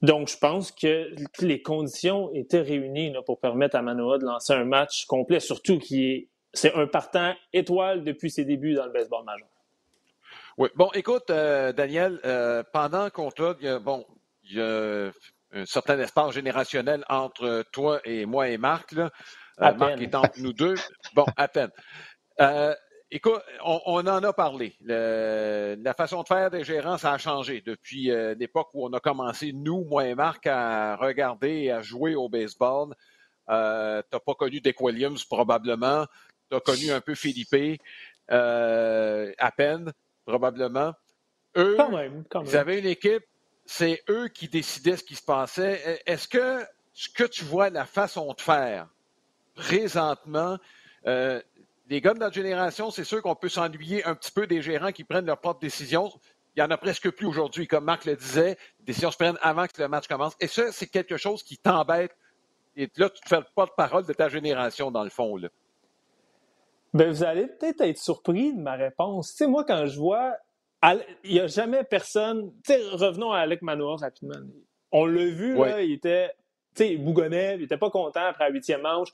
Donc 0.00 0.28
je 0.28 0.38
pense 0.38 0.72
que 0.72 1.10
les 1.40 1.60
conditions 1.60 2.32
étaient 2.32 2.62
réunies 2.62 3.12
pour 3.26 3.40
permettre 3.40 3.76
à 3.76 3.82
Manoa 3.82 4.18
de 4.18 4.24
lancer 4.24 4.54
un 4.54 4.64
match 4.64 5.04
complet, 5.06 5.40
surtout 5.40 5.78
qui 5.78 6.10
est 6.10 6.28
c'est 6.56 6.74
un 6.74 6.86
partant 6.86 7.34
étoile 7.52 8.02
depuis 8.02 8.30
ses 8.30 8.44
débuts 8.44 8.74
dans 8.74 8.86
le 8.86 8.92
baseball 8.92 9.24
majeur. 9.24 9.48
Oui. 10.56 10.70
Bon, 10.74 10.90
écoute, 10.94 11.28
euh, 11.28 11.72
Daniel, 11.72 12.18
euh, 12.24 12.62
pendant 12.72 13.10
qu'on 13.10 13.30
t'a, 13.30 13.54
bon, 13.78 14.06
il 14.44 14.56
y 14.56 14.60
a 14.60 15.10
un 15.56 15.66
certain 15.66 15.98
espace 15.98 16.34
générationnel 16.34 17.04
entre 17.08 17.64
toi 17.72 18.00
et 18.04 18.26
moi 18.26 18.48
et 18.48 18.58
Marc. 18.58 18.92
Là. 18.92 19.10
Euh, 19.60 19.74
Marc 19.74 20.00
est 20.00 20.14
entre 20.14 20.38
nous 20.40 20.52
deux. 20.52 20.74
Bon, 21.14 21.24
à 21.36 21.48
peine. 21.48 21.70
Euh, 22.40 22.74
écoute, 23.10 23.40
on, 23.64 24.06
en 24.06 24.22
a 24.22 24.32
parlé. 24.32 24.76
la 24.80 25.94
façon 25.94 26.22
de 26.22 26.28
faire 26.28 26.50
des 26.50 26.64
gérants, 26.64 26.98
ça 26.98 27.12
a 27.12 27.18
changé 27.18 27.62
depuis 27.64 28.10
euh, 28.10 28.34
l'époque 28.38 28.68
où 28.74 28.86
on 28.86 28.92
a 28.92 29.00
commencé, 29.00 29.52
nous, 29.52 29.84
moi 29.84 30.06
et 30.06 30.14
Marc, 30.14 30.46
à 30.46 30.96
regarder 30.96 31.50
et 31.50 31.70
à 31.70 31.82
jouer 31.82 32.14
au 32.14 32.28
baseball. 32.28 32.94
Euh, 33.48 34.02
tu 34.10 34.16
n'as 34.16 34.20
pas 34.20 34.34
connu 34.34 34.60
Dick 34.60 34.80
Williams 34.80 35.24
probablement. 35.24 36.06
Tu 36.50 36.56
as 36.56 36.60
connu 36.60 36.90
un 36.90 37.00
peu 37.00 37.14
Philippe, 37.14 37.80
à 38.28 39.52
peine, 39.56 39.92
probablement. 40.26 40.92
Eux, 41.56 41.76
quand 41.78 41.96
même, 41.96 42.24
quand 42.28 42.40
même. 42.40 42.50
ils 42.50 42.56
avaient 42.56 42.78
une 42.78 42.86
équipe 42.86 43.24
c'est 43.66 44.02
eux 44.08 44.28
qui 44.28 44.48
décidaient 44.48 44.96
ce 44.96 45.04
qui 45.04 45.16
se 45.16 45.22
passait. 45.22 46.02
Est-ce 46.06 46.28
que 46.28 46.64
ce 46.94 47.08
que 47.10 47.24
tu 47.24 47.44
vois, 47.44 47.68
la 47.68 47.84
façon 47.84 48.32
de 48.32 48.40
faire 48.40 48.88
présentement, 49.54 50.58
euh, 51.06 51.42
les 51.88 52.00
gars 52.00 52.14
de 52.14 52.18
notre 52.18 52.34
génération, 52.34 52.90
c'est 52.90 53.04
sûr 53.04 53.20
qu'on 53.22 53.34
peut 53.34 53.48
s'ennuyer 53.48 54.04
un 54.04 54.14
petit 54.14 54.30
peu 54.30 54.46
des 54.46 54.62
gérants 54.62 54.92
qui 54.92 55.04
prennent 55.04 55.26
leurs 55.26 55.40
propres 55.40 55.60
décisions. 55.60 56.10
Il 56.56 56.60
n'y 56.60 56.62
en 56.62 56.70
a 56.70 56.78
presque 56.78 57.10
plus 57.10 57.26
aujourd'hui. 57.26 57.66
Comme 57.66 57.84
Marc 57.84 58.06
le 58.06 58.16
disait, 58.16 58.56
les 58.80 58.86
décisions 58.86 59.10
se 59.10 59.16
prennent 59.16 59.38
avant 59.42 59.66
que 59.66 59.80
le 59.80 59.88
match 59.88 60.08
commence. 60.08 60.34
Et 60.40 60.46
ça, 60.46 60.72
c'est 60.72 60.86
quelque 60.86 61.16
chose 61.16 61.42
qui 61.42 61.58
t'embête. 61.58 62.16
Et 62.76 62.90
là, 62.96 63.10
tu 63.10 63.20
ne 63.24 63.28
fais 63.28 63.44
pas 63.54 63.66
de 63.66 63.72
parole 63.76 64.06
de 64.06 64.12
ta 64.12 64.28
génération, 64.28 64.90
dans 64.90 65.04
le 65.04 65.10
fond. 65.10 65.36
Là. 65.36 65.48
Ben, 66.94 67.10
vous 67.10 67.24
allez 67.24 67.46
peut-être 67.46 67.82
être 67.82 67.98
surpris 67.98 68.54
de 68.54 68.60
ma 68.60 68.72
réponse. 68.72 69.32
Tu 69.32 69.36
sais, 69.36 69.46
moi, 69.46 69.64
quand 69.64 69.86
je 69.86 69.98
vois, 69.98 70.34
il 71.24 71.32
n'y 71.32 71.40
a 71.40 71.46
jamais 71.46 71.84
personne. 71.84 72.52
Revenons 72.68 73.32
à 73.32 73.40
Alec 73.40 73.62
Manoa 73.62 73.96
rapidement. 73.96 74.34
On 74.92 75.06
l'a 75.06 75.26
vu, 75.26 75.56
là, 75.56 75.82
il 75.82 75.92
était. 75.92 76.30
Tu 76.74 76.84
sais, 76.84 76.96
Bougonnet, 76.96 77.54
il 77.54 77.62
n'était 77.62 77.78
pas 77.78 77.90
content 77.90 78.20
après 78.20 78.44
la 78.44 78.50
huitième 78.50 78.82
manche. 78.82 79.08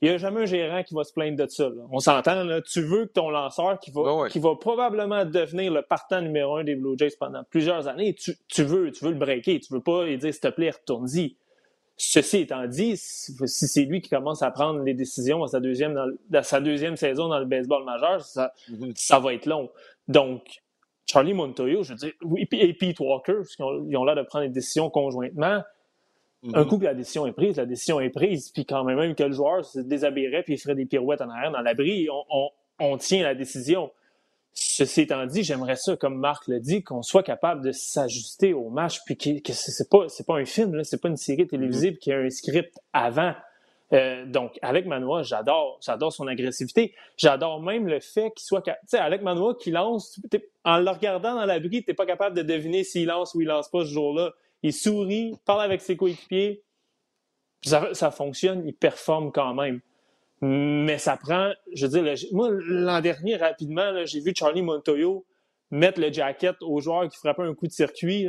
Il 0.00 0.08
n'y 0.08 0.14
a 0.14 0.18
jamais 0.18 0.42
un 0.42 0.46
gérant 0.46 0.84
qui 0.84 0.94
va 0.94 1.02
se 1.02 1.12
plaindre 1.12 1.36
de 1.36 1.50
ça. 1.50 1.68
On 1.90 1.98
s'entend, 1.98 2.44
là. 2.44 2.62
Tu 2.62 2.80
veux 2.82 3.06
que 3.06 3.12
ton 3.12 3.30
lanceur, 3.30 3.80
qui 3.80 3.90
va, 3.90 4.28
qui 4.28 4.38
va 4.38 4.54
probablement 4.54 5.24
devenir 5.24 5.72
le 5.72 5.82
partant 5.82 6.20
numéro 6.20 6.56
un 6.56 6.64
des 6.64 6.76
Blue 6.76 6.96
Jays 6.96 7.16
pendant 7.18 7.42
plusieurs 7.42 7.88
années, 7.88 8.14
tu, 8.14 8.36
tu 8.46 8.62
veux, 8.62 8.92
tu 8.92 9.04
veux 9.04 9.10
le 9.10 9.18
breaker. 9.18 9.58
Tu 9.58 9.72
veux 9.72 9.80
pas 9.80 10.04
lui 10.04 10.16
dire, 10.16 10.32
s'il 10.32 10.40
te 10.40 10.48
plaît, 10.48 10.70
retourne-y. 10.70 11.36
Ceci 11.96 12.38
étant 12.38 12.64
dit, 12.68 12.96
si 12.96 13.34
c'est 13.44 13.82
lui 13.82 14.00
qui 14.00 14.08
commence 14.08 14.40
à 14.42 14.52
prendre 14.52 14.84
les 14.84 14.94
décisions 14.94 15.42
à 15.42 15.48
sa 15.48 15.58
deuxième, 15.58 15.94
dans, 16.30 16.42
sa 16.44 16.60
deuxième 16.60 16.96
saison 16.96 17.26
dans 17.26 17.40
le 17.40 17.44
baseball 17.44 17.84
majeur, 17.84 18.20
ça, 18.20 18.52
mm-hmm. 18.70 18.92
ça 18.94 19.18
va 19.18 19.34
être 19.34 19.46
long. 19.46 19.68
Donc, 20.06 20.60
Charlie 21.10 21.32
Montoyo, 21.32 21.82
je 21.82 21.94
veux 21.94 21.98
dire, 21.98 22.12
et 22.52 22.74
Pete 22.74 23.00
Walker, 23.00 23.34
parce 23.38 23.56
qu'ils 23.56 23.96
ont, 23.96 24.04
l'air 24.04 24.14
de 24.14 24.22
prendre 24.22 24.44
des 24.44 24.52
décisions 24.52 24.90
conjointement. 24.90 25.62
Un 26.44 26.48
mm-hmm. 26.50 26.66
coup 26.68 26.78
que 26.78 26.84
la 26.84 26.94
décision 26.94 27.26
est 27.26 27.32
prise, 27.32 27.56
la 27.56 27.66
décision 27.66 27.98
est 27.98 28.10
prise, 28.10 28.50
puis 28.50 28.64
quand 28.64 28.84
même, 28.84 28.98
même 28.98 29.14
que 29.14 29.24
le 29.24 29.32
joueur 29.32 29.64
se 29.64 29.80
déshabillerait 29.80 30.44
puis 30.44 30.54
il 30.54 30.58
ferait 30.58 30.76
des 30.76 30.86
pirouettes 30.86 31.20
en 31.20 31.30
arrière 31.30 31.50
dans 31.50 31.62
l'abri, 31.62 32.08
on, 32.30 32.50
on, 32.78 32.96
tient 32.98 33.24
la 33.24 33.34
décision. 33.34 33.90
Ceci 34.52 35.02
étant 35.02 35.24
dit, 35.26 35.42
j'aimerais 35.42 35.76
ça, 35.76 35.96
comme 35.96 36.16
Marc 36.18 36.46
l'a 36.46 36.60
dit, 36.60 36.82
qu'on 36.82 37.02
soit 37.02 37.22
capable 37.22 37.64
de 37.64 37.72
s'ajuster 37.72 38.52
au 38.52 38.68
match, 38.70 39.00
puis 39.04 39.16
que, 39.16 39.52
c'est 39.52 39.90
pas 39.90 40.08
c'est 40.08 40.26
pas 40.26 40.36
un 40.36 40.44
film, 40.44 40.84
c'est 40.84 41.00
pas 41.00 41.08
une 41.08 41.16
série 41.16 41.46
télévisée, 41.46 41.92
puis 41.92 42.00
qu'il 42.00 42.12
y 42.12 42.16
a 42.16 42.20
un 42.20 42.30
script 42.30 42.78
avant. 42.92 43.34
Euh, 43.94 44.26
donc, 44.26 44.58
Alec 44.60 44.86
Manoa, 44.86 45.22
j'adore, 45.22 45.78
j'adore 45.82 46.12
son 46.12 46.26
agressivité. 46.26 46.94
J'adore 47.16 47.62
même 47.62 47.86
le 47.86 48.00
fait 48.00 48.30
qu'il 48.32 48.44
soit, 48.44 48.60
tu 48.62 48.70
sais, 48.86 48.98
Alec 48.98 49.22
Manoa 49.22 49.54
qui 49.54 49.70
lance, 49.70 50.20
en 50.64 50.78
le 50.78 50.90
regardant 50.90 51.34
dans 51.34 51.46
l'abri, 51.46 51.82
t'es 51.84 51.94
pas 51.94 52.06
capable 52.06 52.36
de 52.36 52.42
deviner 52.42 52.84
s'il 52.84 53.06
lance 53.06 53.34
ou 53.34 53.40
il 53.40 53.46
lance 53.46 53.70
pas 53.70 53.80
ce 53.80 53.90
jour-là. 53.90 54.32
Il 54.62 54.72
sourit, 54.72 55.34
parle 55.46 55.62
avec 55.62 55.80
ses 55.80 55.96
coéquipiers, 55.96 56.62
ça, 57.62 58.10
fonctionne, 58.10 58.66
il 58.66 58.74
performe 58.74 59.32
quand 59.32 59.54
même. 59.54 59.80
Mais 60.40 60.98
ça 60.98 61.16
prend, 61.16 61.52
je 61.72 61.86
veux 61.86 62.02
dire, 62.02 62.14
moi, 62.32 62.50
l'an 62.52 63.00
dernier, 63.00 63.36
rapidement, 63.36 64.04
j'ai 64.04 64.20
vu 64.20 64.32
Charlie 64.36 64.62
Montoyo 64.62 65.26
mettre 65.70 66.00
le 66.00 66.12
jacket 66.12 66.56
au 66.62 66.80
joueur 66.80 67.08
qui 67.08 67.16
frappait 67.16 67.42
un 67.42 67.54
coup 67.54 67.66
de 67.66 67.72
circuit. 67.72 68.26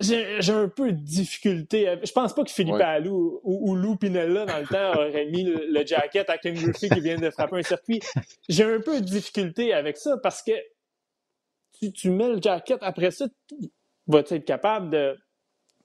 J'ai 0.00 0.52
un 0.52 0.68
peu 0.68 0.92
de 0.92 0.98
difficulté. 0.98 1.98
Je 2.02 2.12
pense 2.12 2.34
pas 2.34 2.42
que 2.42 2.50
Philippe 2.50 2.80
Alou 2.80 3.40
ou, 3.44 3.76
Lou 3.76 3.96
Pinella, 3.96 4.44
dans 4.44 4.58
le 4.58 4.66
temps, 4.66 5.00
aurait 5.00 5.26
mis 5.26 5.44
le, 5.44 5.86
jacket 5.86 6.28
à 6.28 6.38
Ken 6.38 6.54
Murphy 6.54 6.88
qui 6.88 7.00
vient 7.00 7.16
de 7.16 7.30
frapper 7.30 7.58
un 7.58 7.62
circuit. 7.62 8.00
J'ai 8.48 8.64
un 8.64 8.80
peu 8.80 9.00
de 9.00 9.06
difficulté 9.06 9.72
avec 9.72 9.96
ça 9.96 10.16
parce 10.22 10.42
que 10.42 10.52
tu, 11.78 11.92
tu 11.92 12.10
mets 12.10 12.28
le 12.28 12.40
jacket, 12.40 12.78
après 12.82 13.10
ça, 13.10 13.26
vas-tu 14.06 14.34
être 14.34 14.44
capable 14.44 14.90
de 14.90 15.16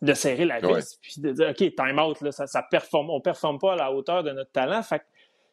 de 0.02 0.14
serrer 0.14 0.46
la 0.46 0.60
vis, 0.60 0.98
puis 1.02 1.16
de 1.18 1.32
dire, 1.32 1.50
OK, 1.50 1.58
time 1.58 2.00
out, 2.00 2.22
là, 2.22 2.32
ça, 2.32 2.48
ça 2.48 2.64
performe, 2.64 3.10
on 3.10 3.20
performe 3.20 3.60
pas 3.60 3.74
à 3.74 3.76
la 3.76 3.92
hauteur 3.92 4.24
de 4.24 4.32
notre 4.32 4.52
talent. 4.52 4.82
Fait 4.82 5.02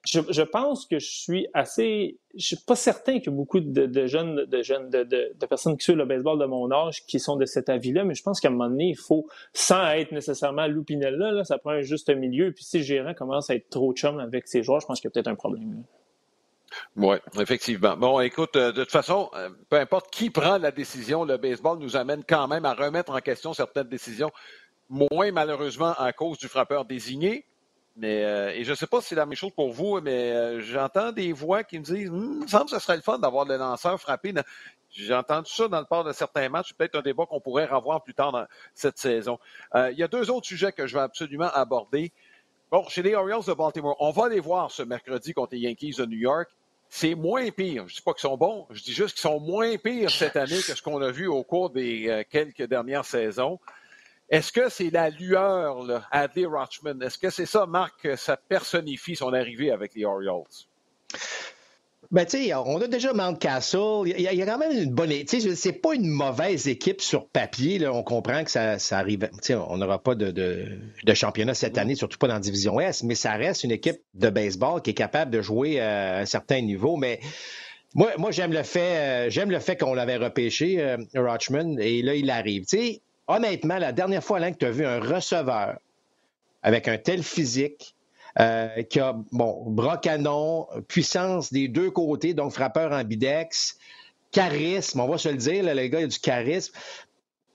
je, 0.07 0.43
pense 0.43 0.87
que 0.87 0.99
je 0.99 1.11
suis 1.11 1.49
assez. 1.53 2.19
Je 2.37 2.47
suis 2.47 2.57
pas 2.57 2.77
certain 2.77 3.21
que 3.21 3.31
beaucoup 3.31 3.61
de, 3.61 4.07
jeunes, 4.07 4.45
de 4.45 4.63
jeunes, 4.63 4.91
de, 4.91 5.47
personnes 5.47 5.77
qui 5.77 5.85
suivent 5.85 5.97
le 5.97 6.05
baseball 6.05 6.39
de 6.39 6.45
mon 6.45 6.71
âge 6.71 7.05
qui 7.07 7.19
sont 7.19 7.37
de 7.37 7.45
cet 7.45 7.69
avis-là, 7.69 8.05
mais 8.05 8.15
je 8.15 8.23
pense 8.23 8.41
qu'à 8.41 8.49
un 8.49 8.53
moment 8.53 8.69
donné, 8.69 8.91
il 8.91 8.97
faut, 8.97 9.27
sans 9.53 9.87
être 9.91 10.13
nécessairement 10.13 10.67
loupinel 10.67 11.17
là, 11.17 11.45
ça 11.45 11.59
prend 11.59 11.71
un 11.71 11.83
juste 11.83 12.11
milieu. 12.11 12.53
Puis 12.53 12.65
si 12.65 12.79
le 12.79 12.85
gérant 12.85 13.15
commence 13.15 13.51
à 13.51 13.55
être 13.55 13.69
trop 13.71 13.93
chum 13.95 14.19
avec 14.21 14.49
ses 14.49 14.63
joueurs, 14.63 14.81
je 14.81 14.87
pense 14.87 15.01
qu'il 15.01 15.09
y 15.09 15.11
a 15.11 15.13
peut-être 15.13 15.29
un 15.29 15.35
problème. 15.35 15.83
Oui, 16.97 17.17
effectivement. 17.41 17.97
Bon, 17.97 18.21
écoute, 18.21 18.57
euh, 18.57 18.73
de 18.73 18.83
toute 18.83 18.93
façon, 18.93 19.31
euh, 19.35 19.49
peu 19.69 19.77
importe 19.77 20.11
qui 20.11 20.31
prend 20.31 20.59
la 20.59 20.71
décision, 20.71 21.25
le 21.25 21.37
baseball 21.37 21.79
nous 21.79 21.97
amène 21.97 22.23
quand 22.29 22.49
même 22.49 22.65
à 22.65 22.75
remettre 22.75 23.13
en 23.13 23.21
question 23.21 23.55
certaines 23.55 23.89
décisions, 23.89 24.31
moins 24.91 25.33
malheureusement 25.33 25.95
à 25.99 26.13
cause 26.13 26.39
du 26.39 26.49
frappeur 26.49 26.85
désigné. 26.85 27.45
Mais, 27.97 28.25
euh, 28.25 28.51
et 28.51 28.65
je 28.65 28.71
ne 28.71 28.77
sais 28.77 28.87
pas 28.87 29.01
si 29.01 29.09
c'est 29.09 29.15
la 29.15 29.27
même 29.27 29.37
chose 29.37 29.53
pour 29.53 29.73
vous, 29.73 30.01
mais 30.01 30.61
j'entends 30.61 31.13
des 31.13 31.33
voix 31.33 31.65
qui 31.65 31.79
me 31.79 31.85
disent 31.85 32.11
hum, 32.11 32.39
il 32.39 32.43
me 32.43 32.47
semble 32.47 32.67
que 32.67 32.71
ce 32.73 32.79
serait 32.79 32.97
le 32.97 33.03
fun 33.03 33.19
d'avoir 33.19 33.47
le 33.47 33.57
lanceur 33.57 33.99
frappé. 34.01 34.35
J'ai 34.91 35.15
entendu 35.15 35.51
ça 35.51 35.69
dans 35.69 35.81
le 35.81 35.87
port 35.87 36.05
de 36.05 36.13
certains 36.13 36.49
matchs. 36.49 36.73
Peut-être 36.75 36.97
un 36.97 37.03
débat 37.03 37.27
qu'on 37.27 37.41
pourrait 37.41 37.67
revoir 37.67 38.03
plus 38.03 38.15
tard 38.15 38.33
dans 38.33 38.47
cette 38.75 38.99
saison. 38.99 39.39
il 39.75 39.97
y 39.97 40.03
a 40.03 40.09
deux 40.09 40.31
autres 40.31 40.47
sujets 40.47 40.73
que 40.73 40.87
je 40.87 40.95
vais 40.95 41.03
absolument 41.03 41.51
aborder. 41.53 42.13
Bon, 42.71 42.87
chez 42.89 43.03
les 43.03 43.15
Orioles 43.15 43.45
de 43.47 43.53
Baltimore, 43.53 43.97
on 44.01 44.11
va 44.11 44.29
les 44.29 44.41
voir 44.41 44.71
ce 44.71 44.83
mercredi 44.83 45.33
contre 45.33 45.55
les 45.55 45.61
Yankees 45.61 45.95
de 45.99 46.07
New 46.07 46.19
York 46.19 46.51
c'est 46.89 47.15
moins 47.15 47.51
pire. 47.51 47.87
Je 47.89 47.93
ne 47.93 47.97
dis 47.97 48.03
pas 48.03 48.13
qu'ils 48.13 48.29
sont 48.29 48.37
bons, 48.37 48.67
je 48.71 48.83
dis 48.83 48.93
juste 48.93 49.15
qu'ils 49.15 49.23
sont 49.23 49.41
moins 49.41 49.77
pires 49.77 50.11
cette 50.11 50.37
année 50.37 50.57
que 50.57 50.75
ce 50.75 50.83
qu'on 50.83 51.01
a 51.03 51.11
vu 51.11 51.27
au 51.27 51.43
cours 51.43 51.71
des 51.71 52.09
euh, 52.09 52.23
quelques 52.29 52.63
dernières 52.65 53.05
saisons. 53.05 53.59
Est-ce 54.29 54.51
que 54.51 54.69
c'est 54.69 54.91
la 54.91 55.11
lueur 55.11 55.85
là, 55.85 56.03
à 56.11 56.27
D. 56.27 56.47
Rochman? 56.47 57.01
Est-ce 57.01 57.19
que 57.19 57.31
c'est 57.31 57.47
ça, 57.47 57.67
Marc, 57.67 58.03
que 58.03 58.17
ça 58.17 58.37
personnifie 58.37 59.15
son 59.15 59.33
arrivée 59.33 59.71
avec 59.71 59.95
les 59.95 60.05
Orioles? 60.05 60.43
Ben, 62.13 62.25
tu 62.25 62.39
sais, 62.39 62.55
on 62.55 62.81
a 62.81 62.87
déjà 62.87 63.13
Mountcastle. 63.13 64.03
Il 64.07 64.21
y, 64.21 64.29
a, 64.29 64.33
il 64.33 64.39
y 64.39 64.43
a 64.43 64.47
quand 64.47 64.59
même 64.59 64.73
une 64.73 64.93
bonne. 64.93 65.11
Tu 65.11 65.41
sais, 65.41 65.55
c'est 65.57 65.73
pas 65.73 65.95
une 65.95 66.07
mauvaise 66.09 66.69
équipe 66.69 67.01
sur 67.01 67.29
papier. 67.29 67.79
Là. 67.79 67.93
On 67.93 68.03
comprend 68.03 68.45
que 68.45 68.51
ça, 68.51 68.79
ça 68.79 68.99
arrive. 68.99 69.29
Tu 69.33 69.39
sais, 69.43 69.55
on 69.55 69.77
n'aura 69.77 70.01
pas 70.01 70.15
de, 70.15 70.31
de, 70.31 71.15
championnat 71.15 71.55
cette 71.55 71.79
année, 71.79 71.95
surtout 71.95 72.19
pas 72.19 72.29
dans 72.29 72.35
la 72.35 72.41
division 72.41 72.79
S, 72.79 73.03
mais 73.03 73.15
ça 73.17 73.33
reste 73.33 73.65
une 73.65 73.73
équipe 73.73 74.01
de 74.15 74.31
baseball 74.31 74.83
qui 74.83 74.91
est 74.91 74.95
capable 74.95 75.31
de 75.31 75.43
jouer 75.43 75.81
à 75.81 76.19
un 76.19 76.27
certain 76.27 76.61
niveau. 76.61 76.97
Mais 76.97 77.19
moi, 77.95 78.13
moi 78.19 78.31
j'aime 78.31 78.53
le 78.53 78.63
fait, 78.63 79.27
euh, 79.27 79.31
j'aime 79.31 79.51
le 79.51 79.59
fait 79.59 79.77
qu'on 79.77 79.95
l'avait 79.95 80.17
repêché, 80.17 80.81
euh, 80.81 80.99
Rochman, 81.15 81.79
et 81.81 82.03
là, 82.03 82.15
il 82.15 82.31
arrive. 82.31 82.67
Tu 82.67 82.79
sais, 82.79 83.03
honnêtement, 83.29 83.79
la 83.79 83.93
dernière 83.93 84.23
fois, 84.23 84.39
Alain, 84.39 84.53
que 84.53 84.59
tu 84.59 84.67
as 84.67 84.71
vu 84.71 84.85
un 84.85 85.01
receveur 85.01 85.79
avec 86.63 86.89
un 86.89 86.99
tel 86.99 87.23
physique, 87.23 87.95
euh, 88.39 88.83
qui 88.83 89.01
a, 89.01 89.17
bon, 89.33 89.65
bras 89.71 89.97
canon, 89.97 90.67
puissance 90.89 91.53
des 91.53 91.69
deux 91.69 91.91
côtés, 91.91 92.35
donc 92.35 92.53
frappeur 92.53 92.93
en 92.93 93.03
bidex, 93.03 93.79
charisme, 94.31 95.01
on 95.01 95.09
va 95.09 95.17
se 95.17 95.29
le 95.29 95.37
dire, 95.37 95.65
là, 95.65 95.75
le 95.75 95.87
gars, 95.87 96.01
il 96.01 96.05
a 96.05 96.09
du 96.09 96.19
charisme. 96.19 96.75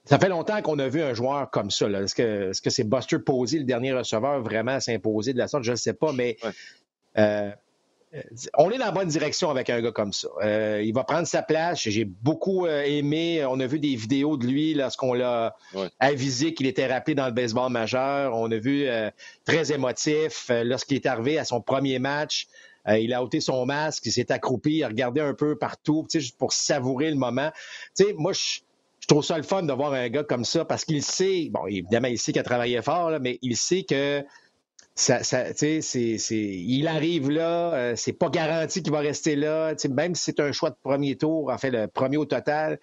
Ça 0.04 0.18
fait 0.18 0.28
longtemps 0.28 0.60
qu'on 0.62 0.80
a 0.80 0.88
vu 0.88 1.00
un 1.00 1.14
joueur 1.14 1.48
comme 1.50 1.70
ça. 1.70 1.88
Est-ce 1.88 2.14
que 2.16 2.70
c'est 2.70 2.82
-ce 2.82 2.88
Buster 2.88 3.20
Posey, 3.20 3.58
le 3.58 3.64
dernier 3.64 3.92
receveur, 3.92 4.40
vraiment 4.42 4.80
s'imposer 4.80 5.32
de 5.32 5.38
la 5.38 5.46
sorte? 5.46 5.62
Je 5.62 5.70
ne 5.70 5.76
sais 5.76 5.92
pas, 5.92 6.12
mais 6.12 6.36
euh, 7.18 7.52
on 8.58 8.70
est 8.70 8.78
dans 8.78 8.86
la 8.86 8.90
bonne 8.90 9.08
direction 9.08 9.50
avec 9.50 9.70
un 9.70 9.80
gars 9.80 9.92
comme 9.92 10.12
ça. 10.12 10.28
Euh, 10.42 10.82
il 10.84 10.92
va 10.92 11.04
prendre 11.04 11.26
sa 11.26 11.42
place. 11.42 11.80
J'ai 11.88 12.04
beaucoup 12.04 12.66
euh, 12.66 12.82
aimé. 12.82 13.44
On 13.48 13.58
a 13.60 13.66
vu 13.66 13.78
des 13.78 13.96
vidéos 13.96 14.36
de 14.36 14.46
lui 14.46 14.74
lorsqu'on 14.74 15.14
l'a 15.14 15.56
avisé 15.98 16.52
qu'il 16.52 16.66
était 16.66 16.86
rappelé 16.86 17.14
dans 17.14 17.26
le 17.26 17.32
baseball 17.32 17.72
majeur. 17.72 18.34
On 18.34 18.50
a 18.50 18.58
vu 18.58 18.86
euh, 18.86 19.10
très 19.44 19.72
émotif 19.72 20.50
lorsqu'il 20.50 20.96
est 20.96 21.06
arrivé 21.06 21.38
à 21.38 21.44
son 21.44 21.60
premier 21.60 21.98
match. 21.98 22.48
il 22.86 23.14
a 23.14 23.22
ôté 23.22 23.40
son 23.40 23.64
masque, 23.64 24.04
il 24.06 24.12
s'est 24.12 24.30
accroupi, 24.30 24.78
il 24.78 24.84
a 24.84 24.88
regardé 24.88 25.20
un 25.20 25.34
peu 25.34 25.56
partout, 25.56 26.06
juste 26.12 26.36
pour 26.36 26.52
savourer 26.52 27.10
le 27.10 27.16
moment. 27.16 27.50
moi, 28.18 28.32
je, 28.32 28.60
trouve 29.08 29.24
ça 29.24 29.36
le 29.36 29.42
fun 29.42 29.62
de 29.62 29.72
voir 29.72 29.94
un 29.94 30.08
gars 30.08 30.24
comme 30.24 30.44
ça 30.44 30.64
parce 30.64 30.84
qu'il 30.84 31.02
sait, 31.02 31.48
bon, 31.50 31.66
évidemment, 31.66 32.08
il 32.08 32.18
sait 32.18 32.32
qu'il 32.32 32.40
a 32.40 32.44
travaillé 32.44 32.80
fort, 32.82 33.12
mais 33.20 33.38
il 33.42 33.56
sait 33.56 33.84
que 33.84 34.24
ça, 34.94 35.22
ça 35.22 35.54
c'est, 35.54 35.80
c'est, 35.80 36.18
il 36.30 36.86
arrive 36.86 37.30
là, 37.30 37.74
euh, 37.74 37.92
c'est 37.96 38.12
pas 38.12 38.28
garanti 38.28 38.82
qu'il 38.82 38.92
va 38.92 39.00
rester 39.00 39.36
là. 39.36 39.74
Même 39.90 40.14
si 40.14 40.24
c'est 40.24 40.40
un 40.40 40.52
choix 40.52 40.70
de 40.70 40.76
premier 40.82 41.16
tour, 41.16 41.50
en 41.50 41.58
fait, 41.58 41.70
le 41.70 41.88
premier 41.88 42.18
au 42.18 42.26
total, 42.26 42.78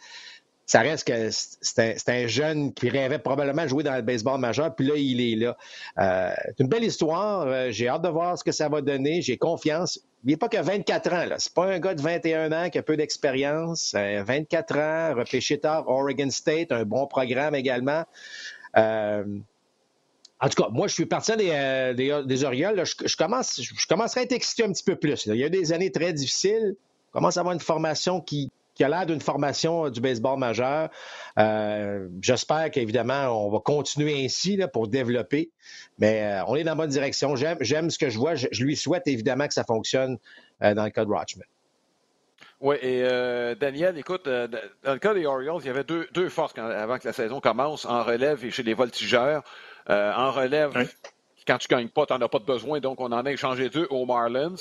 ça 0.65 0.81
reste 0.81 1.07
que 1.07 1.29
c'est 1.31 2.09
un, 2.09 2.27
jeune 2.27 2.73
qui 2.73 2.89
rêvait 2.89 3.17
probablement 3.17 3.63
de 3.63 3.67
jouer 3.69 3.83
dans 3.83 3.95
le 3.95 4.03
baseball 4.03 4.39
majeur, 4.39 4.75
puis 4.75 4.85
là, 4.85 4.93
il 4.97 5.19
est 5.19 5.35
là. 5.35 5.57
Euh, 5.97 6.31
c'est 6.45 6.59
une 6.59 6.69
belle 6.69 6.83
histoire. 6.83 7.47
Euh, 7.47 7.71
j'ai 7.71 7.87
hâte 7.87 8.03
de 8.03 8.09
voir 8.09 8.37
ce 8.37 8.43
que 8.43 8.51
ça 8.51 8.69
va 8.69 8.81
donner. 8.81 9.21
J'ai 9.23 9.37
confiance. 9.37 9.99
Il 10.23 10.29
n'est 10.29 10.37
pas 10.37 10.49
que 10.49 10.61
24 10.61 11.13
ans. 11.13 11.25
C'est 11.37 11.53
pas 11.53 11.65
un 11.65 11.79
gars 11.79 11.95
de 11.95 12.01
21 12.01 12.51
ans 12.51 12.69
qui 12.69 12.77
a 12.77 12.83
peu 12.83 12.97
d'expérience. 12.97 13.95
24 13.95 14.77
ans, 14.77 15.15
repêché 15.15 15.59
tard, 15.59 15.87
Oregon 15.87 16.29
State, 16.29 16.71
un 16.71 16.85
bon 16.85 17.07
programme 17.07 17.55
également. 17.55 18.03
Euh, 18.77 19.23
en 20.41 20.49
tout 20.49 20.61
cas, 20.61 20.69
moi, 20.69 20.87
je 20.87 20.93
suis 20.93 21.05
partisan 21.05 21.35
des, 21.35 21.49
euh, 21.51 22.23
des, 22.23 22.43
Orioles. 22.43 22.83
Je, 22.85 23.15
commence, 23.15 23.61
je, 23.61 23.87
commencerai 23.87 24.21
à 24.21 24.23
être 24.23 24.31
excité 24.31 24.63
un 24.63 24.71
petit 24.71 24.83
peu 24.83 24.95
plus. 24.95 25.25
Il 25.25 25.35
y 25.35 25.43
a 25.43 25.47
eu 25.47 25.49
des 25.49 25.73
années 25.73 25.91
très 25.91 26.13
difficiles. 26.13 26.75
Je 27.07 27.11
commence 27.11 27.37
à 27.37 27.41
avoir 27.41 27.53
une 27.53 27.59
formation 27.59 28.21
qui, 28.21 28.49
qui 28.75 28.83
a 28.83 28.89
l'air 28.89 29.05
d'une 29.05 29.19
formation 29.19 29.89
du 29.89 29.99
baseball 29.99 30.39
majeur. 30.39 30.89
J'espère 32.21 32.71
qu'évidemment, 32.71 33.45
on 33.45 33.49
va 33.49 33.59
continuer 33.59 34.23
ainsi 34.23 34.55
là, 34.55 34.67
pour 34.69 34.87
développer. 34.87 35.49
Mais 35.97 36.39
on 36.47 36.55
est 36.55 36.63
dans 36.63 36.71
la 36.71 36.75
bonne 36.75 36.89
direction. 36.89 37.35
J'aime 37.35 37.89
ce 37.89 37.97
que 37.97 38.09
je 38.09 38.17
vois. 38.17 38.35
Je, 38.35 38.63
lui 38.63 38.77
souhaite 38.77 39.07
évidemment 39.07 39.47
que 39.47 39.53
ça 39.53 39.65
fonctionne 39.65 40.17
dans 40.61 40.83
le 40.83 40.91
cas 40.91 41.03
de 41.03 41.09
Rochman. 41.09 41.45
Oui, 42.61 42.75
et 42.81 43.03
euh, 43.03 43.55
Daniel, 43.55 43.97
écoute, 43.97 44.27
euh, 44.27 44.47
dans 44.83 44.91
le 44.91 44.99
cas 44.99 45.13
des 45.13 45.25
Orioles, 45.25 45.61
il 45.61 45.67
y 45.67 45.69
avait 45.69 45.85
deux, 45.85 46.07
deux 46.13 46.27
forces 46.27 46.53
avant 46.57 46.97
que 46.97 47.07
la 47.07 47.13
saison 47.13 47.39
commence, 47.39 47.85
en 47.85 48.03
relève 48.03 48.43
et 48.43 48.51
chez 48.51 48.63
les 48.63 48.73
voltigeurs. 48.73 49.43
Euh, 49.89 50.13
en 50.13 50.31
relève, 50.31 50.71
quand 51.47 51.57
tu 51.57 51.67
ne 51.71 51.77
gagnes 51.77 51.89
pas, 51.89 52.05
tu 52.05 52.13
n'en 52.13 52.21
as 52.21 52.29
pas 52.29 52.39
de 52.39 52.45
besoin, 52.45 52.79
donc 52.79 52.99
on 53.01 53.11
en 53.11 53.25
a 53.25 53.31
échangé 53.31 53.69
deux 53.69 53.87
aux 53.89 54.05
Marlins. 54.05 54.55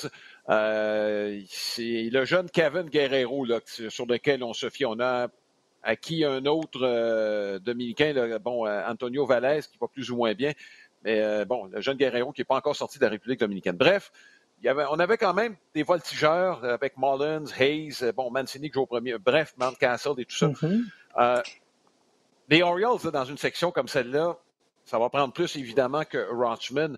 c'est 0.47 2.09
le 2.11 2.25
jeune 2.25 2.49
Kevin 2.49 2.89
Guerrero 2.89 3.45
là, 3.45 3.59
sur 3.65 4.05
lequel 4.05 4.43
on 4.43 4.53
se 4.53 4.69
fie. 4.69 4.85
On 4.85 4.99
a 4.99 5.27
acquis 5.83 6.25
un 6.25 6.45
autre 6.45 7.59
dominicain, 7.59 8.39
bon, 8.39 8.67
Antonio 8.67 9.25
Valles, 9.25 9.63
qui 9.63 9.77
va 9.79 9.87
plus 9.87 10.09
ou 10.11 10.17
moins 10.17 10.33
bien. 10.33 10.53
Mais 11.03 11.45
bon, 11.45 11.65
le 11.65 11.79
jeune 11.79 11.97
Guerrero 11.97 12.31
qui 12.31 12.41
n'est 12.41 12.45
pas 12.45 12.55
encore 12.55 12.75
sorti 12.75 12.97
de 12.97 13.03
la 13.03 13.11
République 13.11 13.39
dominicaine. 13.39 13.77
Bref, 13.77 14.11
on 14.65 14.99
avait 14.99 15.17
quand 15.17 15.33
même 15.33 15.55
des 15.73 15.83
voltigeurs 15.83 16.63
avec 16.63 16.97
Mullins, 16.97 17.45
Hayes, 17.59 17.97
euh, 18.01 18.11
bon, 18.11 18.29
Mancini 18.31 18.69
qui 18.69 18.73
joue 18.75 18.81
au 18.81 18.85
premier, 18.85 19.17
bref, 19.17 19.53
Mountcastle 19.57 20.19
et 20.19 20.25
tout 20.25 20.35
ça. 20.35 20.47
Mm-hmm. 20.47 20.83
Euh, 21.17 21.41
les 22.49 22.61
Orioles, 22.61 22.99
dans 23.11 23.25
une 23.25 23.37
section 23.37 23.71
comme 23.71 23.87
celle-là, 23.87 24.37
ça 24.89 24.97
va 24.97 25.09
prendre 25.09 25.31
plus 25.31 25.55
évidemment 25.55 26.03
que 26.03 26.17
Rochman, 26.31 26.97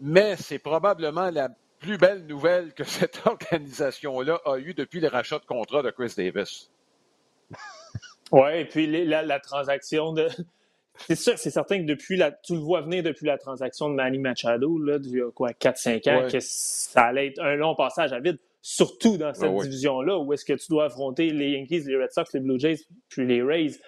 mais 0.00 0.34
c'est 0.34 0.58
probablement 0.58 1.30
la 1.30 1.48
plus 1.78 1.96
belle 1.96 2.26
nouvelle 2.26 2.74
que 2.74 2.82
cette 2.98 3.24
organisation-là 3.24 4.40
a 4.44 4.58
eue 4.58 4.74
depuis 4.74 4.98
le 4.98 5.06
rachat 5.06 5.38
de 5.38 5.44
contrat 5.44 5.82
de 5.82 5.90
Chris 5.90 6.12
Davis. 6.16 6.70
Oui, 8.32 8.60
et 8.60 8.64
puis 8.64 8.86
la, 8.86 9.40
transaction 9.40 10.12
de, 10.12 10.28
c'est 11.08 11.16
sûr, 11.16 11.36
c'est 11.36 11.50
certain 11.50 11.78
que 11.78 11.84
depuis 11.84 12.16
la, 12.16 12.30
tu 12.30 12.54
le 12.54 12.60
vois 12.60 12.80
venir 12.80 13.02
depuis 13.02 13.26
la 13.26 13.36
transaction 13.38 13.88
de 13.88 13.94
Manny 13.94 14.18
Machado, 14.18 14.78
là, 14.78 14.98
quoi, 15.34 15.50
4-5 15.50 16.08
ans, 16.08 16.28
que 16.30 16.38
ça 16.38 17.06
allait 17.06 17.26
être 17.26 17.42
un 17.42 17.56
long 17.56 17.74
passage 17.74 18.12
à 18.12 18.20
vide, 18.20 18.38
surtout 18.62 19.16
dans 19.16 19.34
cette 19.34 19.52
division-là, 19.52 20.16
où 20.16 20.32
est-ce 20.32 20.44
que 20.44 20.52
tu 20.52 20.66
dois 20.68 20.84
affronter 20.84 21.30
les 21.30 21.58
Yankees, 21.58 21.80
les 21.88 22.00
Red 22.00 22.12
Sox, 22.12 22.26
les 22.32 22.38
Blue 22.38 22.60
Jays, 22.60 22.78
puis 23.08 23.26
les 23.26 23.42
Rays. 23.42 23.80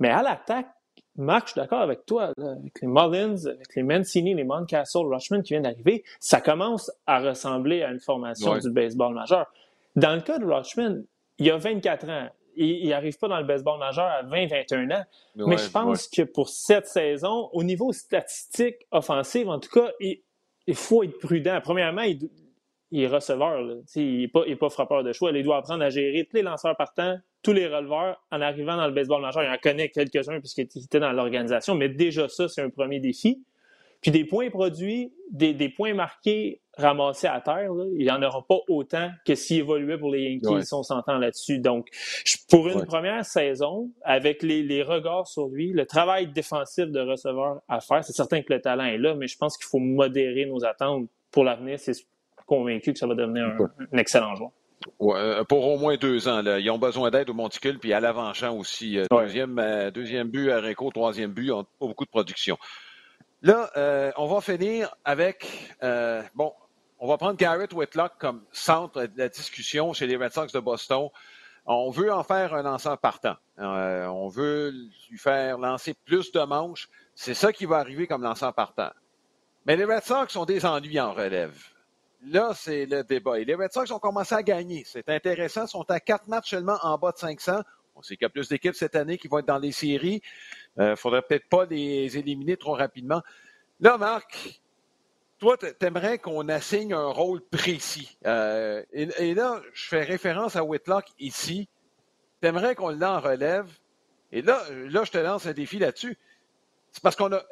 Mais 0.00 0.08
à 0.08 0.22
l'attaque, 0.22 0.68
Marc, 1.16 1.46
je 1.46 1.52
suis 1.52 1.60
d'accord 1.60 1.80
avec 1.80 2.06
toi, 2.06 2.32
avec 2.36 2.80
les 2.80 2.88
Mullins, 2.88 3.46
avec 3.46 3.74
les 3.76 3.82
Mancini, 3.82 4.34
les 4.34 4.44
Mountcastle, 4.44 5.06
Rushman 5.06 5.42
qui 5.42 5.52
viennent 5.52 5.62
d'arriver, 5.62 6.02
ça 6.18 6.40
commence 6.40 6.90
à 7.06 7.20
ressembler 7.20 7.82
à 7.82 7.90
une 7.90 8.00
formation 8.00 8.58
du 8.58 8.70
baseball 8.70 9.14
majeur. 9.14 9.46
Dans 9.94 10.14
le 10.14 10.22
cas 10.22 10.38
de 10.38 10.44
Rushman, 10.44 11.04
il 11.38 11.46
y 11.46 11.50
a 11.50 11.56
24 11.56 12.08
ans, 12.08 12.28
il 12.56 12.88
n'arrive 12.88 13.18
pas 13.18 13.28
dans 13.28 13.38
le 13.38 13.44
baseball 13.44 13.78
majeur 13.78 14.06
à 14.06 14.22
20-21 14.24 14.92
ans. 14.92 15.04
mais 15.36 15.56
je 15.56 15.70
pense 15.70 16.08
que 16.08 16.22
pour 16.22 16.48
cette 16.48 16.86
saison, 16.86 17.48
au 17.52 17.62
niveau 17.62 17.92
statistique 17.92 18.86
offensif, 18.90 19.46
en 19.48 19.58
tout 19.58 19.70
cas, 19.70 19.90
il, 20.00 20.74
faut 20.74 21.02
être 21.02 21.18
prudent. 21.18 21.60
Premièrement, 21.62 22.02
il, 22.02 22.28
est 22.92 23.06
receveur. 23.06 23.60
Il 23.96 24.20
n'est 24.20 24.28
pas, 24.28 24.44
pas, 24.58 24.70
frappeur 24.70 25.02
de 25.02 25.12
choix. 25.12 25.30
Il 25.32 25.42
doit 25.44 25.58
apprendre 25.58 25.84
à 25.84 25.90
gérer 25.90 26.26
tous 26.28 26.36
les 26.36 26.42
lanceurs 26.42 26.76
partants, 26.76 27.18
tous 27.44 27.52
les 27.52 27.68
releveurs 27.68 28.20
en 28.32 28.40
arrivant 28.40 28.76
dans 28.76 28.86
le 28.86 28.92
baseball 28.92 29.22
majeur. 29.22 29.44
Il 29.44 29.50
en 29.50 29.58
connaît 29.58 29.90
quelques-uns 29.90 30.40
puisqu'il 30.40 30.62
était 30.62 30.98
dans 30.98 31.12
l'organisation, 31.12 31.76
mais 31.76 31.88
déjà 31.88 32.28
ça, 32.28 32.48
c'est 32.48 32.62
un 32.62 32.70
premier 32.70 32.98
défi. 32.98 33.44
Puis 34.00 34.10
des 34.10 34.24
points 34.24 34.50
produits, 34.50 35.12
des, 35.30 35.54
des 35.54 35.68
points 35.68 35.94
marqués 35.94 36.60
ramassés 36.76 37.26
à 37.26 37.40
terre, 37.40 37.70
il 37.96 38.04
n'y 38.04 38.10
en 38.10 38.22
aura 38.22 38.44
pas 38.46 38.58
autant 38.68 39.10
que 39.24 39.34
s'il 39.34 39.60
évoluait 39.60 39.96
pour 39.96 40.10
les 40.10 40.32
Yankees, 40.32 40.66
si 40.66 40.74
on 40.74 40.82
s'entend 40.82 41.18
là-dessus. 41.18 41.58
Donc, 41.58 41.88
pour 42.50 42.68
une 42.68 42.84
première 42.84 43.24
saison, 43.24 43.90
avec 44.02 44.42
les, 44.42 44.62
les, 44.62 44.82
regards 44.82 45.26
sur 45.26 45.48
lui, 45.48 45.72
le 45.72 45.86
travail 45.86 46.26
défensif 46.26 46.86
de 46.86 47.00
receveur 47.00 47.62
à 47.68 47.80
faire, 47.80 48.04
c'est 48.04 48.12
certain 48.12 48.42
que 48.42 48.52
le 48.52 48.60
talent 48.60 48.84
est 48.84 48.98
là, 48.98 49.14
mais 49.14 49.26
je 49.26 49.38
pense 49.38 49.56
qu'il 49.56 49.68
faut 49.68 49.78
modérer 49.78 50.44
nos 50.44 50.64
attentes 50.64 51.08
pour 51.30 51.44
l'avenir. 51.44 51.78
C'est 51.78 51.94
convaincu 52.46 52.92
que 52.92 52.98
ça 52.98 53.06
va 53.06 53.14
devenir 53.14 53.44
un, 53.44 53.98
excellent 53.98 54.34
joueur. 54.34 54.50
Ouais, 54.98 55.18
euh, 55.18 55.44
pour 55.44 55.66
au 55.66 55.78
moins 55.78 55.96
deux 55.96 56.28
ans. 56.28 56.42
Là. 56.42 56.58
Ils 56.58 56.70
ont 56.70 56.78
besoin 56.78 57.10
d'aide 57.10 57.30
au 57.30 57.34
monticule, 57.34 57.78
puis 57.78 57.92
à 57.92 58.00
l'avant-champ 58.00 58.56
aussi. 58.56 58.98
Euh, 58.98 59.06
deuxième, 59.10 59.58
euh, 59.58 59.90
deuxième 59.90 60.28
but 60.28 60.50
à 60.50 60.60
Réco, 60.60 60.90
troisième 60.90 61.32
but, 61.32 61.50
on 61.50 61.64
pas 61.64 61.70
beaucoup 61.80 62.04
de 62.04 62.10
production. 62.10 62.58
Là, 63.42 63.70
euh, 63.76 64.10
on 64.16 64.26
va 64.26 64.40
finir 64.40 64.94
avec, 65.04 65.46
euh, 65.82 66.22
bon, 66.34 66.52
on 66.98 67.06
va 67.06 67.18
prendre 67.18 67.36
Garrett 67.36 67.72
Whitlock 67.72 68.12
comme 68.18 68.42
centre 68.52 69.02
de 69.02 69.18
la 69.18 69.28
discussion 69.28 69.92
chez 69.92 70.06
les 70.06 70.16
Red 70.16 70.32
Sox 70.32 70.52
de 70.52 70.60
Boston. 70.60 71.10
On 71.66 71.90
veut 71.90 72.12
en 72.12 72.22
faire 72.22 72.54
un 72.54 72.62
lanceur 72.62 72.98
partant. 72.98 73.36
Euh, 73.58 74.06
on 74.06 74.28
veut 74.28 74.72
lui 75.10 75.18
faire 75.18 75.58
lancer 75.58 75.94
plus 76.06 76.32
de 76.32 76.40
manches. 76.40 76.88
C'est 77.14 77.34
ça 77.34 77.52
qui 77.52 77.66
va 77.66 77.76
arriver 77.76 78.06
comme 78.06 78.22
lanceur 78.22 78.54
partant. 78.54 78.90
Mais 79.66 79.76
les 79.76 79.84
Red 79.84 80.04
Sox 80.04 80.36
ont 80.36 80.44
des 80.44 80.64
ennuis 80.64 81.00
en 81.00 81.12
relève. 81.12 81.73
Là, 82.26 82.52
c'est 82.54 82.86
le 82.86 83.02
débat. 83.04 83.38
Et 83.38 83.44
les 83.44 83.54
Red 83.54 83.72
Sox 83.72 83.90
ont 83.90 83.98
commencé 83.98 84.34
à 84.34 84.42
gagner. 84.42 84.84
C'est 84.86 85.08
intéressant. 85.08 85.66
Ils 85.66 85.68
sont 85.68 85.90
à 85.90 86.00
quatre 86.00 86.26
matchs 86.28 86.50
seulement 86.50 86.78
en 86.82 86.96
bas 86.96 87.12
de 87.12 87.18
500. 87.18 87.62
On 87.96 88.02
sait 88.02 88.16
qu'il 88.16 88.24
y 88.24 88.26
a 88.26 88.30
plus 88.30 88.48
d'équipes 88.48 88.74
cette 88.74 88.96
année 88.96 89.18
qui 89.18 89.28
vont 89.28 89.38
être 89.38 89.46
dans 89.46 89.58
les 89.58 89.72
séries. 89.72 90.20
Il 90.76 90.82
euh, 90.82 90.90
ne 90.90 90.96
faudrait 90.96 91.22
peut-être 91.22 91.48
pas 91.48 91.64
les 91.66 92.16
éliminer 92.18 92.56
trop 92.56 92.74
rapidement. 92.74 93.22
Là, 93.80 93.98
Marc, 93.98 94.60
toi, 95.38 95.56
tu 95.58 95.86
aimerais 95.86 96.18
qu'on 96.18 96.48
assigne 96.48 96.94
un 96.94 97.08
rôle 97.08 97.40
précis. 97.42 98.16
Euh, 98.26 98.82
et, 98.92 99.34
là, 99.34 99.60
je 99.72 99.86
fais 99.88 100.02
référence 100.02 100.56
à 100.56 100.64
Whitlock 100.64 101.06
ici. 101.18 101.68
Tu 102.40 102.48
aimerais 102.48 102.74
qu'on 102.74 102.90
l'en 102.90 103.20
relève. 103.20 103.68
Et 104.32 104.42
là, 104.42 104.62
là, 104.70 105.04
je 105.04 105.12
te 105.12 105.18
lance 105.18 105.46
un 105.46 105.52
défi 105.52 105.78
là-dessus. 105.78 106.18
C'est 106.90 107.02
parce 107.02 107.16
qu'on 107.16 107.32
a. 107.32 107.42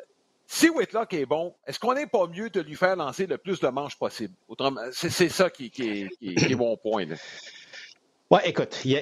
Si 0.55 0.69
Whitlock 0.69 1.15
est 1.15 1.25
bon, 1.25 1.55
est-ce 1.67 1.79
qu'on 1.79 1.95
n'est 1.95 2.07
pas 2.07 2.27
mieux 2.27 2.51
de 2.51 2.61
lui 2.61 2.75
faire 2.75 2.95
lancer 2.95 3.27
le 3.27 3.39
plus 3.39 3.59
de 3.59 3.69
manches 3.69 3.97
possible? 3.97 4.35
C'est 4.93 5.31
ça 5.31 5.49
qui, 5.49 5.73
est, 6.21 6.55
mon 6.55 6.77
point. 6.77 7.07
Oui, 8.31 8.39
écoute, 8.45 8.83
il 8.85 9.01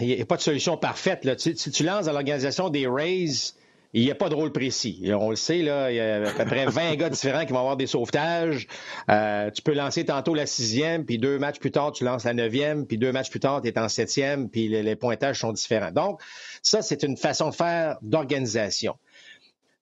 n'y 0.00 0.20
a, 0.22 0.24
pas 0.24 0.36
de 0.36 0.40
solution 0.40 0.76
parfaite. 0.76 1.28
Si 1.40 1.72
tu, 1.72 1.82
lances 1.82 2.06
dans 2.06 2.12
l'organisation 2.12 2.68
des 2.68 2.86
Rays, 2.86 3.54
il 3.92 4.04
n'y 4.04 4.10
a 4.12 4.14
pas 4.14 4.28
de 4.28 4.36
rôle 4.36 4.52
précis. 4.52 5.10
On 5.18 5.30
le 5.30 5.36
sait, 5.36 5.62
là, 5.62 5.90
il 5.90 5.96
y 5.96 6.00
a 6.00 6.28
à 6.28 6.32
peu 6.32 6.44
près 6.44 6.66
20 6.66 6.94
gars 6.94 7.10
différents 7.10 7.44
qui 7.44 7.52
vont 7.52 7.58
avoir 7.58 7.76
des 7.76 7.88
sauvetages. 7.88 8.68
Euh, 9.10 9.50
tu 9.50 9.62
peux 9.62 9.74
lancer 9.74 10.04
tantôt 10.04 10.32
la 10.32 10.46
sixième, 10.46 11.04
puis 11.04 11.18
deux 11.18 11.40
matchs 11.40 11.58
plus 11.58 11.72
tard, 11.72 11.90
tu 11.90 12.04
lances 12.04 12.22
la 12.22 12.34
neuvième, 12.34 12.86
puis 12.86 12.98
deux 12.98 13.10
matchs 13.10 13.30
plus 13.30 13.40
tard, 13.40 13.62
tu 13.62 13.68
es 13.68 13.76
en 13.80 13.88
septième, 13.88 14.48
puis 14.48 14.68
les, 14.68 14.94
pointages 14.94 15.40
sont 15.40 15.52
différents. 15.52 15.90
Donc, 15.90 16.20
ça, 16.62 16.82
c'est 16.82 17.02
une 17.02 17.16
façon 17.16 17.50
de 17.50 17.54
faire 17.56 17.98
d'organisation 18.00 18.96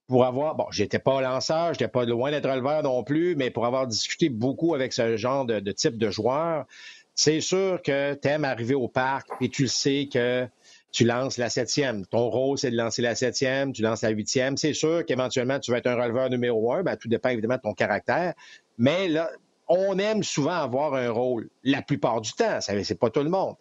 pour 0.07 0.24
avoir, 0.24 0.54
bon, 0.54 0.66
j'étais 0.70 0.98
pas 0.98 1.20
lanceur, 1.20 1.72
j'étais 1.72 1.88
pas 1.88 2.04
loin 2.04 2.30
d'être 2.30 2.48
releveur 2.48 2.82
non 2.82 3.02
plus, 3.02 3.34
mais 3.36 3.50
pour 3.50 3.66
avoir 3.66 3.86
discuté 3.86 4.28
beaucoup 4.28 4.74
avec 4.74 4.92
ce 4.92 5.16
genre 5.16 5.44
de, 5.44 5.72
type 5.72 5.98
de 5.98 6.11
joueur, 6.11 6.66
c'est 7.14 7.40
sûr 7.40 7.80
que 7.82 8.14
tu 8.14 8.28
aimes 8.28 8.44
arriver 8.44 8.74
au 8.74 8.88
parc 8.88 9.28
et 9.40 9.48
tu 9.48 9.62
le 9.62 9.68
sais 9.68 10.09
que 10.12 10.46
tu 10.92 11.04
lances 11.04 11.38
la 11.38 11.48
septième. 11.48 12.07
Ton 12.07 12.30
rôle, 12.30 12.59
c'est 12.59 12.70
de 12.70 12.76
lancer 12.76 13.02
la 13.02 13.14
septième, 13.14 13.72
tu 13.72 13.82
lances 13.82 14.02
la 14.02 14.11
huitième. 14.11 14.57
C'est 14.57 14.74
sûr 14.74 15.04
qu'éventuellement, 15.04 15.59
tu 15.59 15.70
vas 15.70 15.78
être 15.78 15.88
un 15.88 15.96
releveur 15.96 16.30
numéro 16.30 16.72
un. 16.72 16.82
Ben, 16.82 16.96
tout 16.96 17.09
dépend 17.09 17.30
évidemment 17.30 17.57
de 17.57 17.62
ton 17.62 17.74
caractère. 17.74 18.34
Mais 18.78 19.09
là, 19.09 19.30
on 19.68 19.98
aime 19.98 20.22
souvent 20.22 20.54
avoir 20.54 20.94
un 20.94 21.11
rôle 21.11 21.48
la 21.64 21.82
plupart 21.82 22.20
du 22.20 22.32
temps. 22.32 22.61
C'est 22.61 22.98
pas 22.98 23.11
tout 23.11 23.22
le 23.22 23.30
monde. 23.30 23.57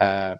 Euh, 0.00 0.34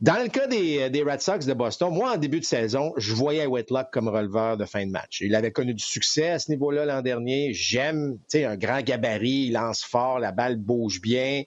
dans 0.00 0.22
le 0.22 0.28
cas 0.28 0.46
des, 0.46 1.02
Red 1.02 1.22
Sox 1.22 1.46
de 1.46 1.54
Boston, 1.54 1.92
moi, 1.92 2.12
en 2.12 2.16
début 2.18 2.40
de 2.40 2.44
saison, 2.44 2.92
je 2.98 3.14
voyais 3.14 3.46
Whitlock 3.46 3.90
comme 3.90 4.08
releveur 4.08 4.58
de 4.58 4.66
fin 4.66 4.84
de 4.84 4.90
match. 4.90 5.22
Il 5.22 5.34
avait 5.34 5.52
connu 5.52 5.72
du 5.72 5.82
succès 5.82 6.30
à 6.30 6.38
ce 6.38 6.50
niveau-là 6.50 6.84
l'an 6.84 7.00
dernier. 7.00 7.54
J'aime, 7.54 8.18
tu 8.18 8.38
sais, 8.38 8.44
un 8.44 8.56
grand 8.56 8.82
gabarit, 8.82 9.46
il 9.46 9.52
lance 9.52 9.82
fort, 9.82 10.18
la 10.18 10.32
balle 10.32 10.56
bouge 10.56 11.00
bien. 11.00 11.44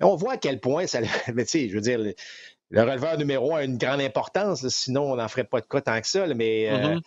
On 0.00 0.16
voit 0.16 0.32
à 0.32 0.36
quel 0.38 0.58
point 0.60 0.88
ça. 0.88 1.00
Mais 1.34 1.44
tu 1.44 1.50
sais, 1.50 1.68
je 1.68 1.74
veux 1.74 1.80
dire, 1.80 2.00
le, 2.00 2.82
releveur 2.82 3.16
numéro 3.16 3.54
un 3.54 3.58
a 3.58 3.64
une 3.64 3.78
grande 3.78 4.00
importance, 4.00 4.66
sinon 4.68 5.12
on 5.12 5.16
n'en 5.16 5.28
ferait 5.28 5.44
pas 5.44 5.60
de 5.60 5.66
cas 5.66 5.80
tant 5.80 6.00
que 6.00 6.08
ça. 6.08 6.26
mais 6.34 6.68
euh, 6.68 6.96
mm-hmm. 6.96 7.02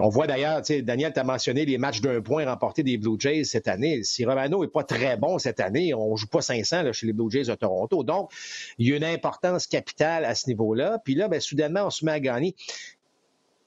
On 0.00 0.08
voit 0.08 0.26
d'ailleurs, 0.26 0.62
Daniel, 0.82 1.12
tu 1.12 1.20
as 1.20 1.24
mentionné 1.24 1.64
les 1.64 1.78
matchs 1.78 2.00
d'un 2.00 2.20
point 2.20 2.44
remportés 2.44 2.82
des 2.82 2.98
Blue 2.98 3.16
Jays 3.18 3.44
cette 3.44 3.68
année. 3.68 4.02
Si 4.02 4.24
Romano 4.24 4.62
n'est 4.62 4.70
pas 4.70 4.84
très 4.84 5.16
bon 5.16 5.38
cette 5.38 5.60
année, 5.60 5.94
on 5.94 6.12
ne 6.12 6.16
joue 6.16 6.26
pas 6.26 6.42
500 6.42 6.82
là, 6.82 6.92
chez 6.92 7.06
les 7.06 7.12
Blue 7.12 7.30
Jays 7.30 7.44
de 7.44 7.54
Toronto. 7.54 8.02
Donc, 8.02 8.30
il 8.78 8.88
y 8.88 8.92
a 8.92 8.96
une 8.96 9.04
importance 9.04 9.66
capitale 9.66 10.24
à 10.24 10.34
ce 10.34 10.48
niveau-là. 10.48 10.98
Puis 11.04 11.14
là, 11.14 11.28
ben, 11.28 11.40
soudainement, 11.40 11.86
on 11.86 11.90
se 11.90 12.04
met 12.04 12.12
à 12.12 12.20
gagner. 12.20 12.54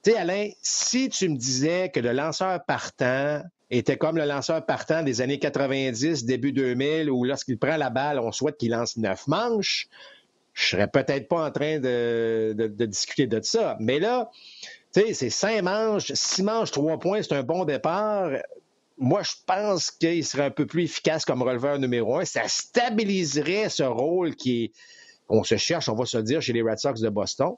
Tu 0.03 0.11
sais, 0.11 0.17
Alain, 0.17 0.49
si 0.61 1.09
tu 1.09 1.29
me 1.29 1.37
disais 1.37 1.89
que 1.89 1.99
le 1.99 2.11
lanceur 2.11 2.63
partant 2.65 3.41
était 3.69 3.97
comme 3.97 4.17
le 4.17 4.25
lanceur 4.25 4.65
partant 4.65 5.01
des 5.01 5.21
années 5.21 5.39
90, 5.39 6.25
début 6.25 6.51
2000, 6.51 7.09
où 7.09 7.23
lorsqu'il 7.23 7.57
prend 7.57 7.77
la 7.77 7.89
balle, 7.89 8.19
on 8.19 8.31
souhaite 8.31 8.57
qu'il 8.57 8.71
lance 8.71 8.97
neuf 8.97 9.27
manches. 9.27 9.87
Je 10.53 10.67
serais 10.67 10.87
peut-être 10.87 11.27
pas 11.27 11.47
en 11.47 11.51
train 11.51 11.79
de, 11.79 12.85
discuter 12.85 13.25
de 13.25 13.41
ça. 13.41 13.75
Mais 13.79 13.99
là, 13.99 14.29
sais, 15.01 15.13
c'est 15.13 15.29
cinq 15.29 15.61
manches, 15.61 16.11
six 16.13 16.43
manches, 16.43 16.71
trois 16.71 16.99
points, 16.99 17.21
c'est 17.21 17.33
un 17.33 17.43
bon 17.43 17.65
départ. 17.65 18.31
Moi, 18.97 19.23
je 19.23 19.31
pense 19.45 19.91
qu'il 19.91 20.23
serait 20.25 20.45
un 20.45 20.51
peu 20.51 20.65
plus 20.65 20.83
efficace 20.83 21.25
comme 21.25 21.41
releveur 21.41 21.79
numéro 21.79 22.19
un. 22.19 22.25
Ça 22.25 22.47
stabiliserait 22.47 23.69
ce 23.69 23.83
rôle 23.83 24.35
qui 24.35 24.71
on 25.29 25.43
se 25.43 25.57
cherche, 25.57 25.89
on 25.89 25.95
va 25.95 26.05
se 26.05 26.17
dire, 26.17 26.41
chez 26.41 26.53
les 26.53 26.61
Red 26.61 26.77
Sox 26.77 27.01
de 27.01 27.09
Boston. 27.09 27.55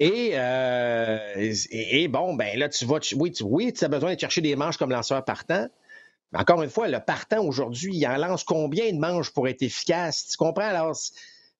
Et, 0.00 0.32
et, 1.70 2.08
bon, 2.08 2.34
ben 2.34 2.58
là, 2.58 2.68
tu 2.68 2.84
vas, 2.84 2.98
oui, 3.16 3.32
tu, 3.32 3.84
as 3.84 3.88
besoin 3.88 4.14
de 4.14 4.18
chercher 4.20 4.40
des 4.40 4.56
manches 4.56 4.76
comme 4.76 4.90
lanceur 4.90 5.24
partant. 5.24 5.68
Encore 6.34 6.62
une 6.62 6.70
fois, 6.70 6.88
le 6.88 6.98
partant 6.98 7.44
aujourd'hui, 7.44 7.94
il 7.94 8.06
en 8.06 8.16
lance 8.16 8.42
combien 8.42 8.90
de 8.92 8.98
manches 8.98 9.30
pour 9.30 9.48
être 9.48 9.62
efficace? 9.62 10.28
Tu 10.28 10.36
comprends? 10.38 10.64
Alors, 10.64 10.96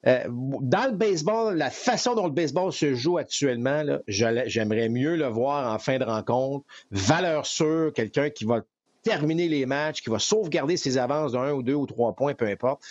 euh, 0.06 0.24
dans 0.28 0.90
le 0.90 0.96
baseball, 0.96 1.56
la 1.56 1.70
façon 1.70 2.14
dont 2.14 2.26
le 2.26 2.32
baseball 2.32 2.72
se 2.72 2.94
joue 2.94 3.18
actuellement, 3.18 3.84
j'aimerais 4.08 4.88
mieux 4.88 5.16
le 5.16 5.26
voir 5.26 5.72
en 5.72 5.78
fin 5.78 5.98
de 5.98 6.04
rencontre. 6.04 6.64
Valeur 6.90 7.46
sûre, 7.46 7.92
quelqu'un 7.94 8.30
qui 8.30 8.44
va 8.44 8.62
terminer 9.02 9.48
les 9.48 9.66
matchs, 9.66 10.02
qui 10.02 10.10
va 10.10 10.18
sauvegarder 10.18 10.76
ses 10.76 10.98
avances 10.98 11.32
d'un 11.32 11.52
ou 11.52 11.62
deux 11.62 11.74
ou 11.74 11.86
trois 11.86 12.14
points, 12.14 12.34
peu 12.34 12.46
importe. 12.46 12.82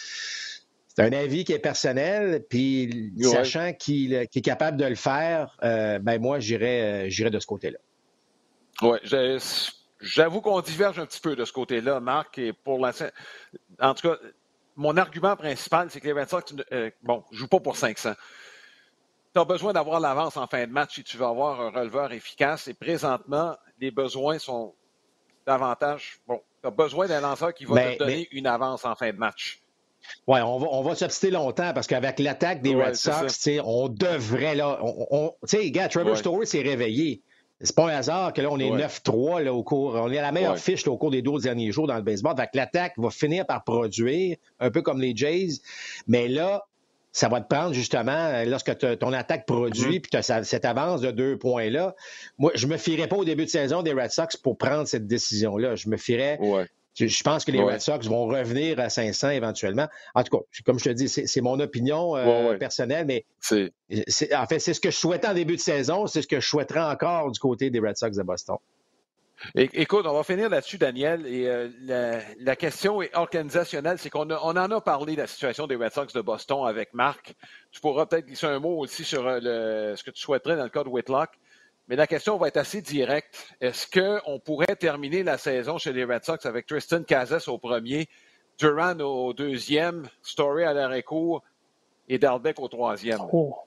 C'est 0.93 1.03
un 1.03 1.13
avis 1.13 1.45
qui 1.45 1.53
est 1.53 1.59
personnel, 1.59 2.43
puis 2.49 3.13
sachant 3.21 3.73
qu'il 3.73 4.13
est 4.13 4.41
capable 4.41 4.77
de 4.77 4.85
le 4.85 4.95
faire, 4.95 5.57
euh, 5.63 5.99
ben 5.99 6.21
moi, 6.21 6.39
j'irais 6.39 7.09
euh, 7.09 7.29
de 7.29 7.39
ce 7.39 7.47
côté-là. 7.47 7.77
Oui, 8.81 8.97
j'avoue 10.01 10.41
qu'on 10.41 10.59
diverge 10.59 10.99
un 10.99 11.05
petit 11.05 11.21
peu 11.21 11.35
de 11.35 11.45
ce 11.45 11.53
côté-là, 11.53 12.01
Marc, 12.01 12.37
et 12.39 12.51
pour 12.51 12.79
la... 12.79 12.91
En 13.79 13.93
tout 13.93 14.09
cas, 14.09 14.17
mon 14.81 14.97
argument 14.97 15.35
principal, 15.35 15.89
c'est 15.89 15.99
que 15.99 16.07
les 16.07 16.13
Red 16.13 16.29
Sox, 16.29 16.53
euh, 16.71 16.89
bon, 17.03 17.23
ne 17.31 17.37
jouent 17.37 17.47
pas 17.47 17.59
pour 17.59 17.77
500. 17.77 18.13
Tu 19.33 19.39
as 19.39 19.45
besoin 19.45 19.71
d'avoir 19.71 19.99
l'avance 19.99 20.35
en 20.35 20.47
fin 20.47 20.65
de 20.65 20.71
match 20.71 20.95
si 20.95 21.03
tu 21.03 21.17
veux 21.17 21.25
avoir 21.25 21.61
un 21.61 21.69
releveur 21.69 22.11
efficace. 22.11 22.67
Et 22.67 22.73
présentement, 22.73 23.55
les 23.79 23.91
besoins 23.91 24.39
sont 24.39 24.73
davantage. 25.45 26.19
Bon, 26.27 26.41
tu 26.61 26.67
as 26.67 26.71
besoin 26.71 27.07
d'un 27.07 27.21
lanceur 27.21 27.53
qui 27.53 27.65
va 27.65 27.93
te 27.93 27.99
donner 27.99 28.27
une 28.31 28.47
avance 28.47 28.83
en 28.83 28.95
fin 28.95 29.11
de 29.11 29.17
match. 29.17 29.61
Oui, 30.27 30.39
on 30.41 30.57
va, 30.57 30.67
on 30.71 30.81
va 30.81 30.95
s'obstiner 30.95 31.33
longtemps 31.33 31.73
parce 31.73 31.85
qu'avec 31.87 32.19
l'attaque 32.19 32.61
des 32.61 32.75
Red 32.75 32.95
Sox, 32.95 33.47
on 33.63 33.87
devrait 33.87 34.55
là. 34.55 34.79
Tu 34.81 35.57
sais, 35.57 35.71
gars, 35.71 35.87
Trevor 35.87 36.17
Story 36.17 36.47
s'est 36.47 36.61
réveillé. 36.61 37.21
C'est 37.63 37.75
pas 37.75 37.91
un 37.91 37.95
hasard 37.95 38.33
que 38.33 38.41
là, 38.41 38.49
on 38.51 38.59
est 38.59 38.69
9-3 38.69 39.47
au 39.49 39.63
cours. 39.63 39.95
On 39.95 40.11
est 40.11 40.17
à 40.17 40.21
la 40.21 40.31
meilleure 40.31 40.57
fiche 40.57 40.87
au 40.87 40.97
cours 40.97 41.11
des 41.11 41.21
12 41.21 41.43
derniers 41.43 41.71
jours 41.71 41.87
dans 41.87 41.95
le 41.95 42.01
baseball. 42.01 42.35
Donc, 42.35 42.47
l'attaque 42.53 42.93
va 42.97 43.09
finir 43.09 43.45
par 43.45 43.63
produire, 43.63 44.37
un 44.59 44.71
peu 44.71 44.81
comme 44.81 44.99
les 44.99 45.15
Jays. 45.15 45.61
Mais 46.07 46.27
là, 46.27 46.65
ça 47.11 47.27
va 47.27 47.41
te 47.41 47.47
prendre 47.53 47.73
justement, 47.73 48.43
lorsque 48.45 48.77
ton 48.97 49.13
attaque 49.13 49.45
produit, 49.45 49.97
mm-hmm. 49.97 50.01
puis 50.01 50.11
tu 50.11 50.17
as 50.17 50.43
cette 50.43 50.65
avance 50.65 51.01
de 51.01 51.11
deux 51.11 51.37
points-là. 51.37 51.95
Moi, 52.37 52.51
je 52.55 52.67
me 52.67 52.77
fierais 52.77 53.07
pas 53.07 53.17
au 53.17 53.25
début 53.25 53.45
de 53.45 53.49
saison 53.49 53.83
des 53.83 53.93
Red 53.93 54.11
Sox 54.11 54.37
pour 54.41 54.57
prendre 54.57 54.87
cette 54.87 55.07
décision-là. 55.07 55.75
Je 55.75 55.89
me 55.89 55.97
fierais 55.97 56.39
je 56.95 57.23
pense 57.23 57.45
que 57.45 57.51
les 57.51 57.61
Red 57.61 57.81
Sox 57.81 58.07
vont 58.07 58.25
revenir 58.25 58.79
à 58.79 58.89
500 58.89 59.29
éventuellement. 59.29 59.87
En 60.13 60.23
tout 60.23 60.37
cas, 60.37 60.43
comme 60.65 60.79
je 60.79 60.85
te 60.85 60.89
dis, 60.89 61.09
c'est 61.09 61.41
mon 61.41 61.59
opinion 61.59 62.15
euh, 62.15 62.57
personnelle, 62.57 63.05
mais 63.05 63.25
en 63.51 64.45
fait, 64.47 64.59
c'est 64.59 64.73
ce 64.73 64.79
que 64.79 64.91
je 64.91 64.97
souhaitais 64.97 65.27
en 65.27 65.33
début 65.33 65.55
de 65.55 65.61
saison, 65.61 66.07
c'est 66.07 66.21
ce 66.21 66.27
que 66.27 66.39
je 66.39 66.47
souhaiterais 66.47 66.81
encore 66.81 67.31
du 67.31 67.39
côté 67.39 67.69
des 67.69 67.79
Red 67.79 67.97
Sox 67.97 68.11
de 68.17 68.23
Boston. 68.23 68.57
Écoute, 69.55 70.05
on 70.05 70.13
va 70.13 70.23
finir 70.23 70.49
là-dessus, 70.49 70.77
Daniel. 70.77 71.25
Et 71.25 71.47
euh, 71.47 72.19
la, 72.39 72.55
question 72.55 73.01
est 73.01 73.15
organisationnelle, 73.15 73.97
c'est 73.97 74.09
qu'on 74.09 74.29
on 74.29 74.55
en 74.55 74.71
a 74.71 74.81
parlé 74.81 75.15
de 75.15 75.21
la 75.21 75.27
situation 75.27 75.67
des 75.67 75.75
Red 75.75 75.91
Sox 75.91 76.13
de 76.13 76.21
Boston 76.21 76.67
avec 76.67 76.93
Marc. 76.93 77.35
Tu 77.71 77.81
pourras 77.81 78.05
peut-être 78.05 78.27
glisser 78.27 78.47
un 78.47 78.59
mot 78.59 78.77
aussi 78.77 79.03
sur 79.03 79.25
euh, 79.25 79.95
ce 79.95 80.03
que 80.03 80.11
tu 80.11 80.21
souhaiterais 80.21 80.57
dans 80.57 80.63
le 80.63 80.69
cas 80.69 80.83
de 80.83 80.89
Whitlock. 80.89 81.29
Mais 81.91 81.97
la 81.97 82.07
question 82.07 82.37
va 82.37 82.47
être 82.47 82.55
assez 82.55 82.81
directe. 82.81 83.53
Est-ce 83.59 83.85
qu'on 83.85 84.39
pourrait 84.39 84.77
terminer 84.77 85.23
la 85.23 85.37
saison 85.37 85.77
chez 85.77 85.91
les 85.91 86.05
Red 86.05 86.23
Sox 86.23 86.45
avec 86.45 86.65
Tristan 86.65 87.03
Casas 87.03 87.43
au 87.49 87.57
premier, 87.57 88.07
Duran 88.57 88.97
au 89.01 89.33
deuxième, 89.33 90.07
Story 90.21 90.63
à 90.63 90.73
l'arrêt 90.73 91.03
court 91.03 91.43
et 92.07 92.17
Dalbec 92.17 92.61
au 92.61 92.69
troisième? 92.69 93.19
Oh. 93.33 93.57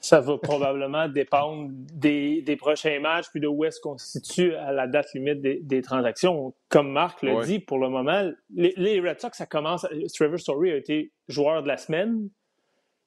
Ça 0.00 0.20
va 0.20 0.36
probablement 0.36 1.08
dépendre 1.08 1.70
des, 1.72 2.56
prochains 2.58 3.00
matchs 3.00 3.30
puis 3.30 3.40
de 3.40 3.46
où 3.46 3.64
est-ce 3.64 3.80
qu'on 3.80 3.96
se 3.96 4.20
situe 4.20 4.54
à 4.56 4.70
la 4.70 4.86
date 4.86 5.14
limite 5.14 5.40
des, 5.40 5.80
transactions. 5.80 6.52
Comme 6.68 6.92
Marc 6.92 7.22
l'a 7.22 7.42
dit, 7.42 7.58
pour 7.58 7.78
le 7.78 7.88
moment, 7.88 8.30
les, 8.54 9.00
Red 9.00 9.18
Sox, 9.18 9.30
ça 9.32 9.46
commence. 9.46 9.86
Trevor 10.14 10.38
Story 10.38 10.72
a 10.72 10.76
été 10.76 11.10
joueur 11.26 11.62
de 11.62 11.68
la 11.68 11.78
semaine. 11.78 12.28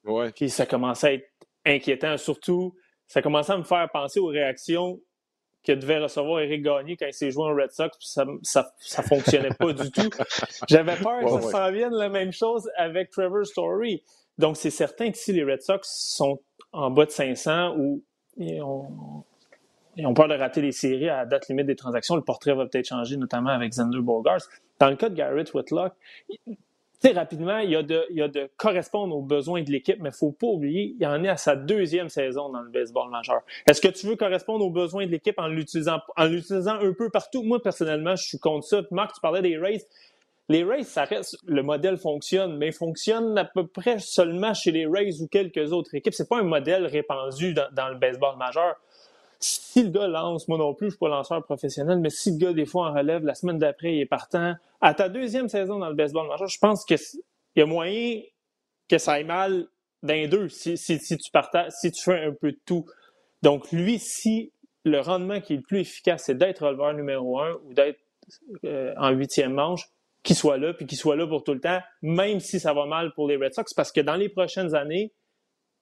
Ouais. 0.02 0.32
Puis 0.32 0.50
ça 0.50 0.66
commence 0.66 1.04
à 1.04 1.12
être 1.12 1.30
inquiétant, 1.64 2.16
surtout 2.16 2.74
ça 3.06 3.22
commençait 3.22 3.52
à 3.52 3.58
me 3.58 3.64
faire 3.64 3.88
penser 3.92 4.20
aux 4.20 4.26
réactions 4.26 5.00
que 5.64 5.72
devait 5.72 5.98
recevoir 5.98 6.40
Eric 6.40 6.62
Gagné 6.62 6.96
quand 6.96 7.06
il 7.06 7.12
s'est 7.12 7.30
joué 7.30 7.44
en 7.44 7.54
Red 7.54 7.70
Sox, 7.70 7.96
puis 7.96 8.08
ça, 8.08 8.26
ça, 8.42 9.02
fonctionnait 9.02 9.54
pas 9.58 9.72
du 9.72 9.90
tout. 9.90 10.10
J'avais 10.68 10.96
peur 10.96 11.20
que 11.20 11.42
ça 11.42 11.50
s'en 11.50 11.70
vienne 11.70 11.92
la 11.92 12.08
même 12.08 12.32
chose 12.32 12.68
avec 12.76 13.10
Trevor 13.10 13.46
Story. 13.46 14.02
Donc, 14.38 14.56
c'est 14.56 14.70
certain 14.70 15.10
que 15.10 15.18
si 15.18 15.32
les 15.32 15.44
Red 15.44 15.62
Sox 15.62 15.82
sont 15.82 16.40
en 16.72 16.90
bas 16.90 17.04
de 17.04 17.10
500 17.10 17.76
ou 17.78 18.02
ils 18.38 18.60
ont, 18.62 20.14
peur 20.14 20.26
de 20.26 20.34
rater 20.34 20.62
les 20.62 20.72
séries 20.72 21.08
à 21.08 21.18
la 21.18 21.26
date 21.26 21.48
limite 21.48 21.66
des 21.66 21.76
transactions, 21.76 22.16
le 22.16 22.22
portrait 22.22 22.54
va 22.54 22.66
peut-être 22.66 22.88
changer, 22.88 23.16
notamment 23.16 23.50
avec 23.50 23.70
Xander 23.70 24.00
Bogarts. 24.00 24.48
Dans 24.80 24.88
le 24.88 24.96
cas 24.96 25.10
de 25.10 25.14
Garrett 25.14 25.52
Whitlock, 25.54 25.92
rapidement, 27.10 27.58
il 27.58 27.70
y, 27.70 27.76
a 27.76 27.82
de, 27.82 28.50
correspondre 28.56 29.16
aux 29.16 29.22
besoins 29.22 29.62
de 29.62 29.70
l'équipe, 29.70 29.96
mais 29.98 30.10
il 30.10 30.12
ne 30.12 30.16
faut 30.16 30.32
pas 30.32 30.46
oublier, 30.46 30.94
il 30.98 31.06
en 31.06 31.22
est 31.24 31.28
à 31.28 31.36
sa 31.36 31.56
deuxième 31.56 32.08
saison 32.08 32.48
dans 32.48 32.60
le 32.60 32.70
baseball 32.70 33.10
majeur. 33.10 33.42
Est-ce 33.68 33.80
que 33.80 33.88
tu 33.88 34.06
veux 34.06 34.16
correspondre 34.16 34.64
aux 34.64 34.70
besoins 34.70 35.06
de 35.06 35.10
l'équipe 35.10 35.38
en 35.38 35.48
l'utilisant, 35.48 35.98
en 36.16 36.24
l'utilisant 36.26 36.74
un 36.74 36.92
peu 36.92 37.10
partout? 37.10 37.42
Moi, 37.42 37.60
personnellement, 37.60 38.14
je 38.14 38.24
suis 38.24 38.38
contre 38.38 38.66
ça. 38.66 38.82
Marc, 38.90 39.14
tu 39.14 39.20
parlais 39.20 39.42
des 39.42 39.58
Rays. 39.58 39.84
Les 40.48 40.64
Rays, 40.64 40.84
ça 40.84 41.04
reste, 41.04 41.36
le 41.46 41.62
modèle 41.62 41.96
fonctionne, 41.96 42.56
mais 42.56 42.68
il 42.68 42.72
fonctionne 42.72 43.36
à 43.38 43.44
peu 43.44 43.66
près 43.66 43.98
seulement 43.98 44.54
chez 44.54 44.70
les 44.70 44.86
Rays 44.86 45.20
ou 45.20 45.28
quelques 45.28 45.72
autres 45.72 45.94
équipes. 45.94 46.14
C'est 46.14 46.28
pas 46.28 46.38
un 46.38 46.44
modèle 46.44 46.86
répandu 46.86 47.54
dans 47.54 47.88
le 47.88 47.96
baseball 47.96 48.36
majeur 48.36 48.76
si 49.44 49.82
le 49.82 49.90
gars 49.90 50.08
lance, 50.08 50.48
moi 50.48 50.58
non 50.58 50.74
plus, 50.74 50.86
je 50.86 50.90
suis 50.92 50.98
pas 50.98 51.08
lanceur 51.08 51.42
professionnel, 51.44 51.98
mais 51.98 52.10
si 52.10 52.32
le 52.32 52.38
gars, 52.38 52.52
des 52.52 52.66
fois, 52.66 52.88
en 52.88 52.94
relève, 52.94 53.24
la 53.24 53.34
semaine 53.34 53.58
d'après, 53.58 53.94
il 53.94 54.00
est 54.00 54.06
partant, 54.06 54.54
à 54.80 54.94
ta 54.94 55.08
deuxième 55.08 55.48
saison 55.48 55.78
dans 55.78 55.88
le 55.88 55.94
baseball 55.94 56.28
majeur, 56.28 56.48
je 56.48 56.58
pense 56.58 56.84
qu'il 56.84 56.98
y 57.56 57.60
a 57.60 57.66
moyen 57.66 58.20
que 58.88 58.98
ça 58.98 59.12
aille 59.12 59.24
mal 59.24 59.66
d'un 60.02 60.26
deux 60.26 60.48
si, 60.48 60.76
si, 60.76 60.98
tu 60.98 61.30
partages, 61.30 61.72
si 61.80 61.92
tu 61.92 62.02
fais 62.02 62.24
un 62.24 62.32
peu 62.32 62.52
de 62.52 62.60
tout. 62.66 62.86
Donc, 63.42 63.70
lui, 63.72 63.98
si 63.98 64.52
le 64.84 65.00
rendement 65.00 65.40
qui 65.40 65.54
est 65.54 65.56
le 65.56 65.62
plus 65.62 65.80
efficace, 65.80 66.24
c'est 66.26 66.36
d'être 66.36 66.66
releveur 66.66 66.92
numéro 66.94 67.40
un 67.40 67.52
ou 67.64 67.72
d'être 67.74 68.00
euh, 68.64 68.92
en 68.96 69.10
huitième 69.10 69.54
manche, 69.54 69.88
qu'il 70.22 70.36
soit 70.36 70.58
là, 70.58 70.72
puis 70.72 70.86
qu'il 70.86 70.98
soit 70.98 71.16
là 71.16 71.26
pour 71.26 71.44
tout 71.44 71.54
le 71.54 71.60
temps, 71.60 71.80
même 72.02 72.40
si 72.40 72.60
ça 72.60 72.72
va 72.72 72.86
mal 72.86 73.12
pour 73.14 73.28
les 73.28 73.36
Red 73.36 73.54
Sox, 73.54 73.74
parce 73.74 73.92
que 73.92 74.00
dans 74.00 74.14
les 74.14 74.28
prochaines 74.28 74.74
années, 74.74 75.12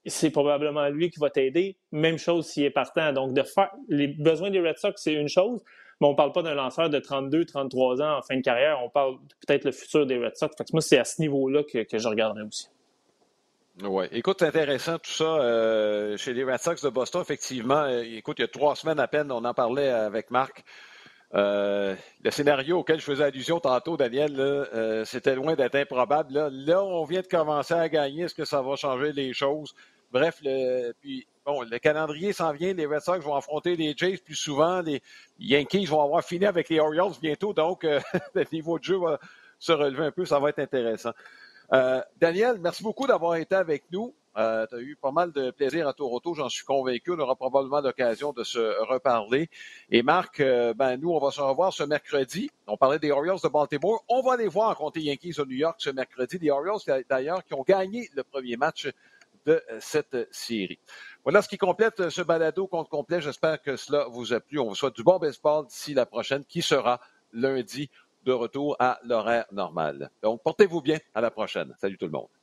c'est 0.05 0.31
probablement 0.31 0.87
lui 0.89 1.09
qui 1.09 1.19
va 1.19 1.29
t'aider. 1.29 1.77
Même 1.91 2.17
chose 2.17 2.47
s'il 2.47 2.63
est 2.63 2.71
partant. 2.71 3.13
Donc, 3.13 3.33
de 3.33 3.43
faire 3.43 3.71
les 3.87 4.07
besoins 4.07 4.49
des 4.49 4.59
Red 4.59 4.77
Sox, 4.77 4.93
c'est 4.95 5.13
une 5.13 5.27
chose, 5.27 5.61
mais 5.99 6.07
on 6.07 6.11
ne 6.11 6.15
parle 6.15 6.31
pas 6.31 6.41
d'un 6.41 6.55
lanceur 6.55 6.89
de 6.89 6.99
32, 6.99 7.45
33 7.45 8.01
ans 8.01 8.17
en 8.17 8.21
fin 8.21 8.35
de 8.35 8.41
carrière. 8.41 8.79
On 8.83 8.89
parle 8.89 9.17
peut-être 9.45 9.65
le 9.65 9.71
futur 9.71 10.05
des 10.05 10.17
Red 10.17 10.35
Sox. 10.35 10.55
Fait 10.57 10.63
que 10.63 10.69
moi, 10.73 10.81
c'est 10.81 10.97
à 10.97 11.05
ce 11.05 11.21
niveau-là 11.21 11.63
que, 11.63 11.85
je 11.97 12.07
regarderai 12.07 12.43
aussi. 12.43 12.67
Oui. 13.83 14.05
Écoute, 14.11 14.37
c'est 14.39 14.47
intéressant 14.47 14.97
tout 14.97 15.11
ça. 15.11 15.23
Euh, 15.23 16.17
chez 16.17 16.33
les 16.33 16.43
Red 16.43 16.59
Sox 16.59 16.83
de 16.83 16.89
Boston, 16.89 17.21
effectivement, 17.21 17.83
euh, 17.83 18.03
écoute, 18.03 18.39
il 18.39 18.41
y 18.41 18.45
a 18.45 18.47
trois 18.47 18.75
semaines 18.75 18.99
à 18.99 19.07
peine, 19.07 19.31
on 19.31 19.45
en 19.45 19.53
parlait 19.53 19.89
avec 19.89 20.31
Marc. 20.31 20.63
Euh, 21.33 21.95
le 22.23 22.31
scénario 22.31 22.79
auquel 22.79 22.99
je 22.99 23.05
faisais 23.05 23.23
allusion 23.23 23.59
tantôt, 23.59 23.97
Daniel, 23.97 24.67
c'était 25.05 25.35
loin 25.35 25.55
d'être 25.55 25.75
improbable. 25.75 26.33
Là. 26.33 26.49
là, 26.51 26.83
on 26.83 27.05
vient 27.05 27.21
de 27.21 27.27
commencer 27.27 27.73
à 27.73 27.87
gagner. 27.89 28.23
Est-ce 28.23 28.35
que 28.35 28.45
ça 28.45 28.61
va 28.61 28.75
changer 28.75 29.13
les 29.13 29.33
choses? 29.33 29.73
Bref, 30.11 30.39
le, 30.43 30.93
bon, 31.45 31.61
le 31.61 31.79
calendrier 31.79 32.33
s'en 32.33 32.51
vient. 32.51 32.73
Les 32.73 32.85
Red 32.85 32.99
Sox 32.99 33.19
vont 33.19 33.35
affronter 33.35 33.75
les 33.75 33.93
Jays 33.95 34.17
plus 34.17 34.35
souvent. 34.35 34.81
Les 34.81 35.01
Yankees 35.39 35.85
vont 35.85 36.01
avoir 36.01 36.23
fini 36.23 36.45
avec 36.45 36.67
les 36.69 36.79
Orioles 36.79 37.13
bientôt. 37.21 37.53
Donc, 37.53 37.85
euh, 37.85 37.99
le 38.35 38.45
niveau 38.51 38.77
de 38.77 38.83
jeu 38.83 38.97
va 38.97 39.19
se 39.57 39.71
relever 39.71 40.05
un 40.05 40.11
peu. 40.11 40.25
Ça 40.25 40.39
va 40.39 40.49
être 40.49 40.59
intéressant. 40.59 41.11
Euh, 41.71 42.01
Daniel, 42.17 42.57
merci 42.59 42.83
beaucoup 42.83 43.07
d'avoir 43.07 43.35
été 43.35 43.55
avec 43.55 43.83
nous. 43.91 44.13
Euh, 44.37 44.65
tu 44.67 44.77
eu 44.77 44.95
pas 44.95 45.11
mal 45.11 45.31
de 45.31 45.51
plaisir 45.51 45.87
à 45.87 45.93
Toronto, 45.93 46.33
j'en 46.33 46.49
suis 46.49 46.63
convaincu. 46.63 47.11
On 47.11 47.19
aura 47.19 47.35
probablement 47.35 47.81
l'occasion 47.81 48.31
de 48.33 48.43
se 48.43 48.81
reparler. 48.83 49.49
Et 49.89 50.03
Marc, 50.03 50.41
ben, 50.41 50.97
nous, 50.97 51.11
on 51.11 51.19
va 51.19 51.31
se 51.31 51.41
revoir 51.41 51.73
ce 51.73 51.83
mercredi. 51.83 52.49
On 52.67 52.77
parlait 52.77 52.99
des 52.99 53.11
Orioles 53.11 53.39
de 53.43 53.49
Baltimore. 53.49 54.03
On 54.07 54.21
va 54.21 54.33
aller 54.33 54.47
voir 54.47 54.75
contre 54.77 54.99
les 54.99 55.05
Yankees 55.05 55.39
au 55.39 55.45
New 55.45 55.57
York 55.57 55.75
ce 55.79 55.89
mercredi. 55.89 56.37
Les 56.39 56.49
Orioles, 56.49 56.79
d'ailleurs, 57.09 57.43
qui 57.43 57.53
ont 57.53 57.63
gagné 57.63 58.09
le 58.15 58.23
premier 58.23 58.57
match 58.57 58.87
de 59.45 59.63
euh, 59.71 59.77
cette 59.79 60.27
série. 60.31 60.79
Voilà 61.23 61.41
ce 61.41 61.49
qui 61.49 61.57
complète 61.57 61.99
euh, 61.99 62.09
ce 62.09 62.21
balado 62.21 62.67
compte 62.67 62.89
complet. 62.89 63.21
J'espère 63.21 63.61
que 63.61 63.75
cela 63.75 64.05
vous 64.09 64.33
a 64.33 64.39
plu. 64.39 64.59
On 64.59 64.69
vous 64.69 64.75
souhaite 64.75 64.95
du 64.95 65.03
bon 65.03 65.17
baseball 65.17 65.65
d'ici 65.65 65.93
la 65.93 66.05
prochaine, 66.05 66.45
qui 66.45 66.61
sera 66.61 66.99
lundi 67.33 67.89
de 68.23 68.31
retour 68.31 68.75
à 68.79 68.99
l'horaire 69.03 69.45
normal. 69.51 70.11
Donc, 70.21 70.43
portez-vous 70.43 70.81
bien. 70.81 70.99
À 71.13 71.21
la 71.21 71.31
prochaine. 71.31 71.73
Salut 71.79 71.97
tout 71.97 72.05
le 72.05 72.11
monde. 72.11 72.40